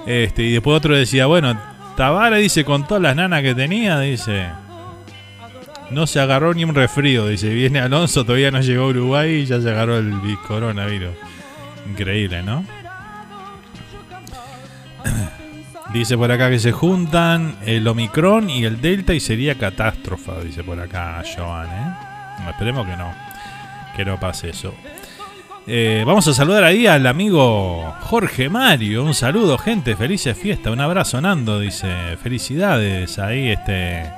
Este, 0.05 0.43
y 0.43 0.51
después 0.53 0.75
otro 0.77 0.95
decía, 0.95 1.25
bueno, 1.27 1.59
Tavares 1.95 2.41
dice, 2.41 2.63
con 2.63 2.87
todas 2.87 3.03
las 3.03 3.15
nanas 3.15 3.43
que 3.43 3.53
tenía, 3.53 3.99
dice, 3.99 4.47
no 5.91 6.07
se 6.07 6.19
agarró 6.19 6.53
ni 6.53 6.63
un 6.63 6.73
resfrío, 6.73 7.27
dice, 7.27 7.49
viene 7.53 7.79
Alonso, 7.79 8.23
todavía 8.23 8.49
no 8.49 8.61
llegó 8.61 8.83
a 8.85 8.87
Uruguay 8.87 9.31
y 9.41 9.45
ya 9.45 9.61
se 9.61 9.69
agarró 9.69 9.97
el 9.97 10.11
vi- 10.21 10.37
coronavirus. 10.47 11.11
Increíble, 11.89 12.41
¿no? 12.41 12.63
Dice 15.93 16.17
por 16.17 16.31
acá 16.31 16.49
que 16.49 16.59
se 16.59 16.71
juntan 16.71 17.55
el 17.65 17.87
Omicron 17.87 18.49
y 18.49 18.63
el 18.63 18.79
Delta 18.79 19.13
y 19.15 19.19
sería 19.19 19.55
catástrofe, 19.55 20.31
dice 20.45 20.63
por 20.63 20.79
acá 20.79 21.23
Joan, 21.35 21.67
¿eh? 21.67 22.49
Esperemos 22.49 22.85
que 22.85 22.95
no, 22.95 23.11
que 23.95 24.05
no 24.05 24.19
pase 24.19 24.49
eso. 24.49 24.73
Eh, 25.65 26.03
vamos 26.05 26.27
a 26.27 26.33
saludar 26.33 26.63
ahí 26.63 26.87
al 26.87 27.05
amigo 27.05 27.93
Jorge 28.01 28.49
Mario. 28.49 29.03
Un 29.03 29.13
saludo, 29.13 29.57
gente. 29.57 29.95
Felices 29.95 30.35
fiestas. 30.37 30.73
Un 30.73 30.79
abrazo, 30.79 31.21
Nando. 31.21 31.59
Dice, 31.59 32.17
felicidades 32.23 33.19
ahí, 33.19 33.49
este. 33.49 34.11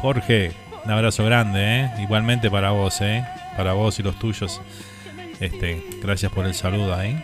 Jorge, 0.00 0.52
un 0.84 0.90
abrazo 0.90 1.24
grande, 1.24 1.80
¿eh? 1.80 1.90
Igualmente 2.00 2.50
para 2.50 2.70
vos, 2.70 3.00
¿eh? 3.02 3.24
Para 3.56 3.74
vos 3.74 3.98
y 3.98 4.02
los 4.02 4.18
tuyos. 4.18 4.60
Este, 5.40 5.82
gracias 6.02 6.32
por 6.32 6.46
el 6.46 6.54
saludo 6.54 6.94
ahí. 6.94 7.22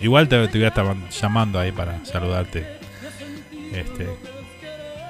Igual 0.00 0.28
te, 0.28 0.48
te 0.48 0.58
voy 0.58 0.64
a 0.64 0.68
estar 0.68 0.94
llamando 1.10 1.58
ahí 1.58 1.72
para 1.72 2.04
saludarte. 2.04 2.79
Este. 3.72 4.08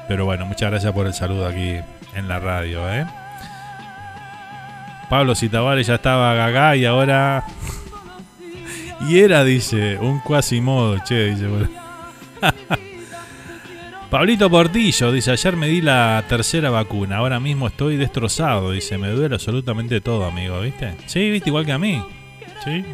Pero 0.09 0.25
bueno, 0.25 0.45
muchas 0.47 0.71
gracias 0.71 0.93
por 0.93 1.07
el 1.07 1.15
saludo 1.15 1.47
aquí 1.47 1.77
en 2.15 2.29
la 2.29 2.41
radio, 2.41 2.93
¿eh? 2.93 3.07
Pablo 5.09 5.35
Citavares 5.35 5.87
ya 5.87 5.97
estaba 5.97 6.35
gaga 6.35 6.77
y 6.77 6.85
ahora. 6.85 7.45
y 9.09 9.19
era, 9.19 9.45
dice, 9.45 9.99
un 9.99 10.21
cuasimodo, 10.21 10.99
che, 11.05 11.31
dice. 11.31 11.47
bueno. 11.47 11.69
Pablito 14.11 14.51
Portillo 14.51 15.13
dice: 15.13 15.31
Ayer 15.31 15.57
me 15.57 15.69
di 15.69 15.81
la 15.81 16.25
tercera 16.29 16.71
vacuna, 16.71 17.19
ahora 17.19 17.39
mismo 17.39 17.69
estoy 17.69 17.97
destrozado. 17.97 18.73
Dice: 18.73 18.99
Me 18.99 19.09
duele 19.09 19.37
absolutamente 19.37 20.01
todo, 20.01 20.25
amigo, 20.25 20.61
¿viste? 20.61 20.95
Sí, 21.07 21.31
viste, 21.31 21.51
igual 21.51 21.65
que 21.67 21.73
a 21.73 21.79
mí. 21.79 22.03
Sí. 22.65 22.85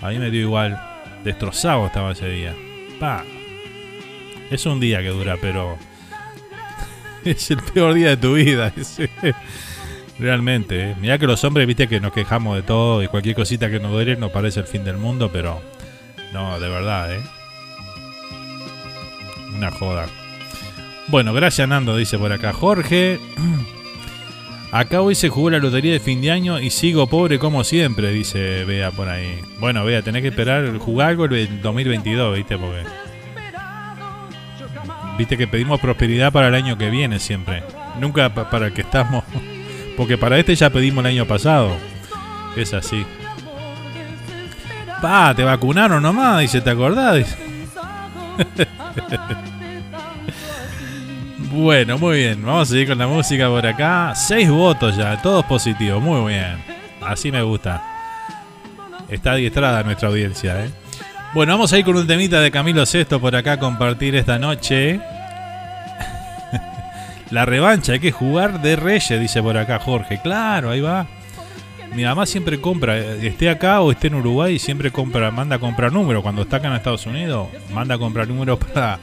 A 0.00 0.08
mí 0.10 0.18
me 0.18 0.30
dio 0.30 0.42
igual. 0.42 0.80
Destrozado 1.24 1.86
estaba 1.86 2.12
ese 2.12 2.28
día. 2.28 2.54
Pa. 3.00 3.24
Es 4.54 4.66
un 4.66 4.78
día 4.78 5.02
que 5.02 5.08
dura, 5.08 5.36
pero. 5.40 5.76
es 7.24 7.50
el 7.50 7.56
peor 7.56 7.92
día 7.92 8.10
de 8.10 8.16
tu 8.16 8.34
vida. 8.34 8.72
Realmente, 10.16 10.90
¿eh? 10.90 10.94
mirá 11.00 11.18
que 11.18 11.26
los 11.26 11.42
hombres, 11.42 11.66
viste 11.66 11.88
que 11.88 11.98
nos 11.98 12.12
quejamos 12.12 12.54
de 12.54 12.62
todo 12.62 13.02
y 13.02 13.08
cualquier 13.08 13.34
cosita 13.34 13.68
que 13.68 13.80
nos 13.80 13.90
duele 13.90 14.14
nos 14.14 14.30
parece 14.30 14.60
el 14.60 14.66
fin 14.66 14.84
del 14.84 14.96
mundo, 14.96 15.28
pero 15.32 15.60
no, 16.32 16.60
de 16.60 16.68
verdad, 16.68 17.12
¿eh? 17.16 17.20
Una 19.56 19.72
joda. 19.72 20.06
Bueno, 21.08 21.32
gracias 21.32 21.68
Nando, 21.68 21.96
dice 21.96 22.16
por 22.16 22.32
acá 22.32 22.52
Jorge. 22.52 23.18
Acá 24.70 25.02
hoy 25.02 25.14
se 25.16 25.28
jugó 25.28 25.50
la 25.50 25.58
lotería 25.58 25.92
de 25.92 26.00
fin 26.00 26.20
de 26.20 26.32
año 26.32 26.60
y 26.60 26.70
sigo 26.70 27.08
pobre 27.08 27.40
como 27.40 27.62
siempre, 27.62 28.12
dice 28.12 28.64
Bea 28.64 28.92
por 28.92 29.08
ahí. 29.08 29.40
Bueno, 29.58 29.84
Bea, 29.84 30.02
tenés 30.02 30.22
que 30.22 30.28
esperar 30.28 30.78
jugar 30.78 31.10
algo 31.10 31.26
el 31.26 31.60
2022, 31.60 32.36
viste, 32.36 32.56
porque... 32.58 33.03
Viste 35.18 35.36
que 35.36 35.46
pedimos 35.46 35.80
prosperidad 35.80 36.32
para 36.32 36.48
el 36.48 36.54
año 36.54 36.76
que 36.76 36.90
viene 36.90 37.18
siempre. 37.20 37.62
Nunca 38.00 38.32
pa- 38.34 38.50
para 38.50 38.66
el 38.66 38.72
que 38.72 38.80
estamos... 38.82 39.24
Porque 39.96 40.18
para 40.18 40.38
este 40.38 40.54
ya 40.56 40.70
pedimos 40.70 41.04
el 41.04 41.10
año 41.12 41.24
pasado. 41.26 41.76
Es 42.56 42.74
así. 42.74 43.06
Pa, 45.00 45.32
te 45.36 45.44
vacunaron 45.44 46.02
nomás, 46.02 46.40
dice, 46.40 46.60
¿te 46.60 46.70
acordás? 46.70 47.36
Bueno, 51.52 51.98
muy 51.98 52.18
bien. 52.18 52.44
Vamos 52.44 52.68
a 52.68 52.72
seguir 52.72 52.88
con 52.88 52.98
la 52.98 53.06
música 53.06 53.48
por 53.48 53.64
acá. 53.66 54.12
Seis 54.16 54.50
votos 54.50 54.96
ya, 54.96 55.20
todos 55.22 55.44
positivos. 55.44 56.02
Muy 56.02 56.32
bien. 56.32 56.56
Así 57.00 57.30
me 57.30 57.42
gusta. 57.42 57.80
Está 59.08 59.32
adiestrada 59.32 59.82
nuestra 59.84 60.08
audiencia, 60.08 60.64
¿eh? 60.64 60.70
Bueno, 61.34 61.54
vamos 61.54 61.72
a 61.72 61.78
ir 61.80 61.84
con 61.84 61.96
un 61.96 62.06
temita 62.06 62.40
de 62.40 62.52
Camilo 62.52 62.86
Sesto 62.86 63.20
por 63.20 63.34
acá 63.34 63.54
a 63.54 63.58
compartir 63.58 64.14
esta 64.14 64.38
noche. 64.38 65.00
La 67.30 67.44
revancha, 67.44 67.94
hay 67.94 67.98
que 67.98 68.12
jugar 68.12 68.62
de 68.62 68.76
Reyes, 68.76 69.18
dice 69.18 69.42
por 69.42 69.56
acá 69.56 69.80
Jorge. 69.80 70.20
Claro, 70.22 70.70
ahí 70.70 70.80
va. 70.80 71.08
Mi 71.92 72.04
mamá 72.04 72.24
siempre 72.26 72.60
compra, 72.60 72.96
eh, 72.96 73.26
esté 73.26 73.50
acá 73.50 73.80
o 73.80 73.90
esté 73.90 74.06
en 74.06 74.14
Uruguay, 74.14 74.60
siempre 74.60 74.92
compra, 74.92 75.32
manda 75.32 75.56
a 75.56 75.58
comprar 75.58 75.92
números. 75.92 76.22
Cuando 76.22 76.42
está 76.42 76.58
acá 76.58 76.68
en 76.68 76.74
Estados 76.74 77.04
Unidos, 77.04 77.48
manda 77.72 77.96
a 77.96 77.98
comprar 77.98 78.28
números 78.28 78.58
para 78.72 79.00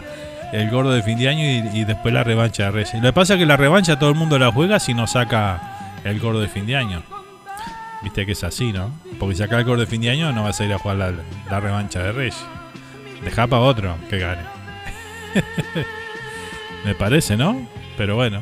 el 0.53 0.69
gordo 0.69 0.91
de 0.91 1.03
fin 1.03 1.19
de 1.19 1.27
año 1.27 1.43
y, 1.43 1.81
y 1.81 1.83
después 1.83 2.13
la 2.13 2.23
revancha 2.23 2.63
de 2.63 2.71
Reyes. 2.71 2.93
Lo 2.93 3.01
que 3.01 3.13
pasa 3.13 3.33
es 3.33 3.39
que 3.39 3.45
la 3.45 3.57
revancha 3.57 3.99
todo 3.99 4.09
el 4.09 4.15
mundo 4.15 4.39
la 4.39 4.53
juega 4.53 4.79
si 4.79 4.93
no 4.93 5.05
saca 5.05 5.99
el 6.05 6.17
gordo 6.21 6.39
de 6.39 6.47
fin 6.47 6.65
de 6.65 6.77
año. 6.77 7.03
Viste 8.01 8.25
que 8.25 8.31
es 8.31 8.43
así, 8.43 8.71
¿no? 8.71 8.91
Porque 9.19 9.35
si 9.35 9.43
saca 9.43 9.59
el 9.59 9.77
de 9.77 9.85
fin 9.85 10.01
de 10.01 10.09
año 10.09 10.31
no 10.31 10.43
vas 10.43 10.59
a 10.59 10.65
ir 10.65 10.73
a 10.73 10.79
jugar 10.79 10.97
la, 10.97 11.13
la 11.49 11.59
revancha 11.59 12.01
de 12.01 12.11
Reyes. 12.11 12.37
Deja 13.23 13.47
para 13.47 13.61
otro 13.61 13.95
que 14.09 14.17
gane. 14.17 14.41
Me 16.85 16.95
parece, 16.95 17.37
¿no? 17.37 17.67
Pero 17.97 18.15
bueno. 18.15 18.41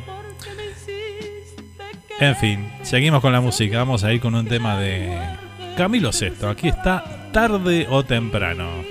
En 2.20 2.36
fin, 2.36 2.72
seguimos 2.84 3.22
con 3.22 3.34
la 3.34 3.42
música. 3.42 3.80
Vamos 3.80 4.04
a 4.04 4.14
ir 4.14 4.22
con 4.22 4.36
un 4.36 4.46
tema 4.46 4.78
de 4.78 5.18
Camilo 5.78 6.12
Sesto. 6.12 6.50
Aquí 6.50 6.70
está 6.70 7.32
tarde 7.32 7.88
o 7.90 8.04
temprano. 8.04 8.84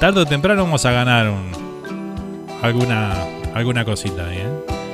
Tarde 0.00 0.20
o 0.20 0.26
temprano 0.26 0.64
vamos 0.64 0.84
a 0.84 0.92
ganar 0.92 1.28
un, 1.28 1.52
alguna, 2.62 3.24
alguna 3.54 3.84
cosita 3.84 4.28
ahí, 4.28 4.38
¿eh? 4.38 4.85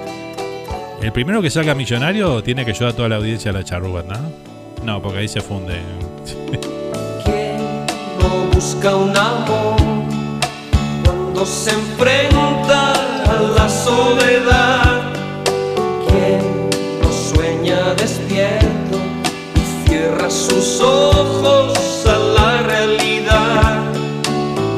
El 1.02 1.10
primero 1.12 1.42
que 1.42 1.50
salga 1.50 1.74
millonario 1.74 2.44
tiene 2.44 2.64
que 2.64 2.70
ayudar 2.70 2.90
a 2.90 2.96
toda 2.96 3.08
la 3.08 3.16
audiencia 3.16 3.50
a 3.50 3.54
la 3.54 3.64
charruga, 3.64 4.04
¿no? 4.04 4.14
No, 4.84 5.02
porque 5.02 5.18
ahí 5.18 5.28
se 5.28 5.40
funde. 5.40 5.80
¿Quién 7.24 7.86
no 8.20 8.46
busca 8.54 8.94
un 8.94 9.16
amor 9.16 9.80
cuando 11.04 11.44
se 11.44 11.70
enfrenta 11.70 12.92
a 12.92 13.42
la 13.56 13.68
soledad? 13.68 15.02
¿Quién 16.06 16.70
no 17.02 17.12
sueña 17.12 17.94
despierto 17.94 18.98
y 19.56 19.88
cierra 19.88 20.30
sus 20.30 20.80
ojos 20.80 22.06
a 22.06 22.16
la 22.16 22.62
realidad? 22.62 23.92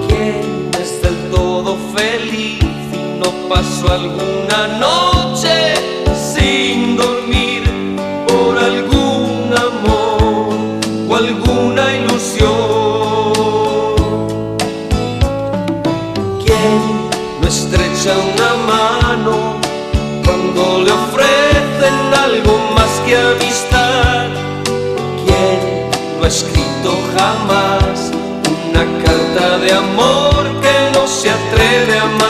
¿Quién 0.08 0.70
es 0.80 1.02
del 1.02 1.30
todo 1.30 1.76
feliz 1.94 2.62
y 2.62 3.20
no 3.20 3.30
pasó 3.46 3.92
alguna 3.92 4.78
noche 4.80 5.03
algo 22.24 22.58
más 22.74 22.90
que 23.06 23.16
amistad? 23.16 24.28
¿Quién 25.24 25.58
no 26.18 26.24
ha 26.24 26.28
escrito 26.28 26.90
jamás 27.16 28.10
una 28.70 28.84
carta 29.04 29.58
de 29.58 29.72
amor 29.72 30.42
que 30.62 30.98
no 30.98 31.06
se 31.06 31.30
atreve 31.30 31.98
a 31.98 32.06
mandar? 32.06 32.23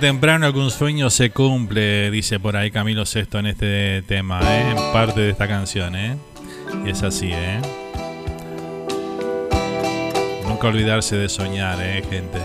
Temprano 0.00 0.46
algún 0.46 0.70
sueño 0.70 1.10
se 1.10 1.30
cumple, 1.30 2.10
dice 2.10 2.40
por 2.40 2.56
ahí 2.56 2.70
Camilo 2.70 3.04
Sesto 3.06 3.38
en 3.38 3.46
este 3.46 4.02
tema, 4.02 4.40
¿eh? 4.42 4.70
en 4.70 4.92
parte 4.92 5.20
de 5.20 5.30
esta 5.30 5.46
canción. 5.46 5.94
¿eh? 5.94 6.16
Y 6.84 6.90
es 6.90 7.02
así, 7.02 7.30
¿eh? 7.32 7.60
Nunca 10.48 10.68
olvidarse 10.68 11.16
de 11.16 11.28
soñar, 11.28 11.78
¿eh, 11.80 12.02
gente? 12.08 12.38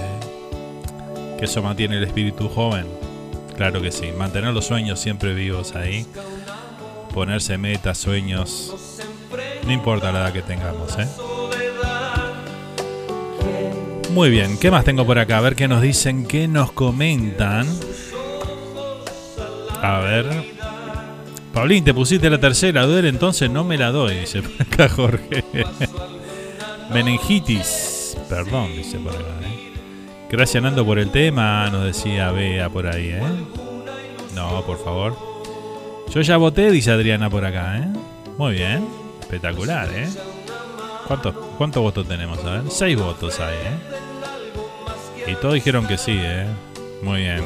Que 1.40 1.46
eso 1.46 1.64
mantiene 1.64 1.98
el 1.98 2.04
espíritu 2.04 2.50
joven. 2.50 2.86
Claro 3.56 3.82
que 3.82 3.92
sí, 3.92 4.12
mantener 4.18 4.54
los 4.54 4.66
sueños 4.66 5.00
siempre 5.00 5.34
vivos 5.34 5.76
ahí. 5.76 6.06
Ponerse 7.14 7.58
metas, 7.58 7.98
sueños. 7.98 9.08
No 9.66 9.72
importa 9.72 10.12
la 10.12 10.20
edad 10.20 10.34
que 10.34 10.42
tengamos, 10.42 10.98
¿eh? 11.00 11.08
Muy 14.16 14.30
bien, 14.30 14.58
¿qué 14.58 14.72
más 14.72 14.86
tengo 14.86 15.06
por 15.06 15.20
acá? 15.20 15.40
A 15.40 15.42
ver 15.42 15.58
qué 15.58 15.68
nos 15.68 15.82
dicen, 15.82 16.26
qué 16.26 16.48
nos 16.48 16.72
comentan. 16.72 17.68
A 19.82 20.00
ver. 20.00 20.26
Paulín, 21.54 21.84
te 21.84 21.94
pusiste 21.94 22.30
la 22.30 22.40
tercera, 22.40 22.86
duele, 22.86 23.10
entonces 23.10 23.50
no 23.50 23.66
me 23.66 23.78
la 23.78 23.92
doy, 23.92 24.16
dice 24.20 24.42
por 24.42 24.62
acá 24.62 24.88
Jorge. 24.88 25.44
Meningitis, 26.94 28.16
perdón, 28.30 28.72
dice 28.78 29.00
por 29.00 29.12
acá. 29.12 29.26
¿eh? 29.44 29.74
Gracias 30.32 30.64
Nando 30.64 30.86
por 30.86 30.98
el 30.98 31.12
tema, 31.12 31.70
nos 31.70 31.84
decía 31.84 32.32
Bea 32.32 32.70
por 32.70 32.88
ahí, 32.88 33.10
¿eh? 33.10 33.22
No, 34.34 34.66
por 34.66 34.82
favor. 34.82 35.18
Yo 36.10 36.22
ya 36.22 36.38
voté, 36.38 36.72
dice 36.72 36.90
Adriana 36.90 37.30
por 37.30 37.44
acá, 37.44 37.80
¿eh? 37.80 37.88
Muy 38.38 38.54
bien, 38.54 38.88
espectacular, 39.20 39.90
¿eh? 39.94 40.08
¿Cuántos, 41.06 41.36
¿Cuántos 41.58 41.84
votos 41.84 42.08
tenemos? 42.08 42.40
A 42.46 42.62
ver, 42.62 42.64
seis 42.70 42.98
votos 42.98 43.42
hay, 43.42 43.56
¿eh? 43.56 44.05
Y 45.28 45.36
todos 45.36 45.56
dijeron 45.56 45.88
que 45.88 45.98
sí, 45.98 46.14
¿eh? 46.16 46.46
Muy 47.02 47.22
bien. 47.22 47.44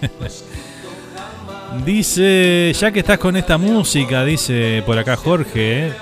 dice, 1.84 2.72
ya 2.78 2.90
que 2.92 3.00
estás 3.00 3.18
con 3.18 3.36
esta 3.36 3.58
música, 3.58 4.24
dice 4.24 4.82
por 4.84 4.98
acá 4.98 5.16
Jorge, 5.16 5.88
¿eh? 5.88 5.92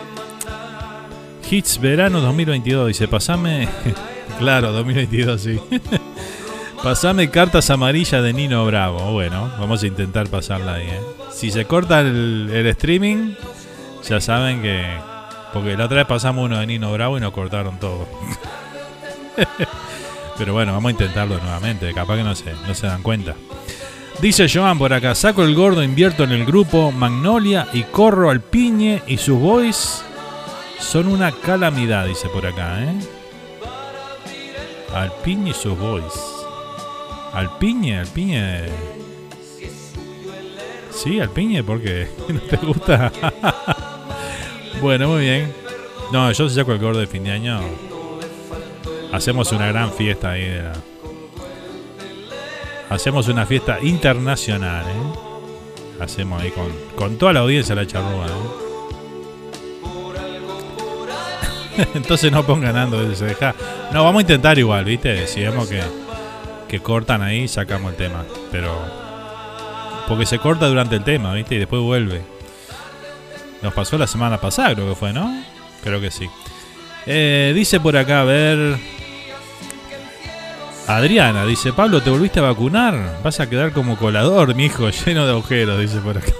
Hits 1.51 1.79
Verano 1.79 2.21
2022, 2.21 2.89
dice, 2.89 3.09
pasame... 3.09 3.69
claro, 4.39 4.73
2022, 4.73 5.41
sí. 5.41 5.61
pasame 6.83 7.29
cartas 7.31 7.69
amarillas 7.69 8.23
de 8.23 8.33
Nino 8.33 8.65
Bravo. 8.65 9.13
Bueno, 9.13 9.53
vamos 9.59 9.83
a 9.83 9.87
intentar 9.87 10.29
pasarla 10.29 10.75
ahí, 10.75 10.87
¿eh? 10.87 11.01
Si 11.31 11.51
se 11.51 11.67
corta 11.67 12.01
el, 12.01 12.51
el 12.53 12.67
streaming, 12.69 13.35
ya 14.09 14.21
saben 14.21 14.63
que... 14.63 14.83
Porque 15.53 15.77
la 15.77 15.85
otra 15.85 15.99
vez 15.99 16.07
pasamos 16.07 16.47
uno 16.47 16.59
de 16.59 16.67
Nino 16.67 16.91
Bravo 16.91 17.19
y 17.19 17.21
nos 17.21 17.33
cortaron 17.33 17.79
todo. 17.79 18.09
Pero 20.39 20.53
bueno, 20.53 20.73
vamos 20.73 20.89
a 20.89 20.93
intentarlo 20.93 21.39
nuevamente. 21.39 21.93
Capaz 21.93 22.17
que 22.17 22.25
no 22.25 22.35
se, 22.35 22.53
no 22.67 22.75
se 22.75 22.87
dan 22.87 23.03
cuenta. 23.03 23.35
Dice 24.21 24.47
Joan 24.49 24.79
por 24.79 24.93
acá, 24.93 25.15
saco 25.15 25.43
el 25.43 25.55
gordo, 25.55 25.83
invierto 25.83 26.25
en 26.25 26.33
el 26.33 26.45
grupo 26.45 26.93
Magnolia 26.93 27.69
y 27.73 27.83
corro 27.83 28.31
al 28.31 28.41
piñe 28.41 29.03
y 29.07 29.17
sus 29.17 29.39
boys 29.39 30.05
son 30.79 31.09
una 31.09 31.33
calamidad, 31.33 32.07
dice 32.07 32.29
por 32.29 32.47
acá, 32.47 32.83
¿eh? 32.85 32.95
Al 34.95 35.11
piñe 35.25 35.51
y 35.51 35.55
sus 35.55 35.79
boys. 35.79 36.13
Al 37.33 37.57
piñe, 37.59 37.99
al 37.99 38.07
piñe. 38.09 38.67
Sí, 40.91 41.19
al 41.19 41.31
piñe, 41.31 41.65
porque 41.65 42.09
no 42.29 42.41
te 42.41 42.57
gusta. 42.59 43.11
bueno, 44.83 45.09
muy 45.09 45.23
bien. 45.23 45.53
No, 46.13 46.31
yo 46.31 46.49
si 46.49 46.55
saco 46.55 46.73
el 46.73 46.79
gordo 46.79 47.01
de 47.01 47.07
fin 47.07 47.25
de 47.25 47.33
año. 47.33 47.61
Hacemos 49.13 49.53
una 49.53 49.67
gran 49.69 49.93
fiesta 49.93 50.31
ahí 50.31 50.45
de 50.45 50.63
la, 50.63 50.73
Hacemos 52.89 53.29
una 53.29 53.47
fiesta 53.47 53.79
internacional, 53.81 54.85
¿eh? 54.87 56.01
Hacemos 56.01 56.43
ahí 56.43 56.51
con, 56.51 56.69
con 56.97 57.17
toda 57.17 57.33
la 57.33 57.41
audiencia 57.41 57.75
la 57.75 57.87
charrúa, 57.87 58.27
¿eh? 58.27 58.63
Entonces 61.95 62.31
no 62.31 62.45
pongan 62.45 62.77
ando, 62.77 63.15
se 63.15 63.25
deja. 63.25 63.55
No, 63.93 64.05
vamos 64.05 64.21
a 64.21 64.23
intentar 64.23 64.59
igual, 64.59 64.85
¿viste? 64.85 65.27
Si 65.27 65.41
vemos 65.41 65.69
que, 65.69 65.83
que 66.69 66.81
cortan 66.81 67.23
ahí, 67.23 67.49
sacamos 67.49 67.93
el 67.93 67.97
tema. 67.97 68.25
Pero. 68.51 68.79
Porque 70.09 70.27
se 70.27 70.39
corta 70.39 70.67
durante 70.67 70.97
el 70.97 71.05
tema, 71.05 71.33
¿viste? 71.33 71.55
Y 71.55 71.59
después 71.59 71.81
vuelve. 71.81 72.23
Nos 73.63 73.73
pasó 73.73 73.97
la 73.97 74.07
semana 74.07 74.39
pasada, 74.41 74.75
creo 74.75 74.89
que 74.89 74.97
fue, 74.97 75.13
¿no? 75.13 75.45
Creo 75.83 76.01
que 76.01 76.11
sí. 76.11 76.29
Eh, 77.07 77.53
dice 77.55 77.81
por 77.81 77.97
acá, 77.97 78.21
a 78.21 78.25
ver. 78.25 78.77
Adriana 80.87 81.45
dice, 81.45 81.73
Pablo, 81.73 82.03
¿te 82.03 82.11
volviste 82.11 82.41
a 82.41 82.43
vacunar? 82.43 83.21
Vas 83.23 83.41
a 83.41 83.49
quedar 83.49 83.73
como 83.73 83.97
colador, 83.97 84.55
mi 84.55 84.67
hijo, 84.67 84.91
lleno 85.07 85.25
de 85.25 85.33
agujeros, 85.33 85.81
dice 85.81 85.99
por 85.99 86.19
acá. 86.19 86.33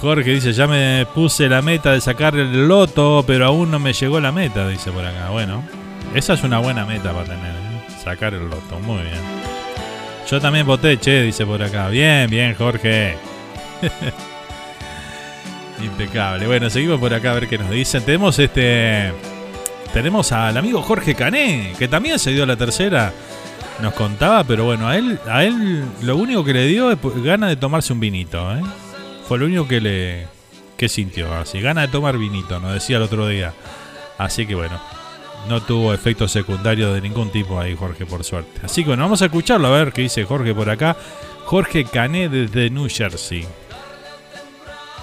Jorge 0.00 0.30
dice, 0.30 0.52
ya 0.52 0.68
me 0.68 1.06
puse 1.12 1.48
la 1.48 1.60
meta 1.60 1.92
de 1.92 2.00
sacar 2.00 2.36
el 2.36 2.68
loto, 2.68 3.24
pero 3.26 3.46
aún 3.46 3.70
no 3.70 3.80
me 3.80 3.92
llegó 3.92 4.20
la 4.20 4.30
meta, 4.30 4.68
dice 4.68 4.92
por 4.92 5.04
acá. 5.04 5.30
Bueno, 5.30 5.64
esa 6.14 6.34
es 6.34 6.44
una 6.44 6.58
buena 6.58 6.84
meta 6.84 7.12
para 7.12 7.24
tener, 7.24 7.54
¿eh? 7.54 7.86
sacar 8.04 8.34
el 8.34 8.48
loto, 8.48 8.78
muy 8.80 9.02
bien. 9.02 9.20
Yo 10.30 10.40
también 10.40 10.66
voté, 10.66 10.98
che, 10.98 11.22
dice 11.22 11.46
por 11.46 11.62
acá. 11.62 11.88
Bien, 11.88 12.28
bien, 12.28 12.54
Jorge. 12.54 13.16
Impecable. 15.82 16.46
Bueno, 16.46 16.70
seguimos 16.70 17.00
por 17.00 17.14
acá 17.14 17.30
a 17.30 17.34
ver 17.34 17.48
qué 17.48 17.58
nos 17.58 17.70
dicen. 17.70 18.04
Tenemos 18.04 18.38
este 18.38 19.12
tenemos 19.92 20.32
al 20.32 20.56
amigo 20.56 20.82
Jorge 20.82 21.14
Cané, 21.14 21.74
que 21.78 21.88
también 21.88 22.18
se 22.18 22.30
dio 22.30 22.46
la 22.46 22.56
tercera. 22.56 23.12
Nos 23.80 23.94
contaba, 23.94 24.44
pero 24.44 24.64
bueno, 24.64 24.88
a 24.88 24.96
él, 24.96 25.18
a 25.28 25.44
él 25.44 25.84
lo 26.02 26.16
único 26.16 26.44
que 26.44 26.52
le 26.52 26.66
dio 26.66 26.90
es 26.90 26.98
gana 27.22 27.48
de 27.48 27.56
tomarse 27.56 27.92
un 27.92 28.00
vinito. 28.00 28.52
¿eh? 28.52 28.60
Fue 29.26 29.38
lo 29.38 29.46
único 29.46 29.68
que 29.68 29.80
le 29.80 30.26
que 30.76 30.88
sintió. 30.88 31.32
Así, 31.34 31.60
gana 31.60 31.82
de 31.82 31.88
tomar 31.88 32.18
vinito, 32.18 32.58
nos 32.60 32.74
decía 32.74 32.96
el 32.96 33.02
otro 33.02 33.26
día. 33.28 33.52
Así 34.16 34.46
que 34.46 34.54
bueno, 34.54 34.80
no 35.48 35.62
tuvo 35.62 35.94
efectos 35.94 36.32
secundarios 36.32 36.94
de 36.94 37.00
ningún 37.00 37.30
tipo 37.30 37.58
ahí, 37.58 37.76
Jorge, 37.76 38.04
por 38.04 38.24
suerte. 38.24 38.60
Así 38.64 38.82
que 38.82 38.88
bueno, 38.88 39.04
vamos 39.04 39.22
a 39.22 39.26
escucharlo 39.26 39.68
a 39.68 39.78
ver 39.78 39.92
qué 39.92 40.02
dice 40.02 40.24
Jorge 40.24 40.54
por 40.54 40.70
acá. 40.70 40.96
Jorge 41.44 41.84
Cané 41.84 42.28
desde 42.28 42.70
New 42.70 42.88
Jersey. 42.88 43.44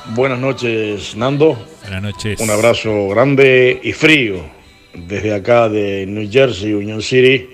Buenas 0.09 0.39
noches, 0.39 1.15
Nando. 1.15 1.57
Buenas 1.81 2.03
noches. 2.03 2.39
Un 2.39 2.51
abrazo 2.51 3.07
grande 3.07 3.79
y 3.83 3.93
frío 3.93 4.55
desde 4.95 5.33
acá 5.33 5.69
de 5.69 6.05
New 6.05 6.29
Jersey, 6.31 6.73
Union 6.73 7.01
City, 7.01 7.49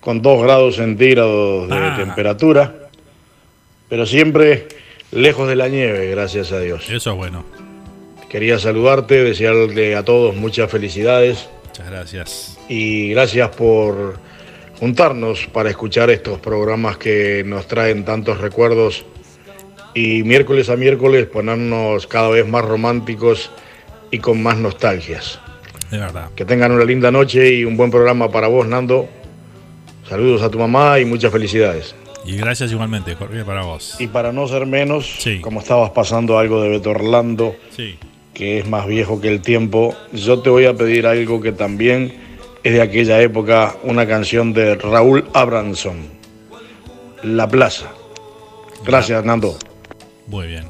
con 0.00 0.20
2 0.22 0.42
grados 0.42 0.76
centígrados 0.76 1.68
de 1.68 1.74
Ah. 1.76 1.96
temperatura, 1.96 2.74
pero 3.88 4.06
siempre 4.06 4.68
lejos 5.10 5.48
de 5.48 5.56
la 5.56 5.68
nieve, 5.68 6.10
gracias 6.10 6.52
a 6.52 6.60
Dios. 6.60 6.88
Eso 6.90 7.10
es 7.10 7.16
bueno. 7.16 7.44
Quería 8.28 8.58
saludarte, 8.58 9.22
desearle 9.22 9.94
a 9.94 10.02
todos 10.04 10.34
muchas 10.34 10.70
felicidades 10.70 11.48
Muchas 11.68 11.90
gracias. 11.90 12.58
y 12.68 13.10
gracias 13.10 13.50
por 13.50 14.18
juntarnos 14.80 15.46
para 15.52 15.68
escuchar 15.70 16.10
estos 16.10 16.40
programas 16.40 16.96
que 16.96 17.44
nos 17.46 17.66
traen 17.68 18.04
tantos 18.04 18.40
recuerdos 18.40 19.04
y 19.94 20.22
miércoles 20.22 20.70
a 20.70 20.76
miércoles 20.76 21.26
ponernos 21.26 22.06
cada 22.06 22.30
vez 22.30 22.48
más 22.48 22.64
románticos 22.64 23.50
y 24.10 24.18
con 24.18 24.42
más 24.42 24.56
nostalgias. 24.56 25.38
De 25.92 25.98
verdad. 25.98 26.30
Que 26.34 26.44
tengan 26.44 26.72
una 26.72 26.84
linda 26.84 27.10
noche 27.12 27.54
y 27.54 27.64
un 27.64 27.76
buen 27.76 27.90
programa 27.90 28.28
para 28.30 28.48
vos, 28.48 28.66
Nando. 28.66 29.08
Saludos 30.08 30.42
a 30.42 30.50
tu 30.50 30.58
mamá 30.58 30.98
y 30.98 31.04
muchas 31.04 31.30
felicidades. 31.30 31.94
Y 32.24 32.36
gracias 32.36 32.72
igualmente, 32.72 33.14
Jorge, 33.14 33.44
para 33.44 33.62
vos. 33.62 33.96
Y 34.00 34.06
para 34.06 34.32
no 34.32 34.48
ser 34.48 34.64
menos, 34.66 35.18
como 35.42 35.60
estabas 35.60 35.90
pasando 35.90 36.38
algo 36.38 36.62
de 36.62 36.70
Beto 36.70 36.90
Orlando, 36.90 37.54
Sí. 37.76 37.98
que 38.32 38.58
es 38.58 38.66
más 38.68 38.86
viejo 38.86 39.20
que 39.20 39.28
el 39.28 39.42
tiempo, 39.42 39.94
yo 40.12 40.40
te 40.40 40.48
voy 40.50 40.64
a 40.66 40.74
pedir 40.74 41.06
algo 41.06 41.40
que 41.40 41.52
también 41.52 42.14
es 42.64 42.72
de 42.72 42.80
aquella 42.80 43.20
época, 43.20 43.74
una 43.82 44.06
canción 44.06 44.52
de 44.54 44.76
Raúl 44.76 45.24
Abranson, 45.34 45.96
La 47.22 47.48
Plaza. 47.48 47.90
Gracias, 48.86 49.24
Nando. 49.24 49.58
Muy 50.26 50.46
bien. 50.46 50.64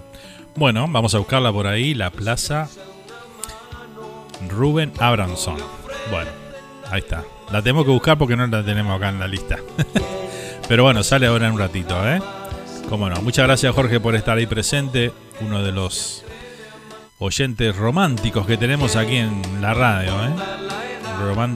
Bueno, 0.57 0.87
vamos 0.91 1.15
a 1.15 1.19
buscarla 1.19 1.53
por 1.53 1.67
ahí, 1.67 1.95
la 1.95 2.11
plaza 2.11 2.69
Rubén 4.49 4.93
Abramson. 4.99 5.59
Bueno, 6.11 6.31
ahí 6.91 7.01
está. 7.01 7.25
La 7.51 7.63
tenemos 7.63 7.85
que 7.85 7.91
buscar 7.91 8.19
porque 8.19 8.37
no 8.37 8.47
la 8.47 8.65
tenemos 8.65 8.97
acá 8.97 9.09
en 9.09 9.19
la 9.19 9.27
lista. 9.27 9.59
Pero 10.69 10.85
bueno, 10.85 11.03
sale 11.03 11.27
ahora 11.27 11.49
en 11.49 11.55
un 11.55 11.59
ratito, 11.59 12.09
¿eh? 12.09 12.21
Cómo 12.89 13.09
no. 13.09 13.21
Muchas 13.23 13.47
gracias, 13.47 13.75
Jorge, 13.75 14.01
por 14.01 14.15
estar 14.15 14.39
ahí 14.39 14.47
presente. 14.47 15.13
Uno 15.41 15.63
de 15.63 15.73
los 15.73 16.25
oyentes 17.19 17.77
románticos 17.77 18.47
que 18.47 18.57
tenemos 18.57 18.97
aquí 18.97 19.17
en 19.17 19.43
la 19.61 19.75
radio, 19.75 20.13
¿eh? 20.25 20.31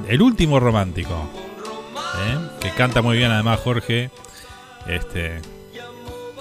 El 0.08 0.22
último 0.22 0.60
romántico. 0.60 1.28
¿eh? 1.94 2.38
Que 2.60 2.70
canta 2.70 3.02
muy 3.02 3.16
bien, 3.16 3.30
además, 3.30 3.60
Jorge. 3.60 4.10
Este. 4.86 5.40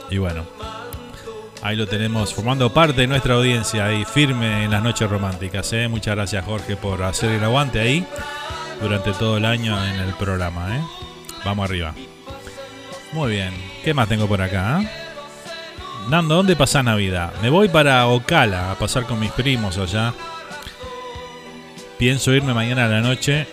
Y 0.10 0.18
bueno, 0.20 0.46
Ahí 1.66 1.76
lo 1.76 1.88
tenemos 1.88 2.32
formando 2.32 2.72
parte 2.72 3.02
de 3.02 3.08
nuestra 3.08 3.34
audiencia 3.34 3.88
ahí 3.88 4.06
firme 4.06 4.66
en 4.66 4.70
las 4.70 4.84
noches 4.84 5.10
románticas. 5.10 5.74
¿eh? 5.74 5.88
Muchas 5.88 6.14
gracias 6.14 6.46
Jorge 6.46 6.78
por 6.78 7.02
hacer 7.02 7.32
el 7.32 7.44
aguante 7.44 7.80
ahí 7.80 8.06
durante 8.80 9.14
todo 9.14 9.38
el 9.38 9.46
año 9.46 9.76
en 9.84 9.96
el 9.96 10.14
programa. 10.14 10.78
¿eh? 10.78 10.82
Vamos 11.44 11.68
arriba. 11.68 11.96
Muy 13.14 13.32
bien. 13.32 13.52
¿Qué 13.84 13.96
más 13.96 14.08
tengo 14.08 14.28
por 14.28 14.44
acá? 14.44 14.80
eh? 14.80 14.90
Nando, 16.08 16.36
¿dónde 16.36 16.56
pasás 16.56 16.84
Navidad? 16.84 17.34
Me 17.42 17.50
voy 17.50 17.68
para 17.68 18.06
Ocala 18.06 18.70
a 18.70 18.76
pasar 18.76 19.08
con 19.08 19.20
mis 19.20 19.32
primos 19.32 19.80
allá. 19.80 20.14
Pienso 21.98 22.32
irme 22.32 22.54
mañana 22.54 22.86
a 22.86 22.90
la 22.90 23.02
noche. 23.02 23.48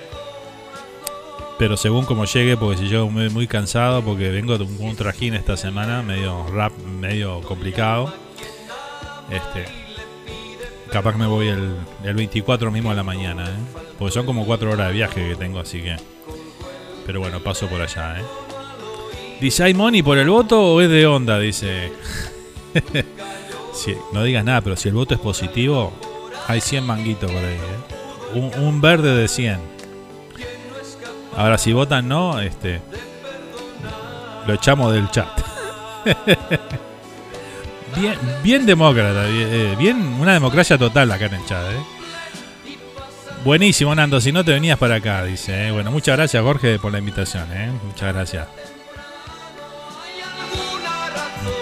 Pero 1.59 1.77
según 1.77 2.05
como 2.05 2.25
llegue, 2.25 2.57
porque 2.57 2.79
si 2.79 2.89
llego 2.89 3.09
muy, 3.11 3.29
muy 3.31 3.47
cansado, 3.47 4.03
porque 4.03 4.31
vengo 4.31 4.59
de 4.59 4.65
un, 4.65 4.77
un 4.81 4.97
trajín 4.97 5.35
esta 5.35 5.57
semana, 5.57 6.03
medio 6.03 6.47
rap, 6.49 6.73
medio 6.79 7.41
complicado. 7.43 8.13
Este. 9.31 9.65
Capaz 10.91 11.17
me 11.17 11.27
voy 11.27 11.49
el, 11.49 11.75
el 12.05 12.15
24 12.15 12.71
mismo 12.71 12.91
a 12.91 12.95
la 12.95 13.03
mañana, 13.03 13.45
¿eh? 13.47 13.81
Porque 13.99 14.13
son 14.13 14.27
como 14.27 14.45
4 14.45 14.71
horas 14.71 14.89
de 14.89 14.93
viaje 14.93 15.29
que 15.29 15.37
tengo, 15.37 15.61
así 15.61 15.81
que. 15.81 15.97
Pero 17.07 17.21
bueno, 17.21 17.41
paso 17.41 17.67
por 17.67 17.81
allá, 17.81 18.21
¿eh? 18.21 18.25
Dice, 19.41 19.65
¿hay 19.65 19.75
money 19.75 20.03
por 20.03 20.19
el 20.19 20.29
voto 20.29 20.75
o 20.75 20.81
es 20.81 20.91
de 20.91 21.07
onda? 21.07 21.39
Dice. 21.39 21.93
No 24.13 24.23
digas 24.23 24.45
nada, 24.45 24.61
pero 24.61 24.77
si 24.77 24.89
el 24.91 24.95
voto 24.95 25.15
es 25.15 25.21
positivo, 25.21 25.93
hay 26.47 26.61
100 26.61 26.85
manguitos 26.85 27.31
por 27.31 27.41
ahí, 27.43 27.55
¿eh? 27.55 28.39
Un, 28.39 28.65
un 28.65 28.81
verde 28.81 29.17
de 29.17 29.27
100. 29.27 29.59
Ahora, 31.37 31.59
si 31.59 31.73
votan 31.73 32.09
no, 32.09 32.39
este. 32.41 32.81
Lo 34.47 34.55
echamos 34.55 34.93
del 34.93 35.11
chat. 35.11 35.29
bien, 37.97 38.19
bien 38.43 38.67
demócrata, 38.67 39.25
bien, 39.27 39.49
eh, 39.51 39.77
bien- 39.79 40.17
una 40.21 40.33
democracia 40.35 40.77
total 40.77 41.11
acá 41.13 41.27
en 41.27 41.35
el 41.35 41.47
chat, 41.47 41.65
¿eh? 41.73 41.83
Buenísimo, 43.45 43.95
Nando. 43.95 44.21
Si 44.21 44.31
no 44.33 44.45
te 44.45 44.53
venías 44.53 44.79
para 44.79 44.97
acá, 44.97 45.25
dice. 45.25 45.69
¿eh? 45.69 45.73
Bueno, 45.73 45.91
muchas 45.91 46.17
gracias, 46.17 46.43
Jorge, 46.43 46.79
por 46.79 46.93
la 46.93 46.99
invitación. 46.99 47.45
¿eh? 47.53 47.73
Muchas 47.85 48.15
gracias. 48.15 48.47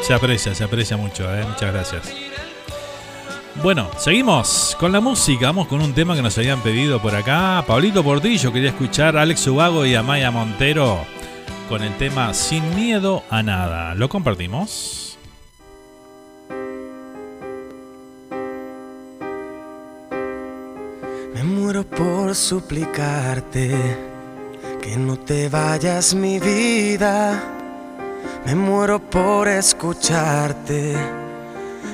Se 0.02 0.12
aprecia, 0.12 0.54
se 0.54 0.64
aprecia 0.64 0.96
mucho. 0.98 1.26
Muchas 1.48 1.72
gracias. 1.72 2.02
Bueno, 3.56 3.90
seguimos 3.98 4.76
con 4.78 4.92
la 4.92 5.00
música. 5.00 5.46
Vamos 5.46 5.66
con 5.66 5.82
un 5.82 5.92
tema 5.92 6.14
que 6.14 6.22
nos 6.22 6.38
habían 6.38 6.62
pedido 6.62 7.02
por 7.02 7.14
acá. 7.14 7.62
Pablito 7.66 8.02
Portillo 8.02 8.52
quería 8.52 8.70
escuchar 8.70 9.16
a 9.16 9.22
Alex 9.22 9.46
Ubago 9.48 9.84
y 9.84 9.94
a 9.94 10.02
Maya 10.02 10.30
Montero 10.30 11.04
con 11.68 11.82
el 11.82 11.94
tema 11.98 12.32
Sin 12.32 12.74
miedo 12.74 13.22
a 13.28 13.42
nada. 13.42 13.94
¿Lo 13.94 14.08
compartimos? 14.08 15.18
Me 21.34 21.42
muero 21.44 21.84
por 21.84 22.34
suplicarte 22.34 23.76
que 24.80 24.96
no 24.96 25.18
te 25.18 25.48
vayas 25.50 26.14
mi 26.14 26.38
vida. 26.38 27.42
Me 28.46 28.54
muero 28.54 28.98
por 29.00 29.48
escucharte 29.48 31.19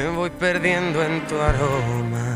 Me 0.00 0.08
voy 0.08 0.30
perdiendo 0.30 1.02
en 1.04 1.26
tu 1.26 1.38
aroma, 1.38 2.34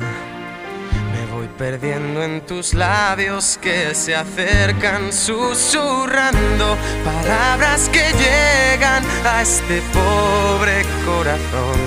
me 1.12 1.32
voy 1.32 1.48
perdiendo 1.56 2.22
en 2.22 2.44
tus 2.44 2.74
labios 2.74 3.58
que 3.58 3.94
se 3.94 4.14
acercan 4.14 5.10
susurrando 5.10 6.76
palabras 7.02 7.88
que 7.88 8.04
llegan 8.18 9.02
a 9.24 9.40
este 9.40 9.80
pobre 9.94 10.84
corazón. 11.06 11.80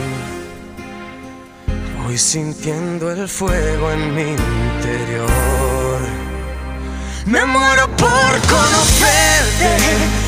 Voy 2.04 2.18
sintiendo 2.18 3.12
el 3.12 3.28
fuego 3.28 3.92
en 3.92 4.16
mi 4.16 4.32
interior. 4.32 6.00
Me 7.28 7.46
muero 7.46 7.86
por 7.98 8.32
conocerte, 8.50 9.78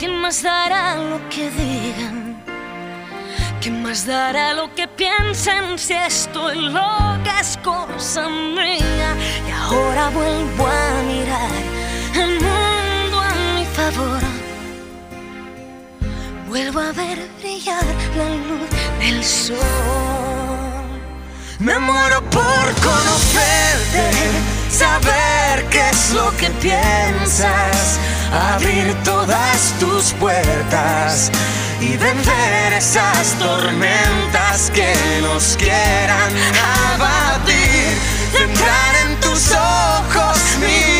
¿Quién 0.00 0.16
más 0.22 0.42
dará 0.42 0.96
lo 0.96 1.20
que 1.28 1.50
digan? 1.50 2.42
¿Quién 3.60 3.82
más 3.82 4.06
dará 4.06 4.54
lo 4.54 4.74
que 4.74 4.88
piensen 4.88 5.78
si 5.78 5.92
estoy 5.92 6.56
loca 6.56 7.38
es 7.38 7.58
cosa 7.58 8.26
mía? 8.26 9.14
Y 9.46 9.50
ahora 9.50 10.08
vuelvo 10.08 10.66
a 10.66 11.02
mirar 11.02 11.50
el 12.14 12.40
mundo 12.40 13.20
a 13.20 13.34
mi 13.54 13.66
favor. 13.76 14.22
Vuelvo 16.48 16.80
a 16.80 16.92
ver 16.92 17.18
brillar 17.38 17.84
la 18.16 18.28
luz 18.48 18.70
del 19.00 19.22
sol. 19.22 19.58
Me 21.58 21.78
muero 21.78 22.22
por 22.30 22.66
conocerte, 22.88 24.10
saber 24.70 25.66
qué 25.70 25.90
es 25.90 26.12
lo 26.12 26.34
que 26.36 26.48
piensas, 26.62 27.98
abrir 28.54 28.94
todas 29.04 29.74
tus 29.78 30.12
puertas 30.14 31.30
y 31.80 31.96
vencer 31.96 32.72
esas 32.74 33.34
tormentas 33.38 34.70
que 34.72 34.94
nos 35.22 35.56
quieran 35.56 36.32
abatir. 36.94 37.98
Centrar 38.32 38.94
en 39.06 39.20
tus 39.20 39.50
ojos 39.52 40.38
mi 40.60 40.99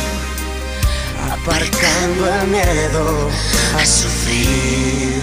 aparcando 1.41 2.27
el 2.27 2.47
miedo 2.47 3.29
a 3.75 3.85
sufrir. 3.85 5.21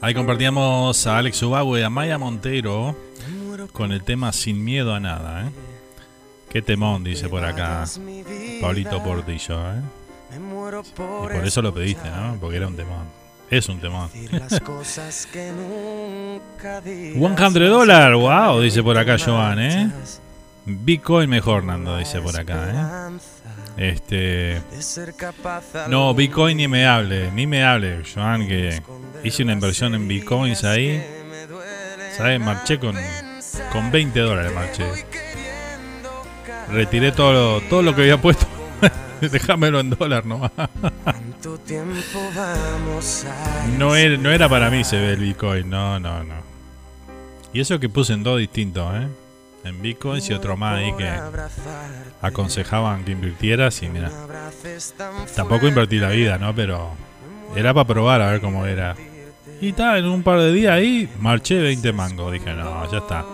Ahí 0.00 0.14
compartíamos 0.14 1.06
a 1.06 1.18
Alex 1.18 1.42
Ubago 1.42 1.76
y 1.78 1.82
a 1.82 1.90
Maya 1.90 2.16
Montero 2.16 2.96
con 3.72 3.92
el 3.92 4.04
tema 4.04 4.32
Sin 4.32 4.62
Miedo 4.62 4.94
a 4.94 5.00
Nada. 5.00 5.48
¿eh? 5.48 5.65
Qué 6.50 6.62
temón, 6.62 7.04
dice 7.04 7.28
por 7.28 7.44
acá 7.44 7.84
Pablito 8.60 9.02
Portillo. 9.02 9.72
¿eh? 9.72 9.80
Y 10.34 10.38
por 10.94 11.44
eso 11.44 11.62
lo 11.62 11.72
pediste, 11.72 12.10
¿no? 12.10 12.36
Porque 12.40 12.56
era 12.56 12.66
un 12.66 12.74
temón. 12.76 13.06
Es 13.50 13.68
un 13.68 13.80
temón. 13.80 14.08
100 14.10 14.48
dólares, 17.70 18.18
wow, 18.18 18.60
dice 18.60 18.82
por 18.82 18.98
acá 18.98 19.16
Joan, 19.18 19.60
¿eh? 19.60 19.90
Bitcoin 20.64 21.30
mejor, 21.30 21.62
Nando, 21.62 21.96
dice 21.96 22.20
por 22.20 22.36
acá, 22.38 22.70
¿eh? 22.70 22.74
Este. 23.76 24.60
No, 25.88 26.12
Bitcoin 26.14 26.56
ni 26.56 26.66
me 26.66 26.86
hable, 26.86 27.30
ni 27.30 27.46
me 27.46 27.62
hable, 27.62 28.02
Joan, 28.12 28.48
que 28.48 28.82
hice 29.22 29.44
una 29.44 29.52
inversión 29.52 29.94
en 29.94 30.08
Bitcoins 30.08 30.64
ahí. 30.64 31.04
¿Sabes? 32.16 32.40
Marché 32.40 32.78
con, 32.78 32.96
con 33.70 33.92
20 33.92 34.20
dólares, 34.20 34.52
marché. 34.54 34.84
Retiré 36.70 37.12
todo 37.12 37.32
lo, 37.32 37.60
todo 37.68 37.82
lo 37.82 37.94
que 37.94 38.02
había 38.02 38.20
puesto. 38.20 38.46
Déjamelo 39.20 39.80
en 39.80 39.90
dólar 39.90 40.26
nomás. 40.26 40.50
no, 43.78 43.94
era, 43.96 44.16
no 44.16 44.30
era 44.30 44.48
para 44.48 44.70
mí 44.70 44.84
se 44.84 44.98
ve 44.98 45.12
el 45.12 45.20
Bitcoin, 45.20 45.70
no, 45.70 45.98
no, 46.00 46.24
no. 46.24 46.34
Y 47.52 47.60
eso 47.60 47.80
que 47.80 47.88
puse 47.88 48.12
en 48.12 48.22
dos 48.22 48.38
distintos, 48.38 48.92
¿eh? 48.94 49.08
En 49.64 49.82
Bitcoins 49.82 50.28
y 50.30 50.34
otro 50.34 50.56
más 50.56 50.78
ahí 50.78 50.92
que 50.96 51.10
aconsejaban 52.22 53.04
que 53.04 53.12
invirtieras 53.12 53.82
y 53.82 53.88
mira. 53.88 54.10
Tampoco 55.34 55.66
invertí 55.66 55.98
la 55.98 56.10
vida, 56.10 56.38
¿no? 56.38 56.54
Pero 56.54 56.90
era 57.56 57.74
para 57.74 57.86
probar 57.86 58.20
a 58.22 58.30
ver 58.30 58.40
cómo 58.40 58.66
era. 58.66 58.94
Y 59.60 59.72
tal, 59.72 60.00
en 60.00 60.06
un 60.06 60.22
par 60.22 60.38
de 60.38 60.52
días 60.52 60.72
ahí 60.74 61.08
marché 61.18 61.58
20 61.60 61.92
mangos. 61.92 62.32
Dije, 62.32 62.52
no, 62.54 62.90
ya 62.92 62.98
está. 62.98 63.24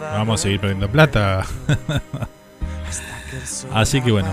Vamos 0.00 0.40
a 0.40 0.42
seguir 0.42 0.60
perdiendo 0.60 0.90
plata. 0.90 1.44
Así 3.72 4.00
que 4.00 4.12
bueno, 4.12 4.28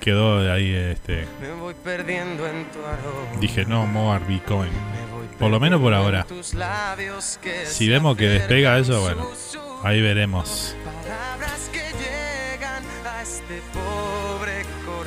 quedó 0.00 0.52
ahí 0.52 0.72
este. 0.72 1.26
Dije, 3.40 3.64
no, 3.64 3.86
mover 3.86 4.22
Bitcoin. 4.22 4.70
Por 5.38 5.50
lo 5.50 5.60
menos 5.60 5.80
por 5.80 5.92
ahora. 5.92 6.26
Si 7.66 7.88
vemos 7.88 8.16
que 8.16 8.28
despega 8.28 8.78
eso, 8.78 9.00
bueno, 9.00 9.28
ahí 9.82 10.00
veremos. 10.00 10.74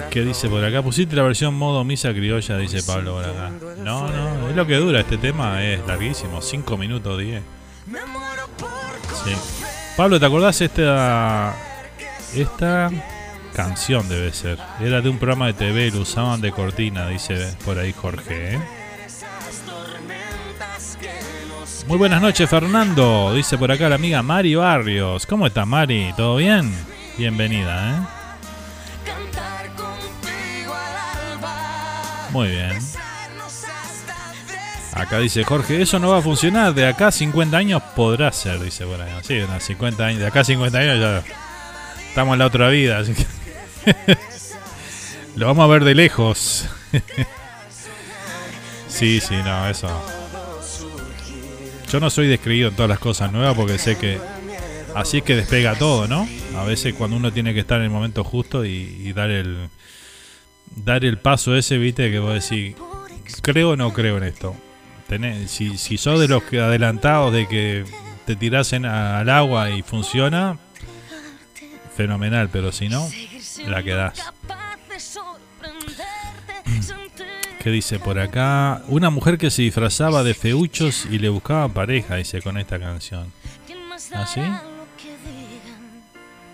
¿Qué 0.09 0.21
dice 0.21 0.49
por 0.49 0.63
acá? 0.63 0.81
Pusiste 0.81 1.15
la 1.15 1.23
versión 1.23 1.53
modo 1.53 1.83
misa 1.83 2.11
criolla, 2.11 2.57
dice 2.57 2.81
Pablo 2.83 3.15
por 3.15 3.25
acá. 3.25 3.51
No, 3.77 4.07
no, 4.07 4.49
es 4.49 4.55
lo 4.55 4.65
que 4.65 4.75
dura 4.75 5.01
este 5.01 5.17
tema, 5.17 5.63
es 5.63 5.85
larguísimo, 5.85 6.41
5 6.41 6.77
minutos 6.77 7.19
10. 7.19 7.41
Sí. 9.23 9.35
Pablo, 9.97 10.19
¿te 10.19 10.25
acordás 10.25 10.61
esta 10.61 11.55
esta 12.33 12.89
canción 13.53 14.07
debe 14.07 14.31
ser? 14.33 14.59
Era 14.79 15.01
de 15.01 15.09
un 15.09 15.17
programa 15.17 15.47
de 15.47 15.53
TV 15.53 15.91
lo 15.91 16.01
usaban 16.01 16.41
de 16.41 16.51
cortina, 16.51 17.07
dice 17.07 17.53
por 17.65 17.77
ahí 17.79 17.93
Jorge, 17.93 18.55
¿eh? 18.55 18.59
Muy 21.87 21.97
buenas 21.97 22.21
noches, 22.21 22.47
Fernando. 22.47 23.33
Dice 23.33 23.57
por 23.57 23.71
acá 23.71 23.89
la 23.89 23.95
amiga 23.95 24.21
Mari 24.21 24.53
Barrios. 24.53 25.25
¿Cómo 25.25 25.47
está, 25.47 25.65
Mari? 25.65 26.13
¿Todo 26.15 26.35
bien? 26.35 26.71
Bienvenida, 27.17 27.95
¿eh? 27.95 28.19
Muy 32.31 32.49
bien. 32.49 32.77
Acá 34.93 35.19
dice 35.19 35.43
Jorge, 35.43 35.81
eso 35.81 35.99
no 35.99 36.09
va 36.09 36.17
a 36.17 36.21
funcionar. 36.21 36.73
De 36.73 36.85
acá 36.87 37.07
a 37.07 37.11
50 37.11 37.55
años 37.55 37.81
podrá 37.95 38.31
ser, 38.31 38.59
dice 38.59 38.85
por. 38.85 38.99
Sí, 39.23 39.39
50 39.59 40.05
años. 40.05 40.19
De 40.19 40.27
acá 40.27 40.41
a 40.41 40.43
50 40.43 40.77
años 40.77 40.99
ya 40.99 41.23
estamos 42.07 42.33
en 42.33 42.39
la 42.39 42.45
otra 42.47 42.69
vida. 42.69 42.97
Así 42.99 43.13
que 43.13 43.25
Lo 45.35 45.47
vamos 45.47 45.63
a 45.63 45.67
ver 45.67 45.83
de 45.83 45.95
lejos. 45.95 46.67
sí, 48.87 49.19
sí, 49.21 49.35
no, 49.43 49.69
eso. 49.69 49.87
Yo 51.91 51.99
no 51.99 52.09
soy 52.09 52.27
descreído 52.27 52.69
en 52.69 52.75
todas 52.75 52.89
las 52.89 52.99
cosas 52.99 53.31
nuevas 53.31 53.55
porque 53.55 53.77
sé 53.77 53.97
que 53.97 54.19
así 54.95 55.19
es 55.19 55.23
que 55.23 55.35
despega 55.35 55.75
todo, 55.75 56.07
¿no? 56.07 56.27
A 56.55 56.63
veces 56.63 56.93
cuando 56.93 57.15
uno 57.15 57.31
tiene 57.31 57.53
que 57.53 57.61
estar 57.61 57.79
en 57.79 57.85
el 57.85 57.89
momento 57.89 58.23
justo 58.23 58.65
y, 58.65 59.11
dar 59.13 59.31
el 59.31 59.69
dar 60.75 61.03
el 61.03 61.17
paso 61.17 61.55
ese, 61.55 61.77
viste, 61.77 62.11
que 62.11 62.19
vos 62.19 62.33
decís, 62.33 62.75
creo 63.41 63.71
o 63.71 63.75
no 63.75 63.93
creo 63.93 64.17
en 64.17 64.23
esto. 64.23 64.55
Tenés, 65.09 65.49
si, 65.49 65.79
si 65.79 65.97
sos 65.97 66.19
de 66.19 66.27
los 66.27 66.43
que 66.43 66.61
adelantados 66.61 67.33
de 67.33 67.47
que 67.47 67.83
te 68.25 68.35
tirasen 68.35 68.85
al 68.85 69.27
agua 69.27 69.71
y 69.71 69.81
funciona, 69.81 70.59
fenomenal, 71.97 72.49
pero 72.49 72.71
si 72.71 72.89
no, 72.89 73.09
la 73.65 73.81
quedás. 73.81 74.23
¿Qué 77.59 77.71
dice 77.71 77.97
por 77.97 78.19
acá? 78.19 78.83
Una 78.87 79.09
mujer 79.09 79.39
que 79.39 79.49
se 79.49 79.63
disfrazaba 79.63 80.23
de 80.23 80.35
feuchos 80.35 81.07
y 81.09 81.17
le 81.17 81.29
buscaba 81.29 81.67
pareja, 81.69 82.17
dice 82.17 82.43
con 82.43 82.59
esta 82.59 82.79
canción. 82.79 83.33
¿Así? 84.13 84.41
¿Ah, 84.41 84.61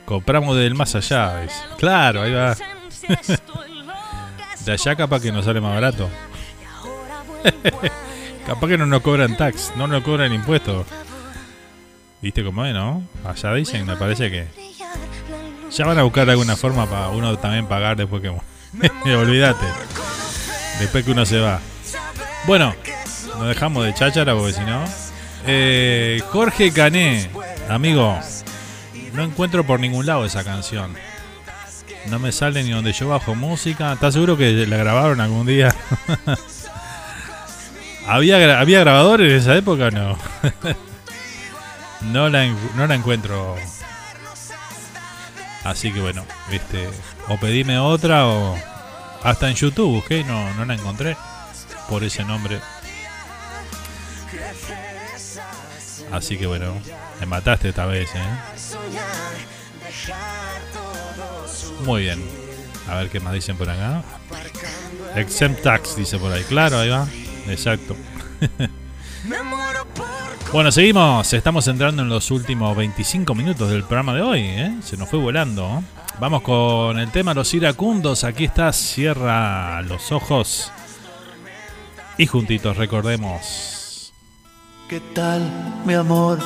Compramos 0.05 0.55
del 0.55 0.75
más 0.75 0.95
allá, 0.95 1.41
dice. 1.41 1.59
Claro, 1.77 2.21
ahí 2.21 2.31
va. 2.31 2.55
de 4.65 4.71
allá 4.71 4.95
capaz 4.95 5.21
que 5.21 5.33
nos 5.33 5.43
sale 5.43 5.59
más 5.59 5.73
barato. 5.73 6.09
capaz 8.45 8.67
que 8.67 8.77
no 8.77 8.85
nos 8.85 9.01
cobran 9.01 9.37
tax, 9.37 9.73
no 9.75 9.87
nos 9.87 10.03
cobran 10.03 10.33
impuestos. 10.33 10.85
¿Viste 12.21 12.43
cómo 12.43 12.65
es, 12.65 12.73
no? 12.73 13.03
Allá 13.23 13.53
dicen, 13.53 13.85
me 13.85 13.95
parece 13.95 14.31
que... 14.31 14.47
Ya 15.71 15.85
van 15.85 15.99
a 15.99 16.03
buscar 16.03 16.29
alguna 16.29 16.55
forma 16.55 16.89
para 16.89 17.09
uno 17.09 17.37
también 17.37 17.67
pagar 17.67 17.97
después 17.97 18.21
que... 18.21 18.29
Olvídate. 19.15 19.65
Después 20.79 21.05
que 21.05 21.11
uno 21.11 21.25
se 21.25 21.39
va. 21.39 21.59
Bueno, 22.47 22.73
nos 23.37 23.47
dejamos 23.47 23.85
de 23.85 23.93
cháchara 23.93 24.35
porque 24.35 24.53
si 24.53 24.61
no. 24.61 24.83
Eh, 25.47 26.21
Jorge 26.31 26.71
Cané, 26.71 27.29
amigo, 27.69 28.19
no 29.13 29.23
encuentro 29.23 29.65
por 29.65 29.79
ningún 29.79 30.05
lado 30.05 30.25
esa 30.25 30.43
canción. 30.43 30.95
No 32.09 32.19
me 32.19 32.31
sale 32.31 32.63
ni 32.63 32.71
donde 32.71 32.93
yo 32.93 33.09
bajo 33.09 33.35
música. 33.35 33.93
¿Estás 33.93 34.13
seguro 34.13 34.37
que 34.37 34.51
la 34.67 34.77
grabaron 34.77 35.21
algún 35.21 35.45
día? 35.45 35.73
¿Había, 38.07 38.59
¿Había 38.59 38.79
grabadores 38.81 39.31
en 39.31 39.37
esa 39.37 39.55
época 39.55 39.89
no? 39.91 40.17
no, 42.01 42.29
la, 42.29 42.45
no 42.75 42.87
la 42.87 42.95
encuentro. 42.95 43.55
Así 45.63 45.91
que 45.91 45.99
bueno, 45.99 46.23
este, 46.51 46.87
o 47.27 47.37
pedime 47.37 47.79
otra 47.79 48.27
o 48.27 48.55
hasta 49.23 49.49
en 49.49 49.55
YouTube 49.55 49.95
busqué 49.95 50.23
no, 50.23 50.53
no 50.53 50.65
la 50.65 50.75
encontré 50.75 51.17
por 51.89 52.03
ese 52.03 52.23
nombre. 52.23 52.59
Así 56.11 56.37
que 56.37 56.45
bueno, 56.45 56.79
me 57.19 57.25
mataste 57.25 57.69
esta 57.69 57.87
vez, 57.87 58.09
¿eh? 58.13 58.21
Muy 61.83 62.03
bien. 62.03 62.23
A 62.87 62.95
ver 62.97 63.09
qué 63.09 63.19
más 63.19 63.33
dicen 63.33 63.57
por 63.57 63.69
acá. 63.69 64.03
Exempt 65.15 65.63
tax, 65.63 65.95
dice 65.95 66.19
por 66.19 66.31
ahí. 66.31 66.43
Claro, 66.43 66.77
ahí 66.77 66.89
va. 66.89 67.07
Exacto. 67.47 67.95
bueno, 70.51 70.71
seguimos. 70.71 71.33
Estamos 71.33 71.67
entrando 71.67 72.01
en 72.01 72.09
los 72.09 72.31
últimos 72.31 72.75
25 72.75 73.35
minutos 73.35 73.69
del 73.69 73.83
programa 73.83 74.13
de 74.13 74.21
hoy. 74.21 74.41
¿eh? 74.41 74.75
Se 74.81 74.97
nos 74.97 75.09
fue 75.09 75.19
volando. 75.19 75.83
Vamos 76.19 76.41
con 76.41 76.97
el 76.97 77.11
tema 77.11 77.33
Los 77.33 77.53
iracundos. 77.53 78.23
Aquí 78.23 78.45
está, 78.45 78.71
cierra 78.71 79.81
los 79.81 80.11
ojos. 80.11 80.71
Y 82.17 82.25
juntitos 82.25 82.77
recordemos. 82.77 84.13
¿Qué 84.87 85.01
tal, 85.13 85.41
mi 85.85 85.93
amor? 85.93 86.39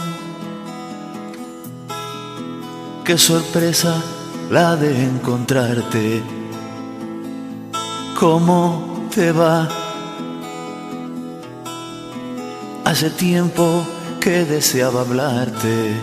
Qué 3.03 3.17
sorpresa 3.17 4.01
la 4.49 4.75
de 4.75 5.03
encontrarte. 5.03 6.23
¿Cómo 8.17 9.07
te 9.13 9.31
va? 9.31 9.78
Hace 12.89 13.11
tiempo 13.11 13.85
que 14.19 14.45
deseaba 14.45 15.01
hablarte. 15.01 15.93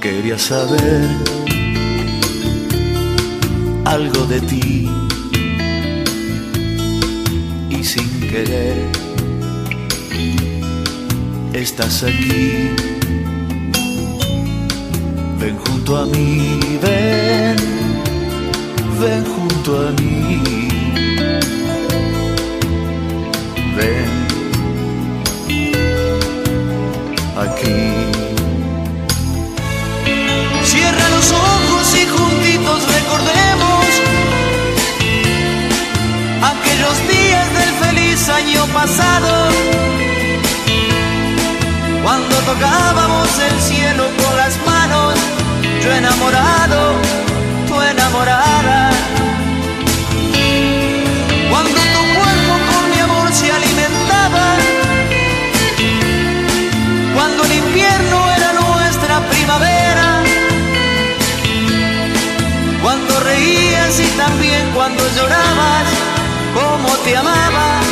Quería 0.00 0.38
saber 0.38 1.06
algo 3.84 4.24
de 4.24 4.40
ti 4.40 4.88
y 7.68 7.84
sin 7.84 8.08
querer 8.20 8.86
estás 11.52 12.04
aquí. 12.04 12.70
Ven 15.38 15.58
junto 15.58 15.98
a 15.98 16.06
mí, 16.06 16.58
ven, 16.82 17.56
ven 18.98 19.24
junto 19.26 19.88
a 19.88 19.90
mí. 19.90 20.68
ven 23.76 24.17
año 38.30 38.66
pasado, 38.74 39.48
cuando 42.02 42.36
tocábamos 42.40 43.28
el 43.38 43.60
cielo 43.60 44.04
con 44.22 44.36
las 44.36 44.56
manos, 44.66 45.14
yo 45.82 45.92
enamorado, 45.92 46.94
tú 47.66 47.80
enamorada. 47.80 48.90
Cuando 51.50 51.70
tu 51.70 52.02
cuerpo 52.18 52.54
con 52.70 52.90
mi 52.90 52.98
amor 53.00 53.32
se 53.32 53.50
alimentaba, 53.50 54.56
cuando 57.14 57.44
el 57.44 57.52
invierno 57.52 58.30
era 58.36 58.52
nuestra 58.52 59.20
primavera, 59.30 60.22
cuando 62.82 63.20
reías 63.20 64.00
y 64.00 64.06
también 64.18 64.70
cuando 64.74 65.02
llorabas, 65.16 65.88
como 66.54 66.88
te 67.04 67.16
amaba, 67.16 67.87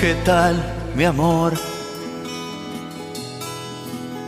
¿Qué 0.00 0.14
tal, 0.24 0.56
mi 0.96 1.04
amor? 1.04 1.52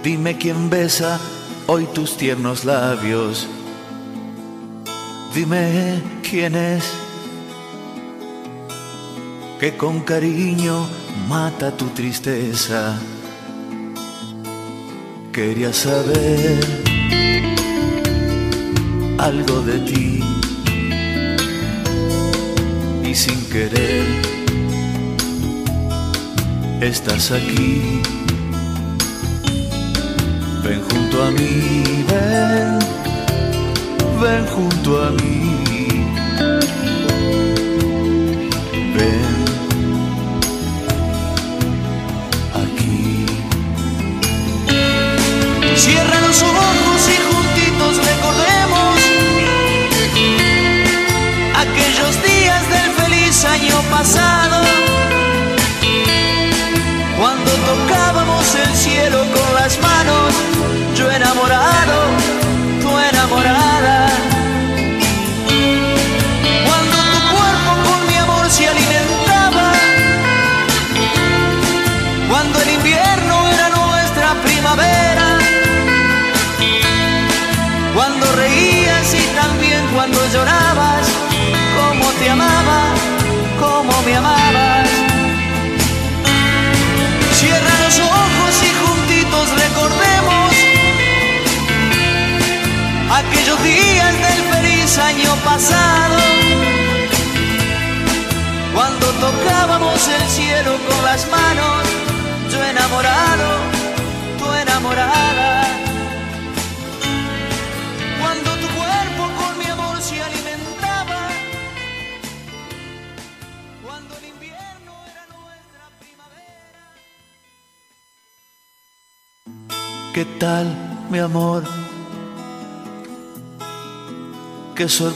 Dime 0.02 0.36
quién 0.36 0.68
besa 0.68 1.18
hoy 1.66 1.86
tus 1.94 2.16
tiernos 2.16 2.64
labios. 2.64 3.48
Dime 5.34 6.02
quién 6.22 6.54
es 6.56 6.84
que 9.58 9.76
con 9.76 10.00
cariño 10.00 10.86
mata 11.28 11.74
tu 11.76 11.86
tristeza. 11.86 12.98
Quería 15.32 15.72
saber 15.72 16.60
algo 19.18 19.62
de 19.62 19.78
ti 19.78 20.31
sin 23.14 23.44
querer 23.50 24.04
estás 26.80 27.30
aquí. 27.30 28.00
Ven 30.64 30.80
junto 30.90 31.22
a 31.22 31.30
mí, 31.30 32.04
ven, 32.08 32.78
ven 34.20 34.46
junto 34.46 35.02
a 35.02 35.10
mí. 35.10 35.41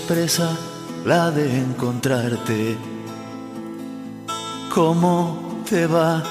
Sorpresa 0.07 0.57
la 1.05 1.33
de 1.33 1.59
encontrarte. 1.59 2.77
¿Cómo 4.73 5.65
te 5.69 5.87
va? 5.87 6.23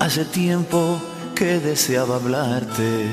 Hace 0.00 0.24
tiempo 0.24 1.00
que 1.36 1.60
deseaba 1.60 2.16
hablarte. 2.16 3.06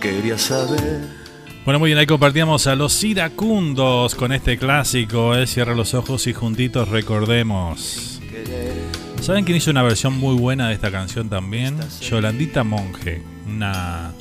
Quería 0.00 0.38
saber. 0.38 1.08
Bueno, 1.64 1.80
muy 1.80 1.88
bien, 1.88 1.98
ahí 1.98 2.06
compartíamos 2.06 2.68
a 2.68 2.76
los 2.76 3.02
iracundos 3.02 4.14
con 4.14 4.30
este 4.30 4.58
clásico, 4.58 5.34
¿eh? 5.34 5.48
Cierra 5.48 5.74
los 5.74 5.92
ojos 5.94 6.28
y 6.28 6.32
juntitos 6.32 6.88
recordemos. 6.88 8.20
¿Saben 9.20 9.44
quién 9.44 9.56
hizo 9.56 9.72
una 9.72 9.82
versión 9.82 10.16
muy 10.16 10.36
buena 10.36 10.68
de 10.68 10.74
esta 10.74 10.92
canción 10.92 11.28
también? 11.28 11.78
Yolandita 12.00 12.62
Monge, 12.62 13.22
una 13.46 14.12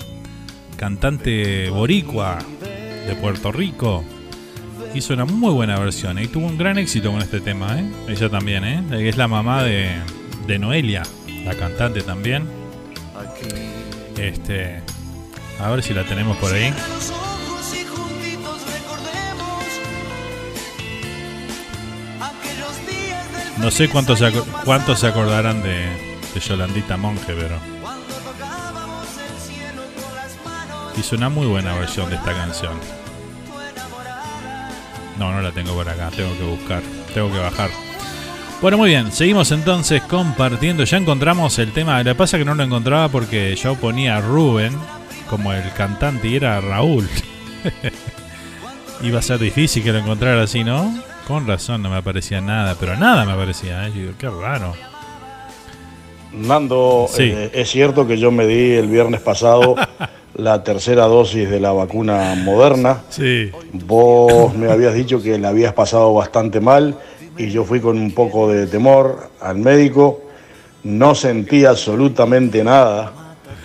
cantante 0.80 1.70
boricua 1.70 2.38
de 3.06 3.14
Puerto 3.16 3.52
Rico. 3.52 4.02
Hizo 4.96 5.14
una 5.14 5.26
muy 5.26 5.52
buena 5.52 5.78
versión 5.78 6.18
¿eh? 6.18 6.24
y 6.24 6.28
tuvo 6.28 6.48
un 6.48 6.58
gran 6.58 6.78
éxito 6.78 7.12
con 7.12 7.22
este 7.22 7.42
tema, 7.42 7.78
¿eh? 7.78 7.86
Ella 8.08 8.30
también, 8.30 8.64
¿eh? 8.64 9.10
Es 9.10 9.18
la 9.18 9.28
mamá 9.28 9.62
de, 9.64 9.92
de 10.48 10.58
Noelia, 10.58 11.04
la 11.44 11.54
cantante 11.56 12.02
también. 12.02 12.48
Este, 14.18 14.80
a 15.60 15.70
ver 15.70 15.84
si 15.84 15.94
la 15.94 16.06
tenemos 16.06 16.38
por 16.38 16.54
ahí. 16.54 16.74
No 23.58 23.70
sé 23.70 23.90
cuántos 23.90 24.20
se, 24.20 24.32
cuántos 24.64 25.02
se 25.02 25.08
acordarán 25.08 25.62
de, 25.62 25.90
de 26.34 26.40
Yolandita 26.40 26.96
Monge, 26.96 27.34
pero 27.34 27.79
hizo 31.00 31.16
una 31.16 31.30
muy 31.30 31.48
buena 31.48 31.74
versión 31.76 32.10
de 32.10 32.16
esta 32.16 32.34
canción. 32.34 32.74
No, 35.18 35.32
no 35.32 35.42
la 35.42 35.52
tengo 35.52 35.74
por 35.74 35.88
acá, 35.90 36.10
tengo 36.16 36.36
que 36.38 36.44
buscar, 36.44 36.82
tengo 37.14 37.32
que 37.32 37.40
bajar. 37.40 37.70
Bueno, 38.62 38.78
muy 38.78 38.90
bien, 38.90 39.12
seguimos 39.12 39.52
entonces 39.52 40.02
compartiendo. 40.04 40.84
Ya 40.84 40.98
encontramos 40.98 41.58
el 41.60 41.72
tema. 41.72 41.98
Lo 42.04 42.12
que 42.12 42.16
pasa 42.16 42.38
es 42.38 42.42
que 42.42 42.46
no 42.46 42.56
lo 42.56 42.64
encontraba 42.64 43.08
porque 43.10 43.56
yo 43.56 43.76
ponía 43.76 44.18
a 44.18 44.22
Rubén 44.22 44.74
como 45.30 45.54
el 45.54 45.72
cantante 45.74 46.28
y 46.28 46.36
era 46.36 46.60
Raúl. 46.62 47.08
Iba 49.02 49.20
a 49.20 49.22
ser 49.22 49.40
difícil 49.40 49.84
que 49.84 49.92
lo 49.94 50.00
encontrara 50.00 50.42
así, 50.44 50.64
¿no? 50.64 50.94
Con 51.28 51.48
razón 51.48 51.82
no 51.82 51.90
me 51.90 51.98
aparecía 51.98 52.42
nada, 52.42 52.76
pero 52.80 52.98
nada 52.98 53.24
me 53.26 53.32
aparecía. 53.32 53.88
¿eh? 53.88 53.92
Yo 53.94 54.02
digo, 54.02 54.14
qué 54.18 54.30
raro. 54.30 54.74
Nando, 56.34 57.08
Sí. 57.12 57.24
eh, 57.24 57.52
es 57.54 57.70
cierto 57.70 58.06
que 58.08 58.18
yo 58.18 58.32
me 58.32 58.46
di 58.46 58.74
el 58.74 58.88
viernes 58.88 59.22
pasado 59.22 59.76
la 60.40 60.64
tercera 60.64 61.06
dosis 61.06 61.50
de 61.50 61.60
la 61.60 61.72
vacuna 61.72 62.36
moderna. 62.36 63.02
Sí. 63.10 63.52
Vos 63.74 64.56
me 64.56 64.72
habías 64.72 64.94
dicho 64.94 65.22
que 65.22 65.38
la 65.38 65.50
habías 65.50 65.74
pasado 65.74 66.14
bastante 66.14 66.60
mal 66.60 66.96
y 67.38 67.50
yo 67.50 67.64
fui 67.64 67.80
con 67.80 67.98
un 67.98 68.12
poco 68.14 68.52
de 68.52 68.68
temor 68.68 69.30
al 69.42 69.58
médico. 69.58 70.22
No 70.84 71.14
sentí 71.14 71.66
absolutamente 71.66 72.64
nada, 72.64 73.12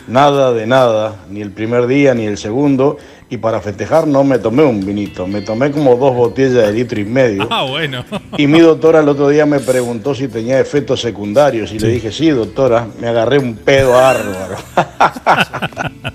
nada 0.08 0.52
de 0.52 0.66
nada, 0.66 1.16
ni 1.30 1.40
el 1.40 1.50
primer 1.50 1.86
día 1.86 2.14
ni 2.14 2.24
el 2.24 2.38
segundo. 2.38 2.96
Y 3.30 3.38
para 3.38 3.60
festejar 3.60 4.06
no 4.06 4.22
me 4.22 4.38
tomé 4.38 4.62
un 4.62 4.84
vinito, 4.84 5.26
me 5.26 5.40
tomé 5.40 5.70
como 5.70 5.96
dos 5.96 6.14
botellas 6.14 6.66
de 6.66 6.72
litro 6.72 7.00
y 7.00 7.04
medio. 7.04 7.48
Ah, 7.50 7.64
bueno. 7.64 8.04
Y 8.36 8.46
mi 8.46 8.60
doctora 8.60 9.00
el 9.00 9.08
otro 9.08 9.28
día 9.28 9.46
me 9.46 9.60
preguntó 9.60 10.14
si 10.14 10.28
tenía 10.28 10.60
efectos 10.60 11.00
secundarios 11.00 11.72
y 11.72 11.78
le 11.78 11.88
dije, 11.88 12.12
sí, 12.12 12.28
doctora, 12.30 12.86
me 13.00 13.08
agarré 13.08 13.38
un 13.38 13.56
pedo 13.56 13.92
bárbaro. 13.92 14.56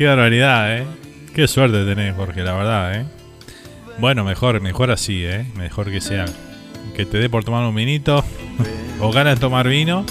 Qué 0.00 0.06
barbaridad, 0.06 0.78
¿eh? 0.78 0.86
Qué 1.34 1.46
suerte 1.46 1.84
tenés, 1.84 2.16
Jorge, 2.16 2.42
la 2.42 2.54
verdad, 2.54 2.94
¿eh? 2.94 3.04
Bueno, 3.98 4.24
mejor, 4.24 4.58
mejor 4.62 4.90
así, 4.90 5.26
¿eh? 5.26 5.44
Mejor 5.56 5.90
que 5.90 6.00
sea. 6.00 6.24
Que 6.96 7.04
te 7.04 7.18
dé 7.18 7.28
por 7.28 7.44
tomar 7.44 7.66
un 7.66 7.74
vinito. 7.74 8.24
o 8.98 9.12
ganas 9.12 9.34
de 9.34 9.40
tomar 9.42 9.68
vino. 9.68 10.06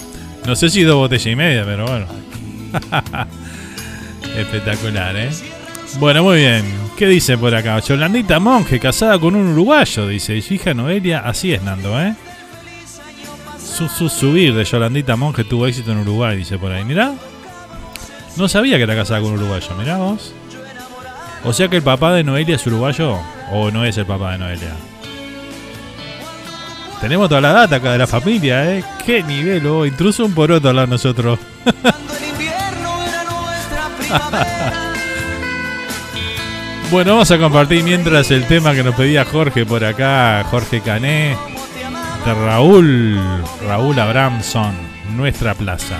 No 0.46 0.56
sé 0.56 0.70
si 0.70 0.84
dos 0.84 0.98
botellas 0.98 1.26
y 1.26 1.36
media, 1.36 1.66
pero 1.66 1.88
bueno. 1.88 2.06
Espectacular, 4.38 5.16
¿eh? 5.16 5.32
Bueno, 5.98 6.22
muy 6.22 6.38
bien. 6.38 6.66
¿Qué 6.96 7.08
dice 7.08 7.36
por 7.36 7.56
acá? 7.56 7.80
Yolandita 7.80 8.40
Monge, 8.40 8.80
casada 8.80 9.18
con 9.18 9.34
un 9.34 9.48
uruguayo, 9.48 10.08
dice. 10.08 10.36
Y 10.36 10.44
su 10.44 10.54
hija 10.54 10.76
Noelia, 10.76 11.22
así 11.22 11.52
es, 11.52 11.64
Nando, 11.64 12.00
¿eh? 12.00 12.14
Su, 13.58 13.90
su 13.90 14.08
subir 14.08 14.54
de 14.54 14.66
Yolandita 14.66 15.16
Monge 15.16 15.46
tuvo 15.46 15.66
éxito 15.66 15.94
en 15.94 15.98
Uruguay, 15.98 16.38
dice 16.38 16.60
por 16.60 16.72
ahí. 16.72 16.86
Mirá. 16.86 17.16
No 18.40 18.48
sabía 18.48 18.78
que 18.78 18.84
era 18.84 18.96
casada 18.96 19.20
con 19.20 19.34
un 19.34 19.40
uruguayo, 19.40 19.76
mirá 19.78 19.98
vos. 19.98 20.34
O 21.44 21.52
sea 21.52 21.68
que 21.68 21.76
el 21.76 21.84
papá 21.84 22.14
de 22.14 22.24
Noelia 22.24 22.56
es 22.56 22.66
uruguayo 22.66 23.20
o 23.52 23.70
no 23.70 23.84
es 23.84 23.98
el 23.98 24.06
papá 24.06 24.32
de 24.32 24.38
Noelia. 24.38 24.72
Tenemos 27.02 27.28
toda 27.28 27.42
la 27.42 27.52
data 27.52 27.76
acá 27.76 27.92
de 27.92 27.98
la 27.98 28.08
familia, 28.08 28.74
¿eh? 28.74 28.82
Qué 29.06 29.24
nivel, 29.24 29.68
oh, 29.68 29.86
intruso 29.86 30.24
un 30.24 30.34
poroto 30.34 30.70
hablar 30.70 30.88
nosotros. 30.88 31.38
bueno, 36.92 37.12
vamos 37.12 37.32
a 37.32 37.38
compartir 37.38 37.84
mientras 37.84 38.32
el 38.32 38.48
tema 38.48 38.74
que 38.74 38.84
nos 38.84 38.96
pedía 38.96 39.26
Jorge 39.26 39.66
por 39.66 39.84
acá, 39.84 40.46
Jorge 40.50 40.80
Cané, 40.80 41.36
de 42.26 42.34
Raúl, 42.34 43.20
Raúl 43.68 44.00
Abramson, 44.00 44.76
Nuestra 45.18 45.56
Plaza. 45.56 45.98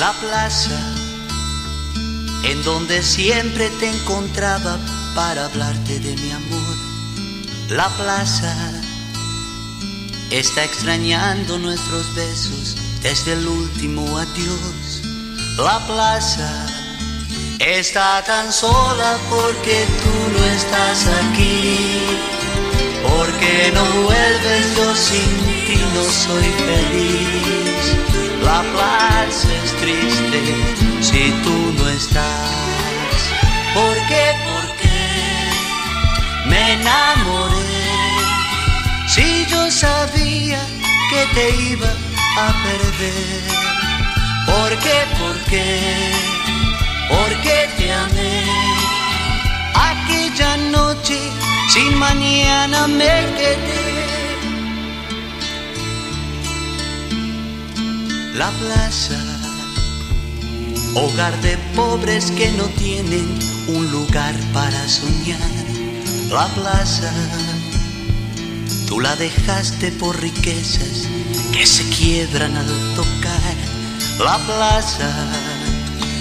La 0.00 0.14
plaza 0.14 0.80
en 2.44 2.64
donde 2.64 3.02
siempre 3.02 3.68
te 3.80 3.86
encontraba 3.90 4.78
para 5.14 5.44
hablarte 5.44 6.00
de 6.00 6.16
mi 6.16 6.30
amor. 6.30 6.76
La 7.68 7.86
plaza 7.98 8.50
está 10.30 10.64
extrañando 10.64 11.58
nuestros 11.58 12.14
besos 12.14 12.76
desde 13.02 13.34
el 13.34 13.46
último 13.46 14.16
adiós. 14.16 15.02
La 15.58 15.86
plaza 15.86 16.50
está 17.58 18.24
tan 18.24 18.50
sola 18.54 19.18
porque 19.28 19.86
tú 20.02 20.38
no 20.38 20.44
estás 20.46 21.06
aquí. 21.24 22.00
Porque 23.06 23.70
no 23.74 23.84
vuelves, 24.04 24.76
yo 24.78 24.96
sin 24.96 25.30
ti 25.66 25.78
no 25.94 26.04
soy 26.04 26.48
feliz. 26.68 27.50
La 28.42 28.62
plaza 28.72 29.48
es 29.64 29.72
triste 29.76 30.40
si 31.00 31.30
tú 31.44 31.74
no 31.78 31.88
estás. 31.88 33.20
¿Por 33.74 33.96
qué? 34.08 34.24
Porque 34.48 34.96
me 36.46 36.72
enamoré. 36.72 37.60
Si 39.08 39.46
yo 39.46 39.70
sabía 39.70 40.60
que 41.10 41.26
te 41.34 41.50
iba 41.72 41.92
a 42.38 42.48
perder. 42.64 43.42
¿Por 44.46 44.70
qué? 44.78 44.98
¿Por 45.18 45.36
qué? 45.50 46.12
Porque 47.08 47.68
te 47.76 47.92
amé. 47.92 48.44
Aquella 49.74 50.56
noche 50.56 51.18
sin 51.72 51.98
mañana 51.98 52.86
me 52.86 53.26
quedé. 53.36 53.89
La 58.40 58.50
plaza, 58.52 59.22
hogar 60.94 61.38
de 61.42 61.58
pobres 61.76 62.30
que 62.30 62.50
no 62.52 62.64
tienen 62.84 63.38
un 63.68 63.92
lugar 63.92 64.34
para 64.54 64.88
soñar. 64.88 65.66
La 66.30 66.46
plaza, 66.54 67.12
tú 68.88 68.98
la 68.98 69.14
dejaste 69.16 69.92
por 69.92 70.18
riquezas 70.18 71.06
que 71.52 71.66
se 71.66 71.84
quiebran 71.90 72.56
al 72.56 72.72
tocar. 72.96 73.56
La 74.18 74.38
plaza 74.46 75.10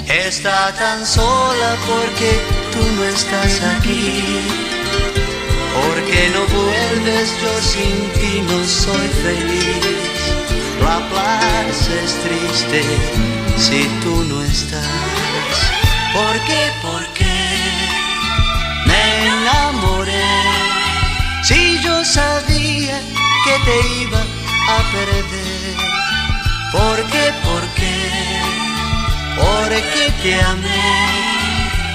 está 0.05 0.73
tan 0.73 1.05
sola 1.05 1.77
porque 1.87 2.31
tú 2.73 2.83
no 2.97 3.05
estás 3.05 3.61
aquí. 3.77 4.23
Porque 5.73 6.29
no 6.33 6.41
vuelves, 6.53 7.31
yo 7.41 7.53
sin 7.61 7.95
ti 8.19 8.41
no 8.41 8.59
soy 8.67 9.07
feliz. 9.23 10.18
La 10.81 10.97
plaza 11.09 11.91
es 12.03 12.13
triste 12.23 12.81
si 13.57 13.87
tú 14.01 14.23
no 14.23 14.41
estás. 14.43 15.55
¿Por 16.13 16.35
qué? 16.47 16.71
¿Por 16.81 17.05
qué 17.13 17.37
me 18.85 19.27
enamoré? 19.27 20.29
Si 21.43 21.79
yo 21.83 22.03
sabía 22.05 23.01
que 23.45 23.55
te 23.65 24.01
iba 24.01 24.21
a 24.21 24.77
perder. 24.91 25.75
¿Por 26.71 26.97
qué? 27.11 27.33
¿Por 27.43 27.63
qué? 27.77 27.97
Porque 29.35 30.11
te 30.21 30.41
amé. 30.41 31.19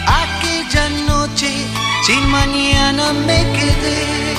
Aquella 0.06 0.88
noche 1.06 1.50
sin 2.06 2.26
mañana 2.28 3.12
me 3.12 3.38
quedé. 3.56 4.34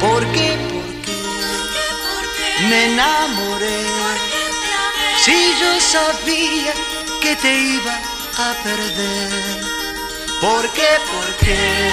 ¿Por 0.00 0.26
qué? 0.32 0.73
Me 2.68 2.84
enamoré. 2.86 3.82
Si 5.24 5.54
yo 5.60 5.80
sabía 5.80 6.72
que 7.20 7.36
te 7.36 7.52
iba 7.76 7.94
a 8.38 8.54
perder. 8.62 9.64
¿Por 10.40 10.68
qué? 10.72 10.90
¿Por 11.12 11.28
qué? 11.36 11.90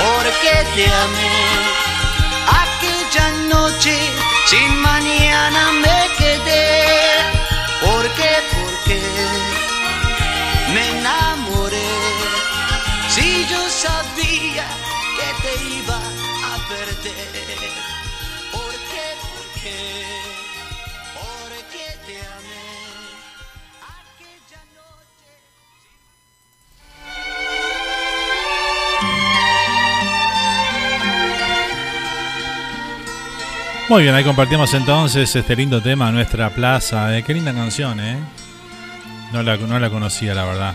Porque 0.00 0.54
te 0.74 0.86
amé. 0.86 1.32
Aquella 2.62 3.30
noche 3.54 3.96
sin 4.46 4.76
mañana 4.80 5.72
me 5.72 6.01
Muy 33.92 34.04
bien, 34.04 34.14
ahí 34.14 34.24
compartimos 34.24 34.72
entonces 34.72 35.36
este 35.36 35.54
lindo 35.54 35.82
tema, 35.82 36.10
Nuestra 36.10 36.48
Plaza. 36.48 37.14
Eh, 37.14 37.22
qué 37.22 37.34
linda 37.34 37.52
canción, 37.52 38.00
¿eh? 38.00 38.16
No 39.34 39.42
la, 39.42 39.58
no 39.58 39.78
la 39.78 39.90
conocía, 39.90 40.32
la 40.32 40.46
verdad. 40.46 40.74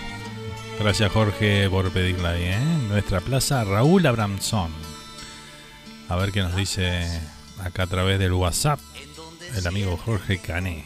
Gracias, 0.79 1.11
Jorge, 1.11 1.67
por 1.67 1.89
pedirla 1.89 2.29
ahí, 2.29 2.43
¿eh? 2.43 2.59
Nuestra 2.87 3.19
Plaza, 3.19 3.63
Raúl 3.63 4.05
Abramson. 4.05 4.69
A 6.09 6.15
ver 6.15 6.31
qué 6.31 6.41
nos 6.41 6.55
dice 6.55 7.07
acá 7.65 7.83
a 7.83 7.87
través 7.87 8.19
del 8.19 8.33
WhatsApp 8.33 8.79
el 9.55 9.65
amigo 9.65 9.97
Jorge 9.97 10.37
Cané. 10.37 10.85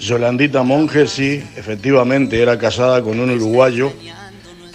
Yolandita 0.00 0.64
Monge, 0.64 1.06
sí, 1.06 1.34
efectivamente 1.54 2.42
era 2.42 2.58
casada 2.58 3.00
con 3.00 3.20
un 3.20 3.30
uruguayo 3.30 3.92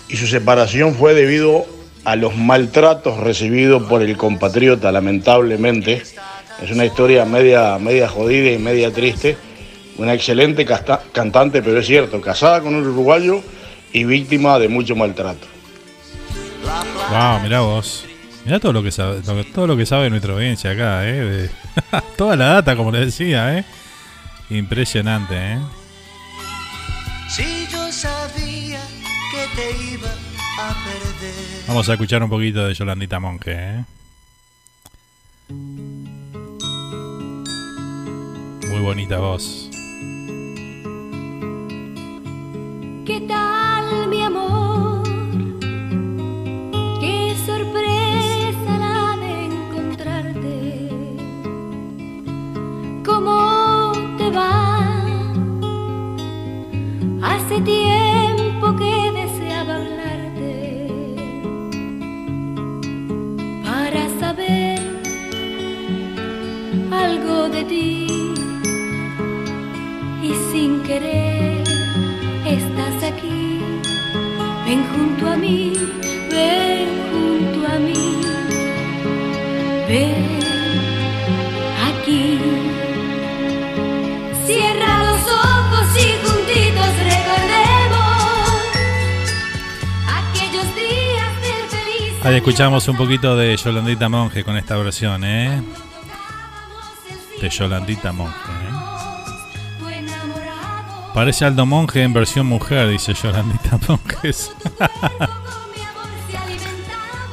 y 0.07 0.15
su 0.15 0.27
separación 0.27 0.95
fue 0.95 1.13
debido 1.13 1.76
a 2.07 2.15
los 2.15 2.37
maltratos 2.37 3.17
recibidos 3.17 3.83
por 3.83 4.01
el 4.01 4.15
compatriota, 4.15 4.93
lamentablemente. 4.93 6.03
Es 6.61 6.71
una 6.71 6.85
historia 6.85 7.25
media, 7.25 7.77
media 7.79 8.07
jodida 8.07 8.49
y 8.49 8.57
media 8.57 8.93
triste. 8.93 9.35
Una 9.97 10.13
excelente 10.13 10.65
cantante, 11.11 11.61
pero 11.61 11.77
es 11.77 11.85
cierto, 11.85 12.21
casada 12.21 12.61
con 12.61 12.75
un 12.75 12.87
uruguayo 12.87 13.41
y 13.91 14.05
víctima 14.05 14.57
de 14.57 14.69
mucho 14.69 14.95
maltrato. 14.95 15.47
Wow, 17.11 17.41
mirá 17.43 17.59
vos. 17.59 18.05
Mirá 18.45 18.61
todo 18.61 18.71
lo 18.71 18.83
que 18.83 18.91
sabe, 18.91 19.21
todo 19.53 19.67
lo 19.67 19.75
que 19.75 19.85
sabe 19.85 20.09
nuestra 20.09 20.31
audiencia 20.31 20.71
acá, 20.71 21.01
eh. 21.03 21.49
toda 22.17 22.37
la 22.37 22.45
data, 22.53 22.77
como 22.77 22.89
les 22.89 23.07
decía, 23.07 23.57
eh. 23.57 23.65
Impresionante, 24.49 25.35
eh. 25.35 25.59
Si 27.27 27.67
yo 27.69 27.91
sabía 27.91 28.79
que 29.29 29.61
te 29.61 29.93
iba 29.93 30.09
Vamos 31.67 31.87
a 31.87 31.93
escuchar 31.93 32.23
un 32.23 32.29
poquito 32.29 32.65
de 32.65 32.73
Yolandita 32.73 33.19
Monge. 33.19 33.51
¿eh? 33.53 33.85
Muy 38.69 38.79
bonita 38.81 39.19
voz. 39.19 39.69
¿Qué 43.05 43.21
tal, 43.27 44.07
mi 44.09 44.23
amor? 44.23 45.03
Qué 46.99 47.35
sorpresa 47.45 48.77
la 48.79 49.15
de 49.17 49.45
encontrarte. 49.45 50.89
¿Cómo 53.05 53.91
te 54.17 54.31
va? 54.31 55.05
Hace 57.21 57.61
tiempo 57.61 57.96
y 67.75 68.27
sin 70.51 70.81
querer 70.83 71.63
estás 72.45 73.03
aquí. 73.03 73.59
Ven 74.65 74.85
junto 74.87 75.27
a 75.27 75.35
mí, 75.35 75.73
ven 76.29 76.89
junto 77.11 77.67
a 77.67 77.79
mí, 77.79 78.21
ven 79.87 80.39
aquí. 81.87 82.39
Cierra 84.45 85.11
los 85.11 85.21
ojos 85.21 85.87
y 85.95 86.07
juntitos 86.25 86.91
recordemos 87.11 88.15
aquellos 90.07 90.75
días 90.75 91.31
del 91.41 91.69
feliz. 91.69 92.25
Ahí 92.25 92.35
escuchamos 92.35 92.87
un 92.87 92.97
poquito 92.97 93.35
de 93.35 93.55
Yolandita 93.55 94.09
Monge 94.09 94.43
con 94.43 94.57
esta 94.57 94.77
versión, 94.77 95.23
¿eh? 95.23 95.61
De 97.41 97.49
Yolandita 97.49 98.11
Monge. 98.11 98.33
¿eh? 98.33 98.87
Parece 101.13 101.45
Aldo 101.45 101.65
Monge 101.65 102.03
en 102.03 102.13
versión 102.13 102.45
mujer, 102.45 102.89
dice 102.89 103.13
Yolandita 103.13 103.79
Monjes. 103.87 104.51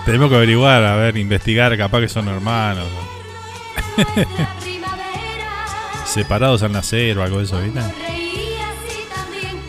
Tenemos 0.05 0.29
que 0.29 0.37
averiguar, 0.37 0.85
a 0.85 0.97
ver, 0.97 1.17
investigar, 1.17 1.77
capaz 1.77 2.01
que 2.01 2.09
son 2.09 2.29
hermanos. 2.29 2.87
Separados 6.05 6.63
al 6.63 6.73
nacer 6.73 7.19
o 7.19 7.23
algo 7.23 7.39
de 7.39 7.45
eso, 7.45 7.61
¿viste? 7.61 7.81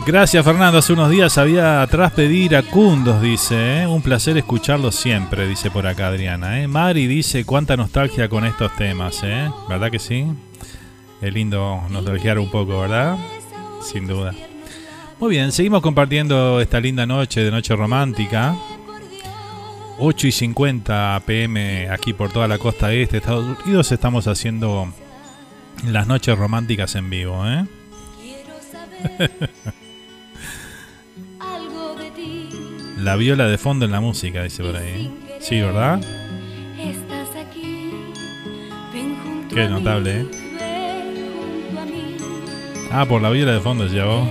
Gracias 0.06 0.44
Fernando, 0.44 0.78
hace 0.78 0.92
unos 0.92 1.10
días 1.10 1.36
había 1.36 1.82
atrás 1.82 2.12
pedir 2.12 2.54
a 2.54 2.62
Cundos, 2.62 3.20
dice, 3.20 3.82
¿eh? 3.82 3.86
un 3.88 4.02
placer 4.02 4.36
escucharlo 4.36 4.92
siempre, 4.92 5.48
dice 5.48 5.68
por 5.68 5.84
acá 5.84 6.06
Adriana. 6.06 6.62
¿eh? 6.62 6.68
Mari 6.68 7.08
dice 7.08 7.44
cuánta 7.44 7.76
nostalgia 7.76 8.28
con 8.28 8.46
estos 8.46 8.72
temas, 8.76 9.20
¿eh? 9.24 9.50
¿verdad 9.68 9.90
que 9.90 9.98
sí? 9.98 10.24
Es 11.20 11.34
lindo 11.34 11.82
nostalgiar 11.90 12.38
un 12.38 12.48
poco, 12.52 12.78
¿verdad? 12.78 13.16
Sin 13.82 14.06
duda. 14.06 14.32
Muy 15.18 15.30
bien, 15.30 15.50
seguimos 15.50 15.82
compartiendo 15.82 16.60
esta 16.60 16.78
linda 16.78 17.04
noche 17.04 17.42
de 17.42 17.50
noche 17.50 17.74
romántica. 17.74 18.54
8 19.98 20.26
y 20.28 20.32
50 20.32 21.20
pm 21.26 21.90
aquí 21.90 22.12
por 22.12 22.30
toda 22.30 22.46
la 22.46 22.58
costa 22.58 22.92
este 22.92 23.16
Estados 23.16 23.58
Unidos 23.64 23.90
estamos 23.90 24.28
haciendo 24.28 24.86
las 25.84 26.06
noches 26.06 26.38
románticas 26.38 26.94
en 26.94 27.10
vivo, 27.10 27.44
¿eh? 27.44 27.66
La 32.96 33.16
viola 33.16 33.46
de 33.46 33.58
fondo 33.58 33.84
en 33.84 33.92
la 33.92 34.00
música, 34.00 34.42
dice 34.42 34.62
por 34.62 34.76
ahí. 34.76 35.12
Sí, 35.40 35.60
¿verdad? 35.60 36.00
Qué 39.52 39.68
notable, 39.68 40.20
¿eh? 40.20 40.26
Ah, 42.90 43.04
por 43.06 43.20
la 43.20 43.30
viola 43.30 43.52
de 43.52 43.60
fondo, 43.60 43.84
decía 43.84 44.04
vos. 44.04 44.28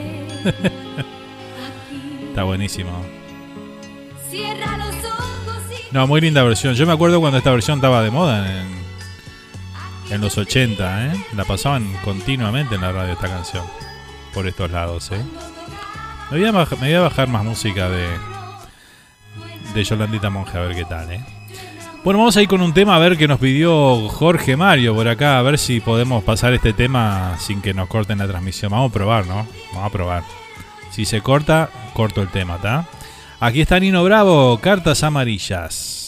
Está 2.30 2.44
buenísimo. 2.44 2.92
No, 5.92 6.08
muy 6.08 6.20
linda 6.22 6.44
versión. 6.44 6.74
Yo 6.74 6.86
me 6.86 6.94
acuerdo 6.94 7.20
cuando 7.20 7.38
esta 7.38 7.52
versión 7.52 7.78
estaba 7.78 8.02
de 8.02 8.12
moda 8.12 8.62
en, 8.62 8.68
en 10.10 10.22
los 10.22 10.38
80, 10.38 11.06
¿eh? 11.08 11.26
La 11.36 11.46
pasaban 11.46 11.94
continuamente 12.04 12.76
en 12.76 12.82
la 12.82 12.92
radio 12.92 13.14
esta 13.14 13.30
canción. 13.30 13.66
Por 14.34 14.48
estos 14.48 14.72
lados, 14.72 15.12
¿eh? 15.12 15.22
Me 16.32 16.40
voy 16.40 16.48
a, 16.48 16.52
me 16.52 16.66
voy 16.66 16.94
a 16.94 17.02
bajar 17.02 17.30
más 17.30 17.44
música 17.46 17.90
de, 17.90 18.08
de 19.76 19.84
Yolandita 19.84 20.30
Monge, 20.30 20.58
a 20.58 20.62
ver 20.62 20.76
qué 20.76 20.86
tal, 20.86 21.12
¿eh? 21.12 21.20
Bueno, 22.04 22.20
vamos 22.20 22.38
a 22.38 22.42
ir 22.42 22.48
con 22.48 22.62
un 22.62 22.74
tema 22.74 22.96
a 22.96 23.00
ver 23.00 23.18
que 23.18 23.28
nos 23.28 23.40
pidió 23.40 24.08
Jorge 24.10 24.56
Mario 24.56 24.96
por 24.96 25.08
acá, 25.08 25.38
a 25.38 25.42
ver 25.42 25.58
si 25.58 25.82
podemos 25.82 26.24
pasar 26.24 26.54
este 26.54 26.72
tema 26.72 27.36
sin 27.40 27.62
que 27.62 27.74
nos 27.74 27.90
corten 27.90 28.20
la 28.20 28.28
transmisión. 28.28 28.72
Vamos 28.72 28.92
a 28.92 28.94
probar, 28.94 29.26
¿no? 29.28 29.46
Vamos 29.74 29.88
a 29.88 29.90
probar. 29.90 30.24
Si 30.92 31.04
se 31.04 31.22
corta, 31.22 31.70
corto 31.94 32.22
el 32.22 32.30
tema, 32.30 32.56
¿está? 32.56 32.86
Aquí 33.40 33.60
está 33.60 33.80
Nino 33.80 34.04
Bravo, 34.04 34.60
cartas 34.60 35.04
amarillas. 35.04 36.05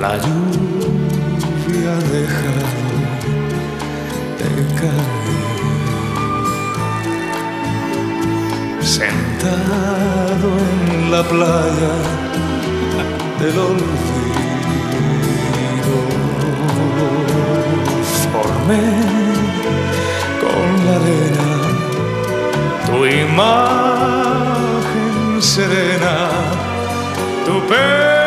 La 0.00 0.16
lluvia 0.16 1.90
ha 1.92 1.98
dejado 2.16 2.90
de 4.38 4.46
caer. 4.78 5.20
Sentado 8.80 10.48
en 10.72 11.10
la 11.10 11.22
playa 11.22 11.94
del 13.40 13.56
olvido, 13.58 13.88
formé 18.32 18.86
con 20.40 20.66
la 20.86 20.94
arena 20.96 21.48
tu 22.86 22.98
imagen 23.04 24.42
serena, 25.42 26.16
tu 27.44 27.54
pelo 27.68 28.19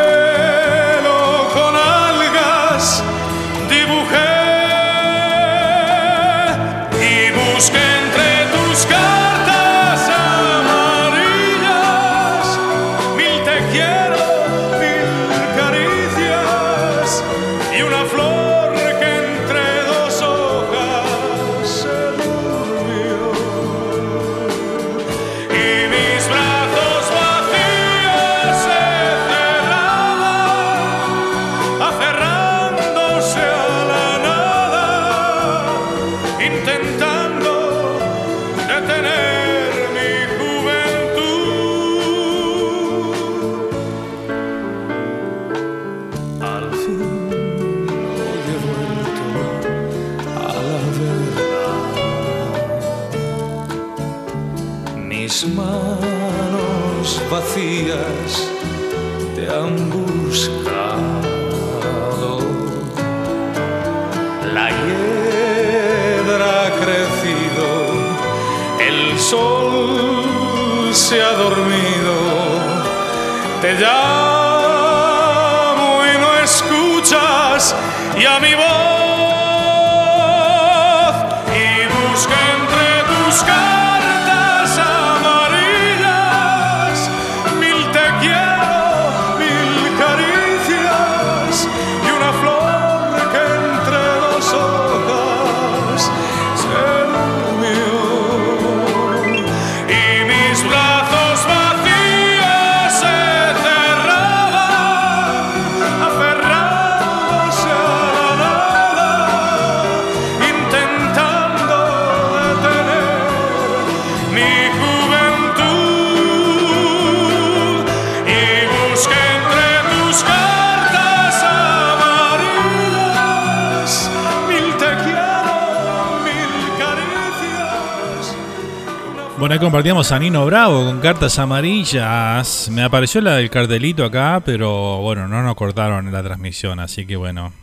ahí 129.53 129.59
compartíamos 129.59 130.11
a 130.11 130.17
Nino 130.17 130.47
Bravo 130.47 130.83
con 130.83 130.99
cartas 130.99 131.37
amarillas. 131.37 132.69
Me 132.71 132.81
apareció 132.81 133.21
la 133.21 133.35
del 133.35 133.51
cartelito 133.51 134.03
acá, 134.03 134.41
pero 134.43 134.97
bueno, 134.97 135.27
no 135.27 135.43
nos 135.43 135.53
cortaron 135.53 136.11
la 136.11 136.23
transmisión, 136.23 136.79
así 136.79 137.05
que 137.05 137.15
bueno, 137.15 137.53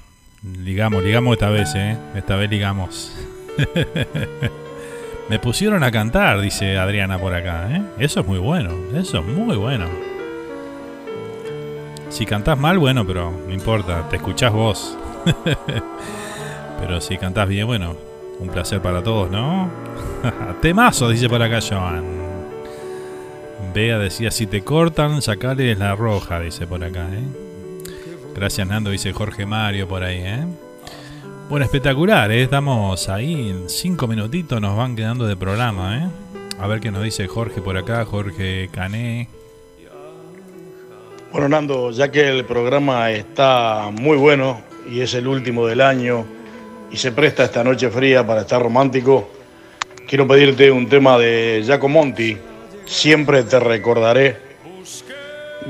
ligamos, 0.45 1.03
ligamos 1.03 1.33
esta 1.33 1.51
vez, 1.51 1.75
¿eh? 1.75 1.97
Esta 2.15 2.37
vez 2.37 2.49
ligamos. 2.49 3.13
Me 5.29 5.41
pusieron 5.41 5.83
a 5.83 5.91
cantar, 5.91 6.41
dice 6.41 6.79
Adriana 6.79 7.19
por 7.19 7.35
acá, 7.35 7.69
¿eh? 7.73 7.83
Eso 7.99 8.21
es 8.21 8.27
muy 8.27 8.39
bueno, 8.39 8.71
eso 8.95 9.19
es 9.19 9.27
muy 9.27 9.57
bueno. 9.57 9.87
Si 12.09 12.25
cantás 12.25 12.57
mal, 12.57 12.79
bueno, 12.79 13.05
pero 13.05 13.33
no 13.49 13.53
importa, 13.53 14.09
te 14.09 14.15
escuchás 14.15 14.53
vos. 14.53 14.97
pero 16.81 17.01
si 17.01 17.19
cantás 17.19 17.49
bien, 17.49 17.67
bueno, 17.67 17.97
un 18.39 18.49
placer 18.49 18.81
para 18.81 19.03
todos, 19.03 19.29
¿no? 19.29 19.90
Temazo, 20.61 21.09
dice 21.09 21.29
por 21.29 21.43
acá 21.43 21.61
Joan. 21.61 22.05
Bea 23.75 23.99
decía, 23.99 24.31
si 24.31 24.47
te 24.47 24.63
cortan, 24.63 25.23
sacale 25.23 25.75
la 25.77 25.95
roja, 25.95 26.41
dice 26.41 26.67
por 26.67 26.83
acá, 26.83 27.07
¿eh? 27.13 27.23
Gracias 28.35 28.67
Nando, 28.67 28.91
dice 28.91 29.13
Jorge 29.13 29.47
Mario 29.47 29.89
por 29.89 30.03
ahí, 30.03 30.19
¿eh? 30.19 30.45
Bueno, 31.49 31.65
espectacular, 31.65 32.31
¿eh? 32.31 32.43
Estamos 32.43 33.09
ahí, 33.09 33.51
en 33.51 33.69
cinco 33.69 34.07
minutitos 34.07 34.61
nos 34.61 34.77
van 34.77 34.97
quedando 34.97 35.27
de 35.27 35.37
programa. 35.37 36.11
A 36.59 36.67
ver 36.67 36.81
qué 36.81 36.91
nos 36.91 37.03
dice 37.03 37.27
Jorge 37.27 37.61
por 37.61 37.77
acá, 37.77 38.05
Jorge 38.05 38.69
Cané. 38.73 39.29
Bueno, 41.33 41.49
Nando, 41.49 41.91
ya 41.91 42.11
que 42.11 42.29
el 42.29 42.45
programa 42.45 43.11
está 43.11 43.91
muy 43.93 44.17
bueno 44.17 44.61
y 44.91 45.01
es 45.01 45.15
el 45.15 45.29
último 45.29 45.67
del 45.67 45.81
año 45.81 46.25
y 46.91 46.97
se 46.97 47.13
presta 47.13 47.45
esta 47.45 47.63
noche 47.63 47.89
fría 47.89 48.27
para 48.27 48.41
estar 48.43 48.61
romántico, 48.61 49.29
quiero 50.11 50.27
pedirte 50.27 50.73
un 50.73 50.89
tema 50.89 51.17
de 51.19 51.63
Giacomonti, 51.65 52.37
Siempre 52.85 53.45
te 53.45 53.61
recordaré, 53.61 54.37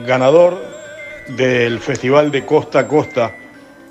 ganador 0.06 0.64
del 1.28 1.78
Festival 1.78 2.30
de 2.30 2.46
Costa 2.46 2.78
a 2.78 2.88
Costa 2.88 3.34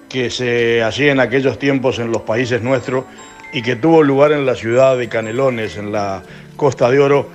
que 0.10 0.32
se 0.32 0.82
hacía 0.82 1.12
en 1.12 1.20
aquellos 1.20 1.60
tiempos 1.60 2.00
en 2.00 2.12
los 2.12 2.24
países 2.24 2.64
nuestros 2.64 3.06
y 3.54 3.62
que 3.62 3.76
tuvo 3.76 4.02
lugar 4.02 4.32
en 4.32 4.48
la 4.48 4.56
ciudad 4.56 4.98
de 4.98 5.08
Canelones, 5.08 5.78
en 5.78 5.92
la 5.92 6.24
Costa 6.56 6.90
de 6.90 6.98
Oro, 6.98 7.30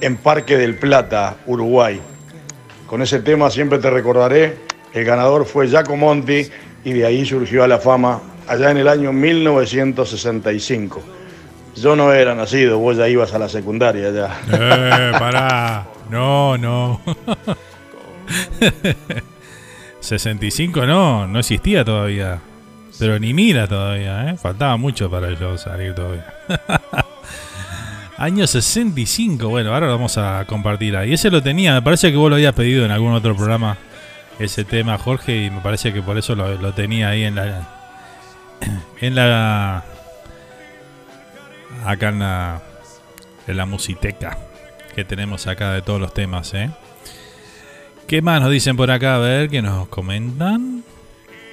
en 0.00 0.16
Parque 0.16 0.56
del 0.56 0.74
Plata, 0.74 1.36
Uruguay. 1.46 2.00
Con 2.88 3.02
ese 3.02 3.20
tema 3.20 3.52
siempre 3.52 3.78
te 3.78 3.88
recordaré. 3.88 4.56
El 4.92 5.04
ganador 5.04 5.46
fue 5.46 5.68
Giacomonti 5.68 6.48
y 6.84 6.92
de 6.92 7.06
ahí 7.06 7.24
surgió 7.24 7.62
a 7.62 7.68
la 7.68 7.78
fama 7.78 8.20
allá 8.48 8.72
en 8.72 8.78
el 8.78 8.88
año 8.88 9.12
1965. 9.12 11.18
Yo 11.76 11.94
no 11.94 12.12
era 12.12 12.34
nacido, 12.34 12.78
vos 12.78 12.96
ya 12.96 13.08
ibas 13.08 13.32
a 13.34 13.38
la 13.38 13.48
secundaria 13.48 14.10
ya. 14.10 14.40
Eh, 14.52 15.12
pará. 15.18 15.86
No, 16.10 16.56
no. 16.56 17.02
65 20.00 20.86
no, 20.86 21.26
no 21.26 21.38
existía 21.38 21.84
todavía. 21.84 22.40
Pero 22.98 23.18
ni 23.18 23.34
mira 23.34 23.68
todavía, 23.68 24.30
¿eh? 24.30 24.36
Faltaba 24.36 24.76
mucho 24.76 25.10
para 25.10 25.30
yo 25.38 25.56
salir 25.58 25.94
todavía. 25.94 26.24
Año 28.16 28.46
65, 28.48 29.48
bueno, 29.48 29.72
ahora 29.72 29.86
lo 29.86 29.92
vamos 29.92 30.18
a 30.18 30.44
compartir 30.46 30.96
ahí. 30.96 31.12
Ese 31.12 31.30
lo 31.30 31.40
tenía, 31.40 31.74
me 31.74 31.82
parece 31.82 32.10
que 32.10 32.16
vos 32.16 32.28
lo 32.28 32.34
habías 32.34 32.54
pedido 32.54 32.84
en 32.84 32.90
algún 32.90 33.12
otro 33.12 33.36
programa, 33.36 33.76
ese 34.40 34.64
tema, 34.64 34.98
Jorge, 34.98 35.44
y 35.44 35.50
me 35.50 35.60
parece 35.60 35.92
que 35.92 36.02
por 36.02 36.18
eso 36.18 36.34
lo, 36.34 36.52
lo 36.56 36.72
tenía 36.72 37.10
ahí 37.10 37.24
en 37.24 37.36
la... 37.36 37.68
En 39.00 39.14
la... 39.14 39.84
Acá 41.84 42.08
en 42.08 42.18
la... 42.20 42.62
En 43.46 43.56
la 43.56 43.64
musiteca 43.64 44.36
que 44.98 45.04
tenemos 45.04 45.46
acá 45.46 45.72
de 45.74 45.80
todos 45.80 46.00
los 46.00 46.12
temas, 46.12 46.52
¿eh? 46.54 46.70
¿Qué 48.08 48.20
más 48.20 48.42
nos 48.42 48.50
dicen 48.50 48.76
por 48.76 48.90
acá? 48.90 49.14
A 49.14 49.18
ver, 49.18 49.48
¿qué 49.48 49.62
nos 49.62 49.86
comentan? 49.86 50.82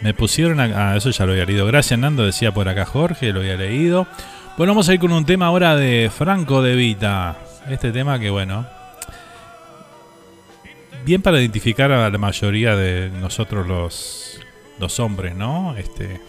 Me 0.01 0.15
pusieron 0.15 0.59
acá. 0.59 0.93
Ah, 0.93 0.95
eso 0.95 1.11
ya 1.11 1.27
lo 1.27 1.33
había 1.33 1.45
leído. 1.45 1.67
Gracias, 1.67 1.99
Nando. 1.99 2.25
Decía 2.25 2.51
por 2.53 2.67
acá 2.67 2.85
Jorge, 2.85 3.31
lo 3.31 3.41
había 3.41 3.55
leído. 3.55 4.07
Bueno, 4.57 4.71
vamos 4.73 4.89
a 4.89 4.95
ir 4.95 4.99
con 4.99 5.11
un 5.11 5.25
tema 5.27 5.45
ahora 5.45 5.75
de 5.75 6.09
Franco 6.09 6.63
de 6.63 6.75
Vita. 6.75 7.37
Este 7.69 7.91
tema 7.91 8.17
que, 8.17 8.31
bueno. 8.31 8.65
Bien 11.05 11.21
para 11.21 11.39
identificar 11.39 11.91
a 11.91 12.09
la 12.09 12.17
mayoría 12.17 12.75
de 12.75 13.11
nosotros 13.11 13.67
los, 13.67 14.39
los 14.79 14.99
hombres, 14.99 15.35
¿no? 15.35 15.75
Este. 15.77 16.19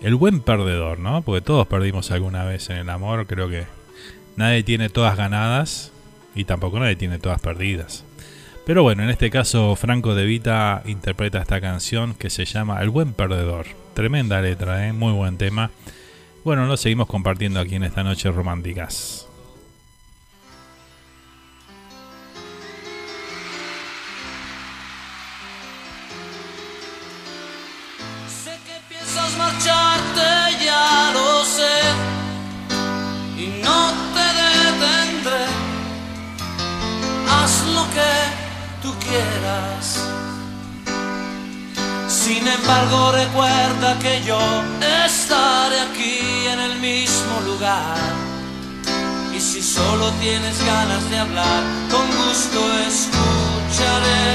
El 0.00 0.14
buen 0.14 0.40
perdedor, 0.40 0.98
¿no? 0.98 1.22
Porque 1.22 1.40
todos 1.40 1.66
perdimos 1.66 2.10
alguna 2.10 2.44
vez 2.44 2.70
en 2.70 2.76
el 2.76 2.90
amor. 2.90 3.26
Creo 3.26 3.48
que 3.48 3.64
nadie 4.36 4.62
tiene 4.62 4.88
todas 4.88 5.16
ganadas. 5.16 5.92
Y 6.34 6.44
tampoco 6.44 6.78
nadie 6.78 6.96
tiene 6.96 7.18
todas 7.18 7.40
perdidas. 7.40 8.04
Pero 8.66 8.82
bueno, 8.82 9.04
en 9.04 9.10
este 9.10 9.30
caso 9.30 9.74
Franco 9.76 10.14
De 10.14 10.26
Vita 10.26 10.82
interpreta 10.84 11.40
esta 11.40 11.60
canción 11.60 12.14
que 12.14 12.30
se 12.30 12.44
llama 12.44 12.82
El 12.82 12.90
buen 12.90 13.12
perdedor. 13.12 13.66
Tremenda 13.94 14.42
letra, 14.42 14.86
¿eh? 14.86 14.92
muy 14.92 15.12
buen 15.12 15.38
tema. 15.38 15.70
Bueno, 16.44 16.66
lo 16.66 16.76
seguimos 16.76 17.06
compartiendo 17.06 17.60
aquí 17.60 17.76
en 17.76 17.84
esta 17.84 18.04
noche 18.04 18.30
románticas. 18.30 19.28
No 33.66 33.80
te 34.14 34.26
detendré. 34.42 35.44
Haz 37.32 37.54
lo 37.76 37.84
que 37.96 38.14
tú 38.82 38.90
quieras. 39.06 39.84
Sin 42.08 42.46
embargo, 42.46 43.12
recuerda 43.12 43.98
que 43.98 44.22
yo 44.24 44.40
estaré 45.06 45.80
aquí 45.88 46.18
en 46.52 46.60
el 46.68 46.74
mismo 46.80 47.34
lugar. 47.50 47.98
Y 49.36 49.40
si 49.40 49.62
solo 49.62 50.10
tienes 50.24 50.56
ganas 50.64 51.10
de 51.10 51.18
hablar, 51.18 51.62
con 51.92 52.06
gusto 52.22 52.58
escucharé. 52.90 54.26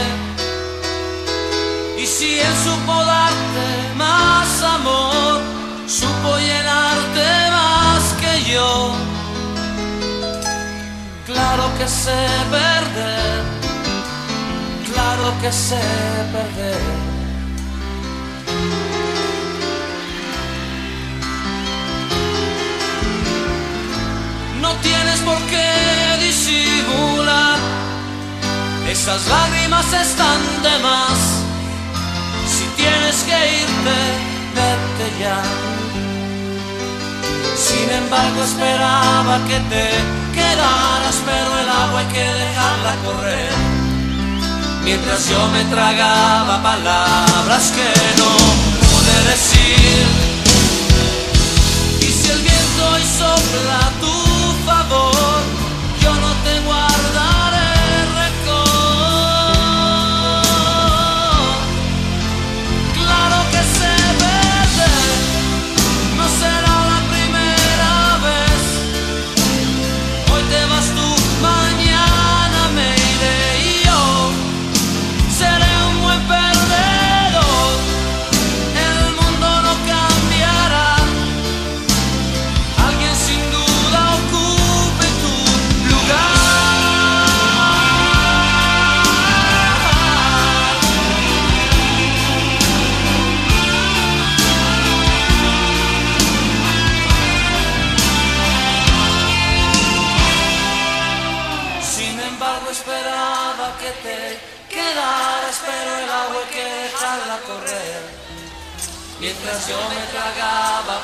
Y 2.02 2.06
si 2.06 2.40
él 2.40 2.56
supo 2.64 2.94
darte 3.06 3.68
más 3.98 4.49
amor, 4.78 5.41
supo 5.88 6.38
llenarte 6.38 7.28
más 7.58 8.03
que 8.22 8.52
yo. 8.52 9.11
Que 11.82 11.88
sé 11.88 12.28
perder, 12.52 13.41
claro 14.94 15.34
que 15.41 15.52
sé 15.52 15.82
perder. 16.32 16.82
No 24.62 24.72
tienes 24.76 25.20
por 25.22 25.40
qué 25.49 26.18
disimular, 26.24 27.58
es 28.88 28.99
Esas 28.99 29.28
lágrimas 29.28 29.91
están 29.91 30.41
de 30.62 30.78
más. 30.84 31.18
Si 32.53 32.66
tienes 32.80 33.24
que 33.24 33.62
irte, 33.64 33.98
vete 34.53 35.20
ya. 35.20 35.81
Sin 37.56 37.90
embargo 37.90 38.44
esperaba 38.44 39.40
que 39.48 39.60
te 39.72 39.90
quedaras, 40.34 41.15
pero 41.26 41.60
el 41.60 41.69
agua 41.69 41.99
hay 41.99 42.07
que 42.07 42.23
dejarla 42.23 42.95
correr. 43.06 43.52
Mientras 44.84 45.30
yo 45.30 45.48
me 45.49 45.64
tragaba 45.65 46.61
palabras 46.64 47.72
que 47.72 47.90
no 48.19 48.32
pude 48.82 49.15
decir. 49.32 50.06
Y 51.99 52.11
si 52.11 52.32
el 52.32 52.40
viento 52.40 52.90
hoy 52.94 53.03
sopla 53.03 53.80
a 53.88 53.91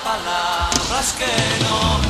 palabras 0.08 1.12
que 1.18 1.64
no 1.64 2.07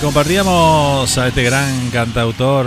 compartíamos 0.00 1.18
a 1.18 1.28
este 1.28 1.42
gran 1.42 1.90
cantautor 1.90 2.66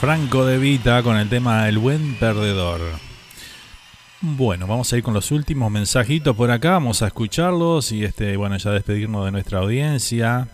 Franco 0.00 0.44
de 0.44 0.58
Vita 0.58 1.02
con 1.02 1.16
el 1.16 1.30
tema 1.30 1.66
El 1.68 1.78
buen 1.78 2.14
perdedor. 2.16 2.80
Bueno, 4.20 4.66
vamos 4.66 4.92
a 4.92 4.98
ir 4.98 5.02
con 5.02 5.14
los 5.14 5.30
últimos 5.30 5.70
mensajitos 5.70 6.36
por 6.36 6.50
acá, 6.50 6.72
vamos 6.72 7.02
a 7.02 7.06
escucharlos 7.06 7.90
y 7.92 8.04
este, 8.04 8.36
bueno, 8.36 8.58
ya 8.58 8.70
despedirnos 8.70 9.24
de 9.24 9.32
nuestra 9.32 9.60
audiencia. 9.60 10.48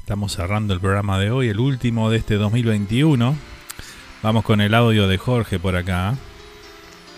Estamos 0.00 0.32
cerrando 0.32 0.74
el 0.74 0.80
programa 0.80 1.18
de 1.18 1.30
hoy, 1.30 1.48
el 1.48 1.60
último 1.60 2.10
de 2.10 2.18
este 2.18 2.34
2021. 2.34 3.34
Vamos 4.22 4.44
con 4.44 4.60
el 4.60 4.74
audio 4.74 5.08
de 5.08 5.16
Jorge 5.16 5.58
por 5.58 5.76
acá. 5.76 6.14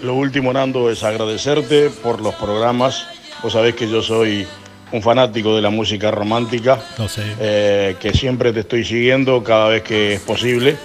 Lo 0.03 0.15
último, 0.15 0.53
Nando, 0.53 0.91
es 0.91 1.03
agradecerte 1.03 1.91
por 1.91 2.21
los 2.21 2.35
programas. 2.37 3.07
Vos 3.43 3.55
sabés 3.55 3.75
que 3.75 3.89
yo 3.89 4.03
soy 4.03 4.47
un 4.93 5.03
fanático 5.03 5.57
de 5.57 5.63
la 5.63 5.71
música 5.71 6.11
romántica, 6.11 6.79
No 6.99 7.09
sé. 7.09 7.23
eh, 7.41 7.97
que 8.01 8.13
siempre 8.13 8.53
te 8.53 8.61
estoy 8.61 8.85
siguiendo 8.85 9.43
cada 9.43 9.69
vez 9.69 9.83
que 9.83 10.15
es 10.15 10.21
posible. 10.21 10.77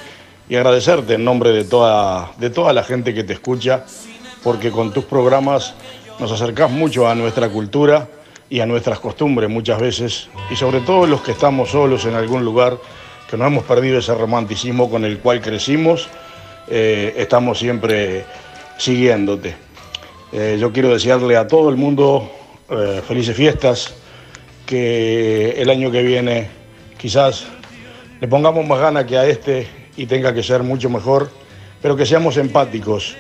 Y 0.49 0.56
agradecerte 0.56 1.14
en 1.14 1.23
nombre 1.23 1.52
de 1.52 1.64
toda, 1.64 2.32
de 2.38 2.49
toda 2.49 2.73
la 2.73 2.84
gente 2.84 3.14
que 3.14 3.23
te 3.23 3.34
escucha, 3.34 3.86
porque 4.44 4.69
con 4.72 4.91
tus 4.91 5.06
programas 5.06 5.76
nos 6.19 6.32
acercás 6.32 6.69
mucho 6.69 7.07
a 7.07 7.15
nuestra 7.15 7.48
cultura 7.48 8.07
y 8.49 8.60
a 8.60 8.65
nuestras 8.65 8.99
costumbres 8.99 9.49
muchas 9.49 9.80
veces, 9.80 10.28
y 10.49 10.56
sobre 10.57 10.82
todo 10.82 11.07
los 11.07 11.22
que 11.22 11.32
estamos 11.32 11.69
solos 11.69 12.03
en 12.06 12.15
algún 12.15 12.44
lugar, 12.44 12.78
que 13.30 13.38
no 13.38 13.45
hemos 13.45 13.64
perdido 13.64 13.99
ese 13.99 14.14
romanticismo 14.14 14.90
con 14.90 15.06
el 15.06 15.19
cual 15.19 15.40
crecimos, 15.40 16.10
eh, 16.68 17.14
estamos 17.15 17.57
siempre 17.60 18.26
siguiéndote. 18.78 19.56
Eh, 20.34 20.57
yo 20.60 20.73
quiero 20.73 20.90
desearle 20.90 21.38
a 21.38 21.48
todo 21.48 21.69
el 21.69 21.78
mundo 21.78 22.30
eh, 22.72 23.02
felices 23.06 23.35
fiestas, 23.35 23.93
que 24.65 25.61
el 25.61 25.69
año 25.69 25.91
que 25.91 26.02
viene 26.02 26.48
quizás 26.98 27.45
le 28.22 28.27
pongamos 28.27 28.65
más 28.65 28.80
ganas 28.80 29.06
que 29.06 29.18
a 29.18 29.26
este 29.26 29.68
y 29.98 30.06
tenga 30.06 30.34
que 30.34 30.41
ser 30.41 30.64
mucho 30.64 30.89
mejor, 30.89 31.30
pero 31.81 31.98
que 31.98 32.06
seamos 32.06 32.38
empáticos, 32.38 33.18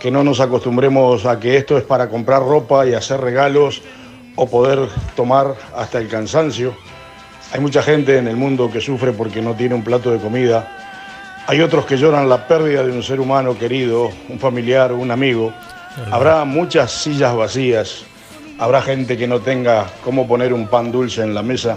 que 0.00 0.10
no 0.10 0.24
nos 0.24 0.40
acostumbremos 0.40 1.26
a 1.26 1.38
que 1.38 1.56
esto 1.56 1.76
es 1.76 1.84
para 1.84 2.08
comprar 2.08 2.42
ropa 2.42 2.86
y 2.86 2.94
hacer 2.94 3.20
regalos 3.20 3.82
o 4.36 4.46
poder 4.48 4.88
tomar 5.14 5.54
hasta 5.74 5.98
el 5.98 6.08
cansancio. 6.08 6.74
Hay 7.52 7.60
mucha 7.60 7.82
gente 7.82 8.16
en 8.16 8.28
el 8.28 8.36
mundo 8.36 8.70
que 8.72 8.80
sufre 8.80 9.12
porque 9.12 9.42
no 9.42 9.54
tiene 9.54 9.74
un 9.74 9.84
plato 9.84 10.10
de 10.10 10.18
comida. 10.18 11.44
Hay 11.46 11.60
otros 11.60 11.84
que 11.84 11.98
lloran 11.98 12.28
la 12.28 12.48
pérdida 12.48 12.82
de 12.82 12.92
un 12.92 13.02
ser 13.02 13.20
humano 13.20 13.58
querido, 13.58 14.10
un 14.28 14.38
familiar, 14.38 14.92
un 14.92 15.10
amigo. 15.10 15.52
Habrá 16.10 16.44
muchas 16.44 16.90
sillas 16.90 17.34
vacías. 17.36 18.04
Habrá 18.58 18.80
gente 18.80 19.18
que 19.18 19.26
no 19.26 19.40
tenga 19.40 19.86
cómo 20.02 20.26
poner 20.26 20.54
un 20.54 20.66
pan 20.68 20.90
dulce 20.90 21.22
en 21.22 21.34
la 21.34 21.42
mesa. 21.42 21.76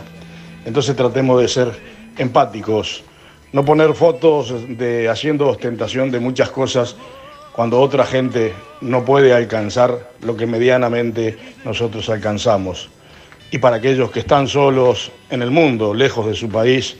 Entonces 0.63 0.95
tratemos 0.95 1.41
de 1.41 1.49
ser 1.49 1.71
empáticos. 2.17 3.03
No 3.51 3.65
poner 3.65 3.93
fotos 3.93 4.53
de 4.77 5.09
haciendo 5.09 5.49
ostentación 5.49 6.09
de 6.09 6.21
muchas 6.21 6.49
cosas 6.51 6.95
cuando 7.51 7.81
otra 7.81 8.05
gente 8.05 8.53
no 8.79 9.03
puede 9.03 9.33
alcanzar 9.33 10.11
lo 10.21 10.37
que 10.37 10.45
medianamente 10.45 11.37
nosotros 11.65 12.07
alcanzamos. 12.09 12.89
Y 13.51 13.57
para 13.57 13.75
aquellos 13.75 14.09
que 14.09 14.21
están 14.21 14.47
solos 14.47 15.11
en 15.29 15.41
el 15.41 15.51
mundo, 15.51 15.93
lejos 15.93 16.27
de 16.27 16.35
su 16.35 16.47
país 16.47 16.95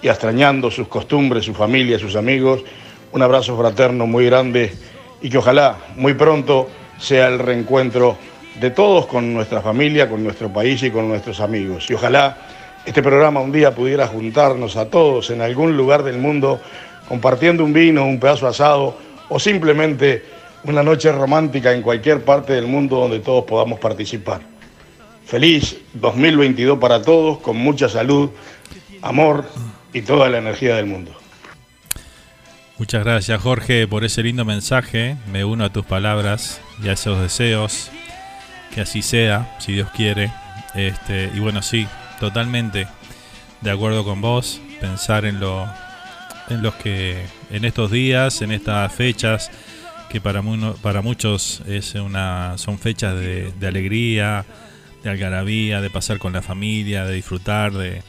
y 0.00 0.08
extrañando 0.08 0.70
sus 0.70 0.88
costumbres, 0.88 1.44
su 1.44 1.52
familia, 1.52 1.98
sus 1.98 2.16
amigos, 2.16 2.62
un 3.12 3.20
abrazo 3.20 3.54
fraterno 3.54 4.06
muy 4.06 4.24
grande 4.24 4.72
y 5.20 5.28
que 5.28 5.36
ojalá 5.36 5.76
muy 5.96 6.14
pronto 6.14 6.70
sea 6.98 7.28
el 7.28 7.38
reencuentro 7.38 8.16
de 8.58 8.70
todos 8.70 9.06
con 9.06 9.32
nuestra 9.32 9.60
familia, 9.60 10.08
con 10.08 10.22
nuestro 10.24 10.52
país 10.52 10.82
y 10.82 10.90
con 10.90 11.08
nuestros 11.08 11.40
amigos. 11.40 11.90
Y 11.90 11.94
ojalá 11.94 12.36
este 12.84 13.02
programa 13.02 13.40
un 13.40 13.52
día 13.52 13.74
pudiera 13.74 14.06
juntarnos 14.06 14.76
a 14.76 14.86
todos 14.86 15.30
en 15.30 15.42
algún 15.42 15.76
lugar 15.76 16.02
del 16.02 16.18
mundo 16.18 16.60
compartiendo 17.08 17.64
un 17.64 17.72
vino, 17.72 18.04
un 18.06 18.18
pedazo 18.20 18.46
asado 18.46 18.96
o 19.28 19.38
simplemente 19.38 20.24
una 20.64 20.82
noche 20.82 21.10
romántica 21.12 21.72
en 21.72 21.82
cualquier 21.82 22.24
parte 22.24 22.52
del 22.52 22.66
mundo 22.66 22.96
donde 22.96 23.20
todos 23.20 23.44
podamos 23.44 23.78
participar. 23.78 24.40
Feliz 25.24 25.76
2022 25.94 26.78
para 26.78 27.02
todos, 27.02 27.38
con 27.38 27.56
mucha 27.56 27.88
salud, 27.88 28.30
amor 29.02 29.44
y 29.92 30.02
toda 30.02 30.28
la 30.28 30.38
energía 30.38 30.76
del 30.76 30.86
mundo. 30.86 31.12
Muchas 32.78 33.04
gracias 33.04 33.40
Jorge 33.42 33.86
por 33.86 34.04
ese 34.04 34.22
lindo 34.22 34.44
mensaje. 34.44 35.16
Me 35.30 35.44
uno 35.44 35.64
a 35.64 35.72
tus 35.72 35.84
palabras 35.84 36.60
y 36.82 36.88
a 36.88 36.92
esos 36.92 37.20
deseos. 37.20 37.90
Que 38.74 38.82
así 38.82 39.02
sea, 39.02 39.56
si 39.58 39.72
Dios 39.72 39.90
quiere. 39.90 40.30
Este, 40.74 41.30
y 41.34 41.40
bueno, 41.40 41.62
sí, 41.62 41.86
totalmente 42.20 42.86
de 43.60 43.70
acuerdo 43.70 44.04
con 44.04 44.20
vos. 44.20 44.60
Pensar 44.80 45.24
en 45.24 45.40
lo 45.40 45.68
en 46.50 46.62
los 46.62 46.74
que 46.74 47.24
en 47.50 47.64
estos 47.64 47.90
días, 47.90 48.42
en 48.42 48.50
estas 48.50 48.92
fechas, 48.92 49.50
que 50.10 50.20
para, 50.20 50.42
para 50.82 51.00
muchos 51.00 51.62
es 51.66 51.94
una, 51.94 52.58
son 52.58 52.78
fechas 52.78 53.18
de, 53.18 53.52
alegría, 53.66 54.44
de 55.02 55.10
algarabía, 55.10 55.80
de 55.80 55.90
pasar 55.90 56.18
con 56.18 56.32
la 56.32 56.42
familia, 56.42 57.04
de 57.04 57.14
disfrutar 57.14 57.72
de, 57.72 58.02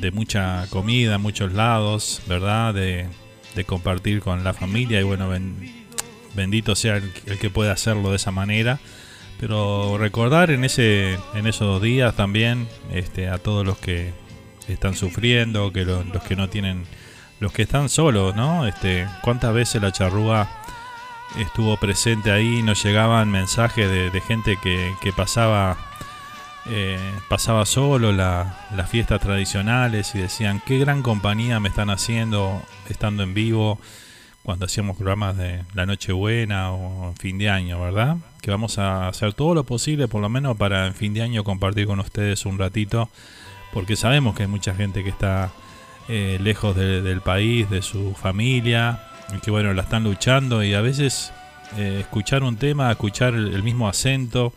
de 0.00 0.10
mucha 0.10 0.66
comida, 0.70 1.18
muchos 1.18 1.52
lados, 1.52 2.20
¿verdad? 2.26 2.74
De, 2.74 3.06
de, 3.54 3.64
compartir 3.64 4.20
con 4.20 4.42
la 4.42 4.52
familia 4.52 5.00
y 5.00 5.04
bueno, 5.04 5.30
bendito 6.34 6.74
sea 6.74 6.96
el, 6.96 7.12
el, 7.26 7.38
que 7.38 7.50
pueda 7.50 7.72
hacerlo 7.72 8.10
de 8.10 8.16
esa 8.16 8.32
manera. 8.32 8.80
Pero 9.38 9.98
recordar 9.98 10.50
en, 10.50 10.64
ese, 10.64 11.18
en 11.34 11.46
esos 11.46 11.80
días 11.80 12.14
también 12.16 12.68
este, 12.92 13.28
a 13.28 13.38
todos 13.38 13.64
los 13.64 13.78
que 13.78 14.12
están 14.66 14.94
sufriendo, 14.94 15.72
que 15.72 15.84
lo, 15.84 16.02
los 16.04 16.22
que 16.22 16.36
no 16.36 16.48
tienen 16.48 16.84
los 17.40 17.52
que 17.52 17.62
están 17.62 17.88
solos, 17.88 18.34
¿no? 18.34 18.66
Este, 18.66 19.06
¿Cuántas 19.22 19.54
veces 19.54 19.80
la 19.80 19.92
charrúa 19.92 20.48
estuvo 21.38 21.76
presente 21.76 22.30
ahí? 22.32 22.62
Nos 22.62 22.82
llegaban 22.82 23.30
mensajes 23.30 23.88
de, 23.88 24.20
gente 24.20 24.58
que, 24.62 24.92
que 25.00 25.12
pasaba, 25.12 25.76
eh, 26.66 26.98
pasaba 27.28 27.64
solo 27.64 28.12
la, 28.12 28.66
las 28.74 28.90
fiestas 28.90 29.20
tradicionales 29.20 30.14
y 30.14 30.18
decían, 30.18 30.60
qué 30.66 30.78
gran 30.78 31.02
compañía 31.02 31.60
me 31.60 31.68
están 31.68 31.90
haciendo 31.90 32.62
estando 32.88 33.22
en 33.22 33.34
vivo 33.34 33.78
cuando 34.42 34.64
hacíamos 34.64 34.96
programas 34.96 35.36
de 35.36 35.62
la 35.74 35.86
Nochebuena 35.86 36.72
o 36.72 37.14
fin 37.18 37.38
de 37.38 37.50
año, 37.50 37.80
¿verdad? 37.80 38.16
Que 38.40 38.50
vamos 38.50 38.78
a 38.78 39.08
hacer 39.08 39.34
todo 39.34 39.54
lo 39.54 39.64
posible, 39.64 40.08
por 40.08 40.22
lo 40.22 40.28
menos 40.28 40.56
para 40.56 40.86
en 40.86 40.94
fin 40.94 41.14
de 41.14 41.22
año 41.22 41.44
compartir 41.44 41.86
con 41.86 42.00
ustedes 42.00 42.46
un 42.46 42.58
ratito, 42.58 43.08
porque 43.72 43.96
sabemos 43.96 44.36
que 44.36 44.44
hay 44.44 44.48
mucha 44.48 44.74
gente 44.74 45.02
que 45.02 45.10
está 45.10 45.50
eh, 46.08 46.38
lejos 46.40 46.74
del 46.74 47.20
país, 47.20 47.68
de 47.68 47.82
su 47.82 48.14
familia, 48.14 49.00
y 49.36 49.40
que 49.40 49.50
bueno, 49.50 49.74
la 49.74 49.82
están 49.82 50.04
luchando 50.04 50.62
y 50.62 50.74
a 50.74 50.80
veces 50.80 51.32
eh, 51.76 51.98
escuchar 52.00 52.42
un 52.42 52.56
tema, 52.56 52.90
escuchar 52.90 53.34
el, 53.34 53.62
mismo 53.62 53.88
acento 53.88 54.54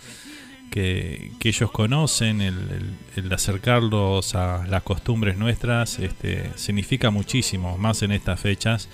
que, 0.69 1.31
ellos 1.43 1.71
conocen, 1.71 2.39
el, 2.39 3.33
acercarlos 3.33 4.33
a 4.35 4.65
las 4.67 4.83
costumbres 4.83 5.37
nuestras, 5.37 5.99
este, 5.99 6.51
significa 6.55 7.09
muchísimo, 7.09 7.77
más 7.77 8.01
en 8.01 8.13
estas 8.13 8.39
fechas. 8.39 8.87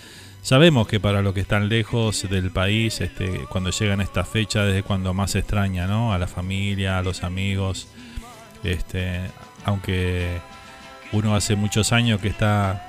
Sabemos 0.47 0.87
que 0.87 1.01
para 1.01 1.21
los 1.21 1.33
que 1.33 1.41
están 1.41 1.67
lejos 1.67 2.25
del 2.29 2.51
país, 2.51 3.01
este, 3.01 3.41
cuando 3.49 3.69
llegan 3.69 3.99
estas 3.99 4.29
fechas 4.29 4.73
es 4.73 4.81
cuando 4.81 5.13
más 5.13 5.31
se 5.31 5.39
extraña, 5.39 5.87
¿no? 5.87 6.13
A 6.13 6.17
la 6.17 6.27
familia, 6.27 6.97
a 6.97 7.01
los 7.01 7.25
amigos, 7.25 7.89
este, 8.63 9.29
aunque 9.65 10.39
uno 11.11 11.35
hace 11.35 11.57
muchos 11.57 11.91
años 11.91 12.21
que 12.21 12.29
está 12.29 12.81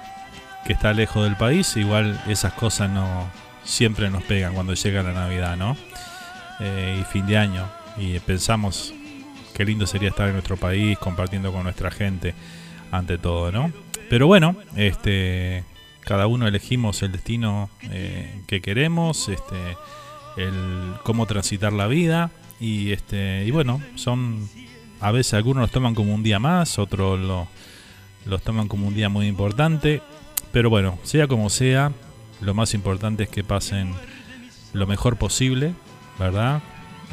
que 0.67 0.73
está 0.73 0.93
lejos 0.93 1.25
del 1.25 1.35
país, 1.37 1.77
igual 1.77 2.23
esas 2.29 2.53
cosas 2.53 2.91
no 2.91 3.29
siempre 3.65 4.09
nos 4.09 4.23
pegan 4.23 4.55
cuando 4.55 4.75
llega 4.75 5.03
la 5.03 5.13
Navidad, 5.13 5.57
¿no? 5.57 5.77
Eh, 6.61 6.99
y 7.01 7.05
fin 7.13 7.27
de 7.27 7.39
año 7.39 7.69
y 7.97 8.21
pensamos 8.21 8.95
qué 9.53 9.65
lindo 9.65 9.85
sería 9.89 10.11
estar 10.11 10.29
en 10.29 10.35
nuestro 10.35 10.59
país 10.59 10.97
compartiendo 10.97 11.53
con 11.53 11.65
nuestra 11.65 11.91
gente 11.91 12.37
ante 12.93 13.19
todo, 13.19 13.51
¿no? 13.51 13.73
Pero 14.09 14.29
bueno, 14.29 14.55
este 14.77 15.65
cada 16.09 16.27
uno 16.27 16.49
elegimos 16.49 17.03
el 17.03 17.13
destino 17.13 17.69
eh, 17.83 18.41
que 18.47 18.63
queremos, 18.63 19.29
este 19.29 19.77
el 20.39 20.95
cómo 21.03 21.27
transitar 21.27 21.71
la 21.75 21.87
vida 21.87 22.31
y 22.59 22.93
este 22.93 23.45
y 23.45 23.51
bueno, 23.51 23.83
son 23.95 24.49
a 25.01 25.13
veces 25.13 25.35
algunos 25.35 25.61
los 25.61 25.71
toman 25.71 25.95
como 25.95 26.15
un 26.15 26.23
día 26.23 26.39
más, 26.39 26.79
otros 26.79 27.21
lo 27.21 27.47
los 28.25 28.41
toman 28.41 28.69
como 28.69 28.89
un 28.89 28.95
día 28.95 29.11
muy 29.11 29.27
importante. 29.27 30.01
Pero 30.51 30.71
bueno, 30.71 30.99
sea 31.03 31.27
como 31.27 31.51
sea, 31.51 31.93
lo 32.41 32.55
más 32.55 32.73
importante 32.73 33.25
es 33.25 33.29
que 33.29 33.45
pasen 33.45 33.93
lo 34.73 34.87
mejor 34.87 35.17
posible, 35.17 35.75
¿verdad? 36.19 36.63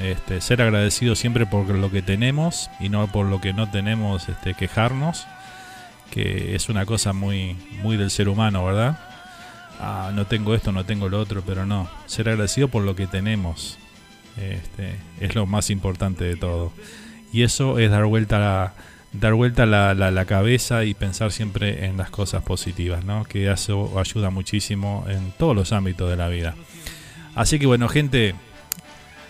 Este, 0.02 0.40
ser 0.40 0.62
agradecidos 0.62 1.20
siempre 1.20 1.46
por 1.46 1.68
lo 1.68 1.92
que 1.92 2.02
tenemos 2.02 2.70
y 2.80 2.88
no 2.88 3.12
por 3.12 3.26
lo 3.26 3.42
que 3.42 3.52
no 3.52 3.70
tenemos 3.70 4.30
este, 4.30 4.54
quejarnos, 4.54 5.28
que 6.12 6.56
es 6.56 6.70
una 6.70 6.86
cosa 6.86 7.14
muy, 7.14 7.56
muy 7.82 7.98
del 7.98 8.10
ser 8.10 8.30
humano, 8.30 8.66
¿verdad? 8.66 9.00
Ah, 9.80 10.12
no 10.14 10.26
tengo 10.26 10.56
esto, 10.56 10.72
no 10.72 10.86
tengo 10.86 11.10
lo 11.10 11.20
otro, 11.20 11.44
pero 11.46 11.66
no, 11.66 11.90
ser 12.06 12.30
agradecido 12.30 12.70
por 12.70 12.84
lo 12.84 12.96
que 12.96 13.08
tenemos 13.08 13.78
este, 14.38 14.96
es 15.20 15.36
lo 15.36 15.46
más 15.46 15.70
importante 15.70 16.24
de 16.24 16.36
todo. 16.36 16.72
Y 17.32 17.44
eso 17.44 17.80
es 17.80 17.92
dar 17.92 18.06
vuelta 18.06 18.40
la 18.40 18.74
dar 19.20 19.34
vuelta 19.34 19.66
la, 19.66 19.94
la, 19.94 20.26
cabeza 20.26 20.84
y 20.84 20.94
pensar 20.94 21.32
siempre 21.32 21.86
en 21.86 21.96
las 21.96 22.10
cosas 22.10 22.44
positivas, 22.44 23.06
¿no? 23.06 23.24
que 23.24 23.50
eso 23.50 23.98
ayuda 23.98 24.30
muchísimo 24.30 25.06
en 25.08 25.32
todos 25.38 25.56
los 25.56 25.72
ámbitos 25.72 26.10
de 26.10 26.18
la 26.18 26.28
vida. 26.28 26.54
Así 27.34 27.58
que 27.58 27.66
bueno, 27.66 27.88
gente, 27.88 28.36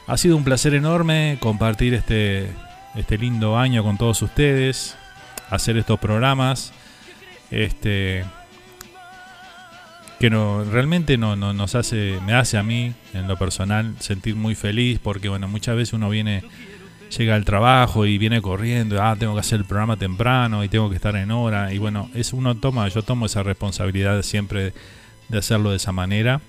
ha 0.07 0.17
sido 0.17 0.37
un 0.37 0.43
placer 0.43 0.73
enorme 0.73 1.37
compartir 1.39 1.93
este, 1.93 2.49
este 2.95 3.17
lindo 3.19 3.59
año 3.59 3.83
con 3.83 3.97
todos 3.97 4.23
ustedes, 4.23 4.97
hacer 5.49 5.77
estos 5.77 5.99
programas, 5.99 6.73
este 7.51 8.25
que 10.19 10.29
no, 10.29 10.63
realmente 10.63 11.17
no, 11.17 11.35
no, 11.35 11.53
nos 11.53 11.75
hace, 11.75 12.19
me 12.25 12.33
hace 12.33 12.57
a 12.57 12.63
mí 12.63 12.93
en 13.13 13.27
lo 13.27 13.37
personal 13.37 13.95
sentir 13.99 14.35
muy 14.35 14.55
feliz 14.55 14.99
porque 15.03 15.27
bueno, 15.27 15.47
muchas 15.49 15.75
veces 15.75 15.93
uno 15.93 16.09
viene 16.09 16.43
llega 17.09 17.35
al 17.35 17.45
trabajo 17.45 18.05
y 18.05 18.17
viene 18.17 18.41
corriendo, 18.41 19.01
ah, 19.01 19.15
tengo 19.17 19.33
que 19.33 19.39
hacer 19.39 19.59
el 19.59 19.65
programa 19.65 19.97
temprano 19.97 20.63
y 20.63 20.69
tengo 20.69 20.89
que 20.89 20.95
estar 20.95 21.15
en 21.15 21.31
hora. 21.31 21.73
Y 21.73 21.77
bueno, 21.77 22.09
es 22.13 22.33
uno 22.33 22.55
toma, 22.55 22.87
yo 22.87 23.03
tomo 23.03 23.25
esa 23.25 23.43
responsabilidad 23.43 24.21
siempre 24.21 24.73
de 25.29 25.37
hacerlo 25.37 25.71
de 25.71 25.77
esa 25.77 25.91
manera, 25.91 26.41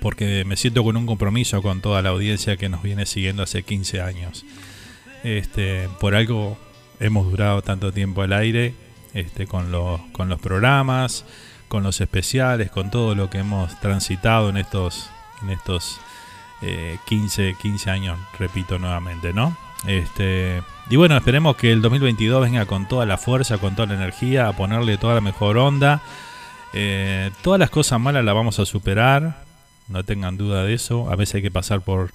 porque 0.00 0.44
me 0.44 0.56
siento 0.56 0.82
con 0.84 0.96
un 0.96 1.06
compromiso 1.06 1.62
con 1.62 1.80
toda 1.80 2.02
la 2.02 2.10
audiencia 2.10 2.56
que 2.56 2.68
nos 2.68 2.82
viene 2.82 3.06
siguiendo 3.06 3.42
hace 3.42 3.62
15 3.62 4.00
años. 4.00 4.44
Este, 5.24 5.88
por 6.00 6.14
algo 6.14 6.58
hemos 7.02 7.30
durado 7.30 7.62
tanto 7.62 7.92
tiempo 7.92 8.22
al 8.22 8.32
aire, 8.32 8.74
este, 9.12 9.46
con, 9.46 9.72
los, 9.72 10.00
con 10.12 10.28
los 10.28 10.40
programas, 10.40 11.24
con 11.68 11.82
los 11.82 12.00
especiales, 12.00 12.70
con 12.70 12.90
todo 12.90 13.14
lo 13.14 13.28
que 13.28 13.38
hemos 13.38 13.78
transitado 13.80 14.48
en 14.48 14.56
estos, 14.56 15.10
en 15.42 15.50
estos 15.50 16.00
15, 17.06 17.50
eh, 17.50 17.56
15 17.60 17.90
años, 17.90 18.18
repito 18.38 18.78
nuevamente, 18.78 19.32
¿no? 19.32 19.56
Este, 19.86 20.62
y 20.90 20.96
bueno, 20.96 21.16
esperemos 21.16 21.56
que 21.56 21.72
el 21.72 21.82
2022 21.82 22.40
venga 22.40 22.66
con 22.66 22.86
toda 22.86 23.04
la 23.04 23.18
fuerza, 23.18 23.58
con 23.58 23.74
toda 23.74 23.88
la 23.88 23.94
energía, 23.94 24.46
a 24.46 24.52
ponerle 24.52 24.96
toda 24.96 25.14
la 25.14 25.20
mejor 25.20 25.58
onda. 25.58 26.02
Eh, 26.72 27.30
todas 27.42 27.58
las 27.58 27.70
cosas 27.70 28.00
malas 28.00 28.24
las 28.24 28.34
vamos 28.34 28.58
a 28.60 28.64
superar, 28.64 29.42
no 29.88 30.04
tengan 30.04 30.36
duda 30.36 30.62
de 30.62 30.74
eso. 30.74 31.10
A 31.10 31.16
veces 31.16 31.36
hay 31.36 31.42
que 31.42 31.50
pasar 31.50 31.80
por, 31.80 32.12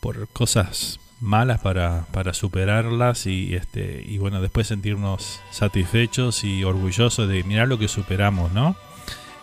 por 0.00 0.28
cosas 0.28 1.00
malas 1.20 1.60
para, 1.60 2.06
para 2.12 2.34
superarlas 2.34 3.26
y, 3.26 3.54
este, 3.54 4.04
y 4.06 4.18
bueno, 4.18 4.40
después 4.40 4.66
sentirnos 4.66 5.40
satisfechos 5.50 6.44
y 6.44 6.64
orgullosos 6.64 7.28
de 7.28 7.42
mirar 7.44 7.68
lo 7.68 7.78
que 7.78 7.88
superamos, 7.88 8.52
¿no? 8.52 8.76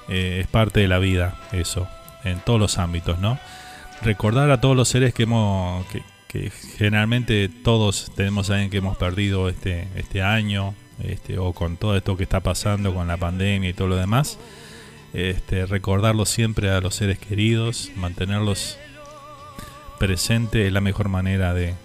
Eh, 0.10 0.40
es 0.42 0.48
parte 0.48 0.82
de 0.82 0.88
la 0.88 1.00
vida 1.00 1.40
eso, 1.52 1.88
en 2.24 2.40
todos 2.40 2.60
los 2.60 2.78
ámbitos, 2.78 3.20
¿no? 3.20 3.40
recordar 4.04 4.52
a 4.52 4.60
todos 4.60 4.76
los 4.76 4.90
seres 4.90 5.14
que 5.14 5.24
hemos 5.24 5.86
que, 5.88 6.04
generalmente 6.78 7.48
todos 7.48 8.12
tenemos 8.16 8.50
alguien 8.50 8.72
que 8.72 8.78
hemos 8.78 8.98
perdido 8.98 9.50
este 9.50 9.88
este 9.96 10.24
año 10.24 10.74
este 11.04 11.38
o 11.38 11.54
con 11.54 11.78
todo 11.78 11.96
esto 11.96 12.18
que 12.18 12.24
está 12.24 12.40
pasando 12.40 12.92
con 12.92 13.08
la 13.08 13.18
pandemia 13.18 13.70
y 13.70 13.74
todo 13.74 13.90
lo 13.90 13.98
demás 13.98 14.40
este 15.14 15.68
recordarlos 15.68 16.30
siempre 16.30 16.72
a 16.72 16.82
los 16.82 16.96
seres 16.96 17.20
queridos 17.20 17.92
mantenerlos 17.96 18.80
presentes 20.06 20.68
es 20.68 20.74
la 20.74 20.82
mejor 20.82 21.10
manera 21.10 21.54
de, 21.54 21.76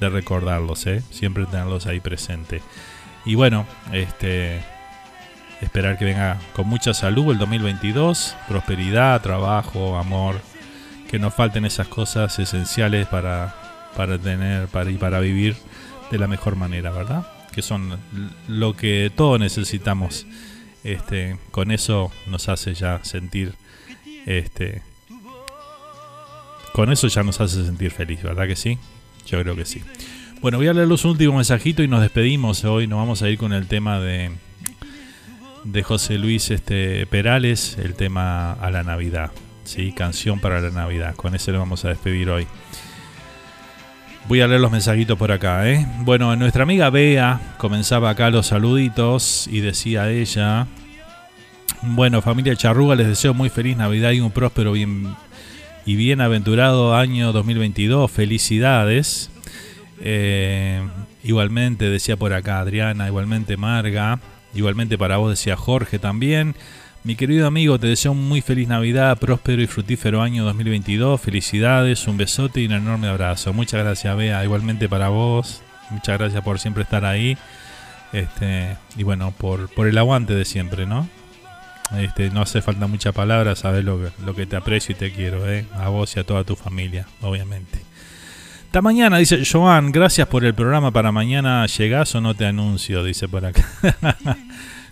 de 0.00 0.08
recordarlos 0.08 0.86
¿eh? 0.86 1.02
siempre 1.10 1.46
tenerlos 1.46 1.86
ahí 1.86 2.00
presente 2.00 2.62
y 3.24 3.34
bueno 3.34 3.66
este 3.92 4.62
esperar 5.60 5.98
que 5.98 6.04
venga 6.04 6.38
con 6.54 6.68
mucha 6.68 6.94
salud 6.94 7.32
el 7.32 7.38
2022 7.38 8.36
prosperidad 8.48 9.20
trabajo 9.22 9.96
amor 9.96 10.40
que 11.10 11.18
nos 11.18 11.34
falten 11.34 11.64
esas 11.64 11.88
cosas 11.88 12.38
esenciales 12.38 13.06
para, 13.06 13.54
para 13.96 14.18
tener 14.18 14.68
para, 14.68 14.90
y 14.90 14.96
para 14.96 15.20
vivir 15.20 15.56
de 16.10 16.18
la 16.18 16.26
mejor 16.26 16.56
manera, 16.56 16.90
¿verdad? 16.90 17.26
que 17.52 17.62
son 17.62 17.98
lo 18.48 18.74
que 18.74 19.12
todos 19.14 19.38
necesitamos. 19.38 20.26
Este, 20.82 21.38
con 21.52 21.70
eso 21.70 22.10
nos 22.26 22.48
hace 22.48 22.74
ya 22.74 23.04
sentir, 23.04 23.54
este, 24.26 24.82
con 26.72 26.92
eso 26.92 27.08
ya 27.08 27.22
nos 27.22 27.40
hace 27.40 27.64
sentir 27.64 27.90
feliz, 27.90 28.22
¿verdad 28.22 28.46
que 28.46 28.56
sí? 28.56 28.78
Yo 29.26 29.40
creo 29.40 29.54
que 29.56 29.64
sí. 29.64 29.82
Bueno, 30.40 30.58
voy 30.58 30.66
a 30.66 30.72
leer 30.72 30.88
los 30.88 31.04
últimos 31.04 31.36
mensajitos 31.36 31.84
y 31.84 31.88
nos 31.88 32.00
despedimos. 32.00 32.64
Hoy 32.64 32.86
nos 32.86 32.98
vamos 32.98 33.22
a 33.22 33.28
ir 33.28 33.38
con 33.38 33.52
el 33.52 33.68
tema 33.68 34.00
de, 34.00 34.32
de 35.64 35.82
José 35.82 36.18
Luis 36.18 36.50
este, 36.50 37.06
Perales, 37.06 37.78
el 37.78 37.94
tema 37.94 38.52
a 38.52 38.70
la 38.70 38.82
Navidad. 38.82 39.30
¿sí? 39.64 39.92
Canción 39.92 40.40
para 40.40 40.60
la 40.60 40.70
Navidad. 40.70 41.14
Con 41.14 41.34
ese 41.34 41.52
lo 41.52 41.58
vamos 41.58 41.84
a 41.84 41.90
despedir 41.90 42.30
hoy. 42.30 42.46
Voy 44.28 44.40
a 44.40 44.46
leer 44.46 44.60
los 44.60 44.70
mensajitos 44.70 45.18
por 45.18 45.32
acá, 45.32 45.68
¿eh? 45.68 45.84
Bueno, 46.00 46.34
nuestra 46.36 46.62
amiga 46.62 46.90
Bea 46.90 47.56
comenzaba 47.58 48.10
acá 48.10 48.30
los 48.30 48.46
saluditos 48.46 49.48
y 49.48 49.60
decía 49.60 50.10
ella: 50.10 50.68
Bueno, 51.82 52.22
familia 52.22 52.54
Charruga, 52.54 52.94
les 52.94 53.08
deseo 53.08 53.34
muy 53.34 53.48
feliz 53.48 53.76
Navidad 53.76 54.12
y 54.12 54.20
un 54.20 54.30
próspero 54.30 54.72
bien, 54.72 55.14
y 55.84 55.96
bienaventurado 55.96 56.94
año 56.94 57.32
2022. 57.32 58.10
Felicidades. 58.10 59.30
Eh, 60.00 60.86
igualmente 61.22 61.88
decía 61.88 62.16
por 62.16 62.32
acá 62.32 62.60
Adriana, 62.60 63.06
igualmente 63.06 63.56
Marga, 63.56 64.20
igualmente 64.54 64.98
para 64.98 65.16
vos 65.16 65.30
decía 65.30 65.56
Jorge 65.56 65.98
también. 65.98 66.54
Mi 67.04 67.16
querido 67.16 67.48
amigo, 67.48 67.80
te 67.80 67.88
deseo 67.88 68.12
un 68.12 68.28
muy 68.28 68.40
feliz 68.42 68.68
Navidad, 68.68 69.18
próspero 69.18 69.60
y 69.60 69.66
fructífero 69.66 70.22
año 70.22 70.44
2022. 70.44 71.20
Felicidades, 71.20 72.06
un 72.06 72.16
besote 72.16 72.60
y 72.60 72.66
un 72.66 72.72
enorme 72.72 73.08
abrazo. 73.08 73.52
Muchas 73.52 73.82
gracias, 73.82 74.16
Bea. 74.16 74.44
Igualmente 74.44 74.88
para 74.88 75.08
vos. 75.08 75.62
Muchas 75.90 76.18
gracias 76.18 76.44
por 76.44 76.60
siempre 76.60 76.84
estar 76.84 77.04
ahí. 77.04 77.36
Este, 78.12 78.76
y 78.96 79.02
bueno, 79.02 79.32
por, 79.32 79.68
por 79.68 79.88
el 79.88 79.98
aguante 79.98 80.34
de 80.34 80.44
siempre, 80.44 80.86
¿no? 80.86 81.08
Este, 81.98 82.30
no 82.30 82.42
hace 82.42 82.62
falta 82.62 82.86
mucha 82.86 83.12
palabra, 83.12 83.54
sabes 83.54 83.84
lo 83.84 83.98
que, 83.98 84.10
lo 84.24 84.34
que 84.34 84.46
te 84.46 84.56
aprecio 84.56 84.94
y 84.94 84.98
te 84.98 85.12
quiero, 85.12 85.50
¿eh? 85.50 85.66
A 85.74 85.88
vos 85.88 86.16
y 86.16 86.20
a 86.20 86.24
toda 86.24 86.44
tu 86.44 86.56
familia, 86.56 87.06
obviamente. 87.20 87.80
Hasta 88.72 88.80
mañana, 88.80 89.18
dice 89.18 89.42
Joan. 89.44 89.92
Gracias 89.92 90.26
por 90.28 90.46
el 90.46 90.54
programa. 90.54 90.90
Para 90.90 91.12
mañana 91.12 91.66
llegás 91.66 92.14
o 92.14 92.22
no 92.22 92.34
te 92.34 92.46
anuncio, 92.46 93.04
dice 93.04 93.28
por 93.28 93.44
acá. 93.44 93.62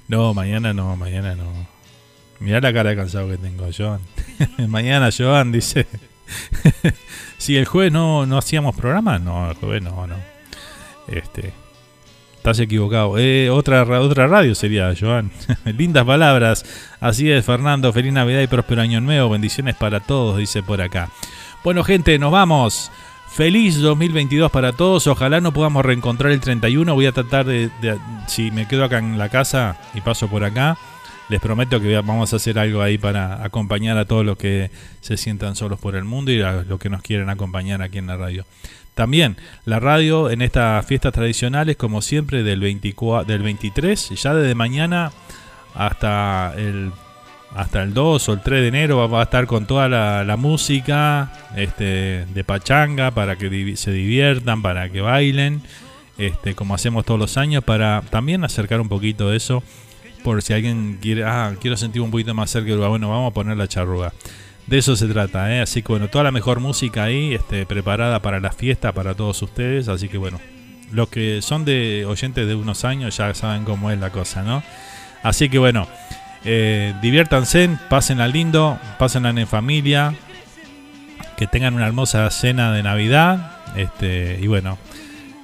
no, 0.08 0.34
mañana 0.34 0.74
no, 0.74 0.96
mañana 0.96 1.34
no. 1.34 1.66
Mirá 2.40 2.60
la 2.60 2.74
cara 2.74 2.90
de 2.90 2.96
cansado 2.96 3.30
que 3.30 3.38
tengo, 3.38 3.66
Joan. 3.74 4.00
Mañana, 4.68 5.08
Joan, 5.16 5.50
dice. 5.50 5.86
si 7.38 7.56
el 7.56 7.64
jueves 7.64 7.90
no, 7.90 8.26
no 8.26 8.36
hacíamos 8.36 8.76
programa, 8.76 9.18
no, 9.18 9.50
el 9.50 9.56
jueves 9.56 9.82
no, 9.82 10.06
no. 10.06 10.16
Este. 11.06 11.52
Estás 12.40 12.58
equivocado. 12.58 13.18
Eh, 13.18 13.50
otra, 13.50 13.82
otra 14.00 14.26
radio 14.26 14.54
sería, 14.54 14.94
Joan. 14.98 15.30
Lindas 15.76 16.06
palabras. 16.06 16.64
Así 16.98 17.30
es, 17.30 17.44
Fernando. 17.44 17.92
Feliz 17.92 18.14
Navidad 18.14 18.40
y 18.40 18.46
próspero 18.46 18.80
año 18.80 19.02
nuevo. 19.02 19.28
Bendiciones 19.28 19.76
para 19.76 20.00
todos, 20.00 20.38
dice 20.38 20.62
por 20.62 20.80
acá. 20.80 21.10
Bueno, 21.62 21.84
gente, 21.84 22.18
nos 22.18 22.32
vamos. 22.32 22.90
Feliz 23.28 23.78
2022 23.82 24.50
para 24.50 24.72
todos. 24.72 25.06
Ojalá 25.06 25.42
no 25.42 25.52
podamos 25.52 25.84
reencontrar 25.84 26.32
el 26.32 26.40
31. 26.40 26.94
Voy 26.94 27.04
a 27.04 27.12
tratar 27.12 27.44
de, 27.44 27.68
de, 27.82 27.98
si 28.26 28.50
me 28.50 28.66
quedo 28.66 28.84
acá 28.84 29.00
en 29.00 29.18
la 29.18 29.28
casa 29.28 29.76
y 29.92 30.00
paso 30.00 30.26
por 30.26 30.42
acá, 30.42 30.78
les 31.28 31.40
prometo 31.40 31.78
que 31.78 31.94
vamos 31.94 32.32
a 32.32 32.36
hacer 32.36 32.58
algo 32.58 32.80
ahí 32.80 32.96
para 32.96 33.44
acompañar 33.44 33.98
a 33.98 34.06
todos 34.06 34.24
los 34.24 34.38
que 34.38 34.70
se 35.02 35.18
sientan 35.18 35.56
solos 35.56 35.78
por 35.78 35.94
el 35.94 36.04
mundo 36.04 36.32
y 36.32 36.40
a 36.40 36.64
los 36.66 36.80
que 36.80 36.88
nos 36.88 37.02
quieren 37.02 37.28
acompañar 37.28 37.82
aquí 37.82 37.98
en 37.98 38.06
la 38.06 38.16
radio. 38.16 38.46
También 38.94 39.36
la 39.64 39.80
radio 39.80 40.30
en 40.30 40.42
estas 40.42 40.84
fiestas 40.86 41.12
tradicionales, 41.12 41.76
como 41.76 42.02
siempre, 42.02 42.42
del, 42.42 42.60
24, 42.60 43.24
del 43.30 43.42
23, 43.42 44.10
ya 44.10 44.34
desde 44.34 44.54
mañana 44.54 45.12
hasta 45.74 46.52
el, 46.56 46.92
hasta 47.54 47.82
el 47.82 47.94
2 47.94 48.28
o 48.28 48.32
el 48.32 48.40
3 48.42 48.60
de 48.60 48.68
enero 48.68 49.08
va 49.08 49.20
a 49.20 49.22
estar 49.24 49.46
con 49.46 49.66
toda 49.66 49.88
la, 49.88 50.36
música 50.36 51.32
este, 51.56 52.26
de 52.26 52.44
pachanga 52.44 53.10
para 53.10 53.36
que 53.36 53.76
se 53.76 53.92
diviertan, 53.92 54.62
para 54.62 54.88
que 54.90 55.00
bailen, 55.00 55.62
este, 56.18 56.54
como 56.54 56.74
hacemos 56.74 57.04
todos 57.04 57.18
los 57.18 57.36
años, 57.36 57.64
para 57.64 58.02
también 58.10 58.44
acercar 58.44 58.80
un 58.80 58.88
poquito 58.88 59.32
eso 59.32 59.62
por 60.22 60.42
si 60.42 60.52
alguien 60.52 60.98
quiere, 61.00 61.24
ah, 61.24 61.54
quiero 61.60 61.76
sentir 61.76 62.02
un 62.02 62.10
poquito 62.10 62.34
más 62.34 62.50
cerca 62.50 62.70
de 62.70 62.76
bueno, 62.76 63.08
vamos 63.08 63.30
a 63.30 63.34
poner 63.34 63.56
la 63.56 63.68
charruga. 63.68 64.12
De 64.70 64.78
eso 64.78 64.94
se 64.94 65.08
trata, 65.08 65.52
¿eh? 65.52 65.60
así 65.60 65.82
que 65.82 65.88
bueno, 65.88 66.06
toda 66.06 66.22
la 66.22 66.30
mejor 66.30 66.60
música 66.60 67.02
ahí, 67.02 67.34
este, 67.34 67.66
preparada 67.66 68.22
para 68.22 68.38
la 68.38 68.52
fiesta, 68.52 68.92
para 68.92 69.14
todos 69.16 69.42
ustedes, 69.42 69.88
así 69.88 70.08
que 70.08 70.16
bueno, 70.16 70.40
los 70.92 71.08
que 71.08 71.42
son 71.42 71.64
de 71.64 72.06
oyentes 72.06 72.46
de 72.46 72.54
unos 72.54 72.84
años 72.84 73.16
ya 73.16 73.34
saben 73.34 73.64
cómo 73.64 73.90
es 73.90 73.98
la 73.98 74.10
cosa, 74.10 74.44
¿no? 74.44 74.62
Así 75.24 75.48
que 75.48 75.58
bueno, 75.58 75.88
eh, 76.44 76.94
diviértanse, 77.02 77.68
pásenla 77.88 78.28
lindo, 78.28 78.78
pásenla 78.96 79.30
en 79.30 79.48
familia, 79.48 80.14
que 81.36 81.48
tengan 81.48 81.74
una 81.74 81.88
hermosa 81.88 82.30
cena 82.30 82.72
de 82.72 82.84
Navidad, 82.84 83.56
este, 83.74 84.38
y 84.40 84.46
bueno, 84.46 84.78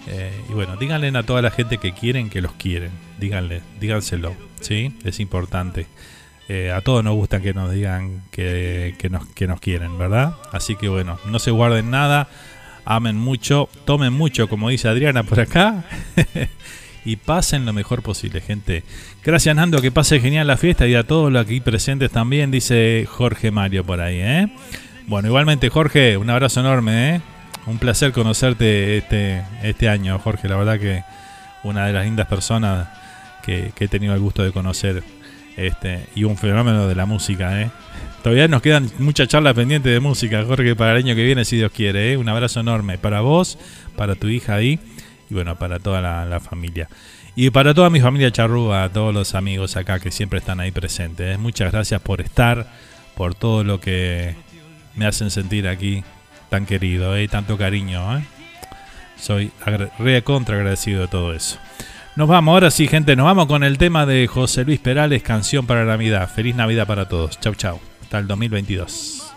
eh, 0.06 0.30
y 0.48 0.52
bueno, 0.52 0.76
díganle 0.76 1.08
a 1.18 1.24
toda 1.24 1.42
la 1.42 1.50
gente 1.50 1.78
que 1.78 1.90
quieren 1.90 2.30
que 2.30 2.40
los 2.40 2.52
quieren, 2.52 2.92
díganle, 3.18 3.62
díganselo. 3.80 4.36
¿sí? 4.60 4.96
Es 5.02 5.18
importante. 5.18 5.88
Eh, 6.48 6.70
a 6.70 6.80
todos 6.80 7.02
nos 7.02 7.14
gusta 7.14 7.40
que 7.40 7.52
nos 7.52 7.72
digan 7.72 8.22
que, 8.30 8.94
nos, 9.10 9.60
quieren, 9.60 9.98
¿verdad? 9.98 10.34
Así 10.52 10.76
que 10.76 10.88
bueno, 10.88 11.18
no 11.26 11.38
se 11.40 11.50
guarden 11.50 11.90
nada, 11.90 12.28
amen 12.84 13.16
mucho, 13.16 13.68
tomen 13.84 14.12
mucho, 14.12 14.48
como 14.48 14.68
dice 14.68 14.88
Adriana 14.88 15.24
por 15.24 15.40
acá, 15.40 15.84
y 17.04 17.16
pasen 17.16 17.66
lo 17.66 17.72
mejor 17.72 18.02
posible, 18.02 18.40
gente. 18.40 18.84
Gracias 19.24 19.56
Nando, 19.56 19.80
que 19.80 19.90
pase 19.90 20.20
genial 20.20 20.46
la 20.46 20.56
fiesta 20.56 20.86
y 20.86 20.94
a 20.94 21.02
todos 21.02 21.32
los 21.32 21.42
aquí 21.42 21.60
presentes 21.60 22.12
también, 22.12 22.52
dice 22.52 23.08
Jorge 23.10 23.50
Mario 23.50 23.84
por 23.84 24.00
ahí, 24.00 24.20
¿eh? 24.20 24.48
Bueno, 25.08 25.26
igualmente 25.26 25.68
Jorge, 25.68 26.16
un 26.16 26.30
abrazo 26.30 26.60
enorme, 26.60 27.16
¿eh? 27.16 27.20
Un 27.66 27.78
placer 27.78 28.12
conocerte 28.12 28.98
este, 28.98 29.42
este 29.64 29.88
año, 29.88 30.16
Jorge, 30.20 30.48
la 30.48 30.56
verdad 30.56 30.78
que 30.78 31.02
una 31.64 31.86
de 31.86 31.92
las 31.92 32.04
lindas 32.04 32.28
personas 32.28 32.86
que, 33.46 33.72
he 33.78 33.88
tenido 33.88 34.14
el 34.14 34.20
gusto 34.20 34.42
de 34.42 34.52
conocer 34.52 35.02
este, 35.56 36.06
y 36.14 36.24
un 36.24 36.36
fenómeno 36.36 36.86
de 36.86 36.94
la 36.94 37.06
música. 37.06 37.60
¿eh? 37.60 37.70
Todavía 38.22 38.48
nos 38.48 38.62
quedan 38.62 38.90
muchas 38.98 39.28
charlas 39.28 39.54
pendientes 39.54 39.92
de 39.92 40.00
música, 40.00 40.44
Jorge, 40.44 40.74
para 40.74 40.92
el 40.92 40.98
año 40.98 41.14
que 41.14 41.24
viene, 41.24 41.44
si 41.44 41.56
Dios 41.56 41.72
quiere. 41.72 42.12
¿eh? 42.12 42.16
Un 42.16 42.28
abrazo 42.28 42.60
enorme 42.60 42.98
para 42.98 43.20
vos, 43.20 43.58
para 43.96 44.14
tu 44.14 44.28
hija 44.28 44.54
ahí 44.54 44.80
y 45.30 45.34
bueno, 45.34 45.56
para 45.56 45.78
toda 45.78 46.00
la, 46.00 46.40
familia. 46.40 46.88
Y 47.34 47.50
para 47.50 47.74
toda 47.74 47.90
mi 47.90 48.00
familia 48.00 48.30
charrúa, 48.30 48.88
todos 48.92 49.12
los 49.12 49.34
amigos 49.34 49.76
acá 49.76 49.98
que 50.00 50.10
siempre 50.10 50.38
están 50.38 50.60
ahí 50.60 50.70
presentes. 50.70 51.34
¿eh? 51.34 51.38
Muchas 51.38 51.72
gracias 51.72 52.00
por 52.00 52.20
estar, 52.20 52.66
por 53.14 53.34
todo 53.34 53.64
lo 53.64 53.80
que 53.80 54.34
me 54.94 55.06
hacen 55.06 55.30
sentir 55.30 55.68
aquí 55.68 56.02
tan 56.48 56.66
querido, 56.66 57.16
¿eh? 57.16 57.28
tanto 57.28 57.58
cariño. 57.58 58.18
¿eh? 58.18 58.24
Soy 59.18 59.50
re 59.98 60.22
contra 60.22 60.56
agradecido 60.56 61.02
de 61.02 61.08
todo 61.08 61.34
eso. 61.34 61.58
Nos 62.16 62.28
vamos, 62.28 62.54
ahora 62.54 62.70
sí, 62.70 62.88
gente, 62.88 63.14
nos 63.14 63.26
vamos 63.26 63.44
con 63.44 63.62
el 63.62 63.76
tema 63.76 64.06
de 64.06 64.26
José 64.26 64.64
Luis 64.64 64.80
Perales, 64.80 65.22
Canción 65.22 65.66
para 65.66 65.84
Navidad. 65.84 66.30
Feliz 66.34 66.56
Navidad 66.56 66.86
para 66.86 67.06
todos. 67.06 67.38
Chau, 67.40 67.54
chau. 67.54 67.78
Hasta 68.00 68.18
el 68.18 68.26
2022. 68.26 69.34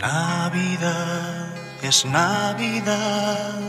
Navidad 0.00 1.48
es 1.82 2.06
Navidad, 2.06 3.60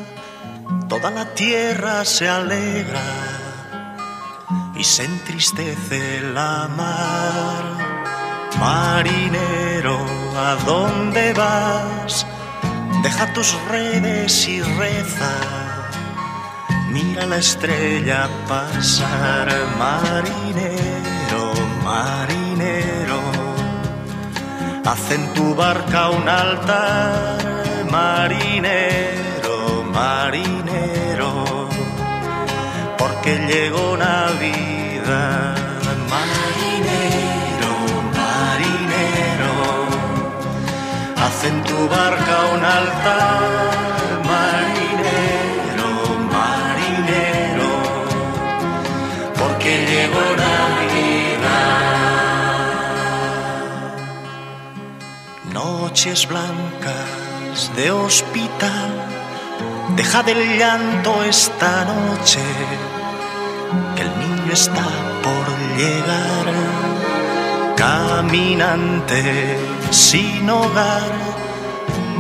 toda 0.88 1.12
la 1.12 1.26
tierra 1.34 2.06
se 2.06 2.30
alegra 2.30 3.02
y 4.78 4.84
se 4.86 5.04
entristece 5.04 6.22
la 6.22 6.70
mar 6.70 7.89
Marinero, 8.58 10.00
¿a 10.36 10.56
dónde 10.66 11.34
vas? 11.34 12.26
Deja 13.04 13.32
tus 13.34 13.54
redes 13.70 14.48
y 14.48 14.62
reza. 14.62 15.32
Mira 16.92 17.26
la 17.28 17.38
estrella 17.38 18.28
pasar, 18.48 19.48
marinero, 19.78 21.54
marinero. 21.84 23.22
Haz 24.86 25.12
en 25.12 25.34
tu 25.36 25.54
barca 25.54 26.10
un 26.10 26.28
altar, 26.28 27.86
marinero, 27.92 29.84
marinero. 29.94 31.70
Porque 32.98 33.38
llegó 33.48 33.96
Navidad, 33.96 35.56
marinero. 36.10 37.39
En 41.44 41.64
tu 41.64 41.88
barca 41.88 42.46
un 42.54 42.64
altar, 42.66 43.42
marinero, 44.32 45.92
marinero, 46.36 47.72
porque 49.38 49.72
llegó 49.90 50.26
Navidad. 50.36 51.80
noches 55.54 56.28
blancas 56.28 57.72
de 57.76 57.92
hospital. 57.92 58.92
Deja 59.96 60.24
del 60.24 60.58
llanto 60.58 61.24
esta 61.24 61.86
noche, 61.86 62.42
que 63.96 64.02
el 64.02 64.20
niño 64.20 64.54
está 64.54 64.88
por 65.24 65.46
llegar. 65.78 66.48
Caminante 67.78 69.79
sin 69.92 70.50
hogar, 70.50 71.12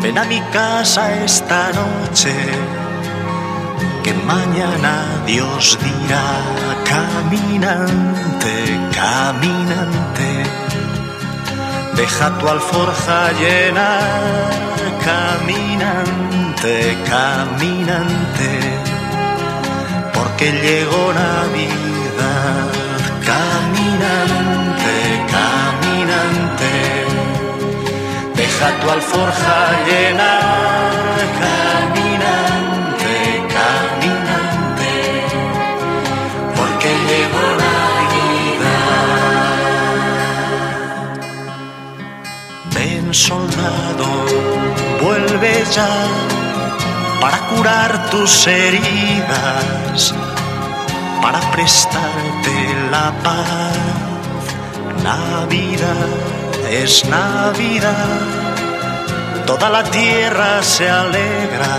ven 0.02 0.18
a 0.18 0.24
mi 0.26 0.42
casa 0.54 1.14
esta 1.24 1.72
noche, 1.72 2.34
que 4.04 4.14
mañana 4.14 5.24
Dios 5.26 5.78
dirá. 5.82 6.30
Caminante, 6.90 8.56
caminante 8.96 10.60
deja 12.00 12.38
tu 12.40 12.48
alforja 12.48 13.32
llena, 13.42 14.00
caminante, 15.04 16.74
caminante, 17.14 18.52
porque 20.14 20.46
llegó 20.64 21.02
Navidad, 21.14 22.70
caminante, 23.30 24.39
deja 28.60 28.80
tu 28.80 28.90
alforja 28.90 29.58
llena, 29.88 30.34
caminante, 31.40 33.16
caminante, 33.56 34.96
porque 36.58 36.90
llegó 37.10 37.46
Navidad. 37.68 38.70
Ven 42.76 43.06
soldado, 43.14 44.08
vuelve 45.02 45.54
ya 45.74 45.94
para 47.22 47.38
curar 47.50 48.10
tus 48.10 48.48
heridas, 48.48 50.14
para 51.22 51.40
prestarte 51.52 52.56
la 52.92 53.12
paz. 53.24 53.78
Navidad 55.04 56.08
es 56.70 57.04
Navidad, 57.06 58.39
toda 59.50 59.68
la 59.70 59.84
tierra 59.84 60.62
se 60.62 60.88
alegra 60.88 61.76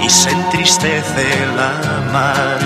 y 0.00 0.08
se 0.08 0.30
entristece 0.30 1.26
la 1.54 1.72
mar. 2.14 2.58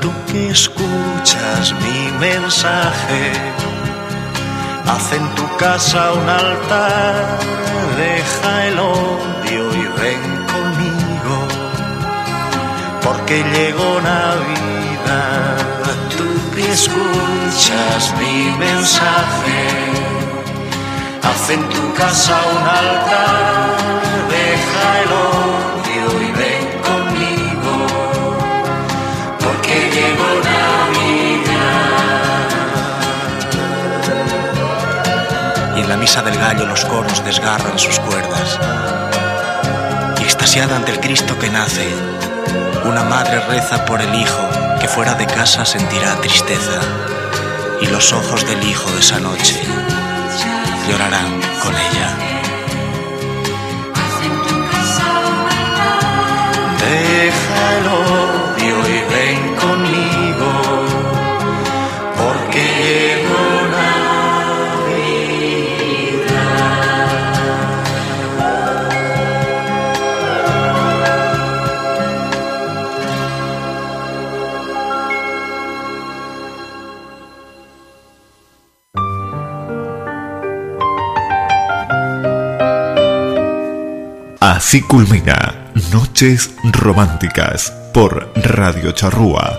Tú 0.00 0.10
que 0.26 0.50
escuchas 0.50 1.72
mi 1.84 2.00
mensaje 2.18 3.22
Haz 4.88 5.12
en 5.12 5.26
tu 5.34 5.46
casa 5.58 6.12
un 6.12 6.28
altar, 6.28 7.38
deja 7.98 8.66
el 8.68 8.78
odio 8.78 9.64
y 9.82 9.84
ven 10.00 10.24
conmigo, 10.54 11.36
porque 13.04 13.44
llegó 13.54 14.00
Navidad. 14.00 15.56
Tú 16.16 16.30
que 16.54 16.72
escuchas 16.72 18.14
mi 18.18 18.56
mensaje, 18.56 20.17
haz 21.22 21.50
en 21.50 21.68
tu 21.68 21.94
casa 21.94 22.36
un 22.52 22.66
altar, 22.66 23.76
deja 24.28 25.00
el 25.02 25.10
odio 25.12 26.06
y 26.22 26.30
ven 26.32 26.66
conmigo, 26.88 27.74
porque 29.38 29.74
llegó 29.90 30.28
Navidad. 30.44 31.58
Y 35.76 35.80
en 35.80 35.88
la 35.88 35.96
misa 35.96 36.22
del 36.22 36.36
gallo 36.38 36.66
los 36.66 36.84
coros 36.84 37.24
desgarran 37.24 37.78
sus 37.78 37.98
cuerdas. 38.00 38.58
Y 40.20 40.22
extasiada 40.22 40.76
ante 40.76 40.92
el 40.92 41.00
Cristo 41.00 41.38
que 41.38 41.50
nace, 41.50 41.88
una 42.84 43.04
madre 43.04 43.40
reza 43.40 43.84
por 43.84 44.00
el 44.00 44.14
hijo 44.14 44.48
que 44.80 44.88
fuera 44.88 45.14
de 45.14 45.26
casa 45.26 45.64
sentirá 45.64 46.16
tristeza. 46.20 46.80
Y 47.80 47.86
los 47.86 48.12
ojos 48.12 48.44
del 48.44 48.62
hijo 48.64 48.90
de 48.90 48.98
esa 48.98 49.20
noche 49.20 49.62
llorarán 50.88 51.40
con 51.62 51.74
ella. 51.74 52.08
Deja 56.80 58.27
Así 84.58 84.82
culmina 84.82 85.70
Noches 85.92 86.50
Románticas 86.64 87.72
por 87.94 88.28
Radio 88.34 88.90
Charrúa. 88.90 89.56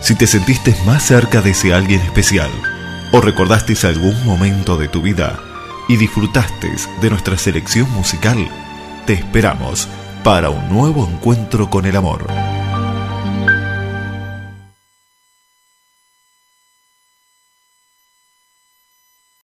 Si 0.00 0.16
te 0.16 0.26
sentiste 0.26 0.74
más 0.84 1.04
cerca 1.04 1.40
de 1.40 1.50
ese 1.50 1.72
alguien 1.72 2.00
especial 2.00 2.50
o 3.12 3.20
recordaste 3.20 3.74
algún 3.86 4.26
momento 4.26 4.76
de 4.76 4.88
tu 4.88 5.02
vida 5.02 5.38
y 5.88 5.96
disfrutaste 5.96 6.68
de 7.00 7.10
nuestra 7.10 7.38
selección 7.38 7.88
musical, 7.92 8.50
te 9.06 9.12
esperamos 9.12 9.86
para 10.24 10.50
un 10.50 10.68
nuevo 10.68 11.08
encuentro 11.08 11.70
con 11.70 11.86
el 11.86 11.94
amor. 11.94 12.26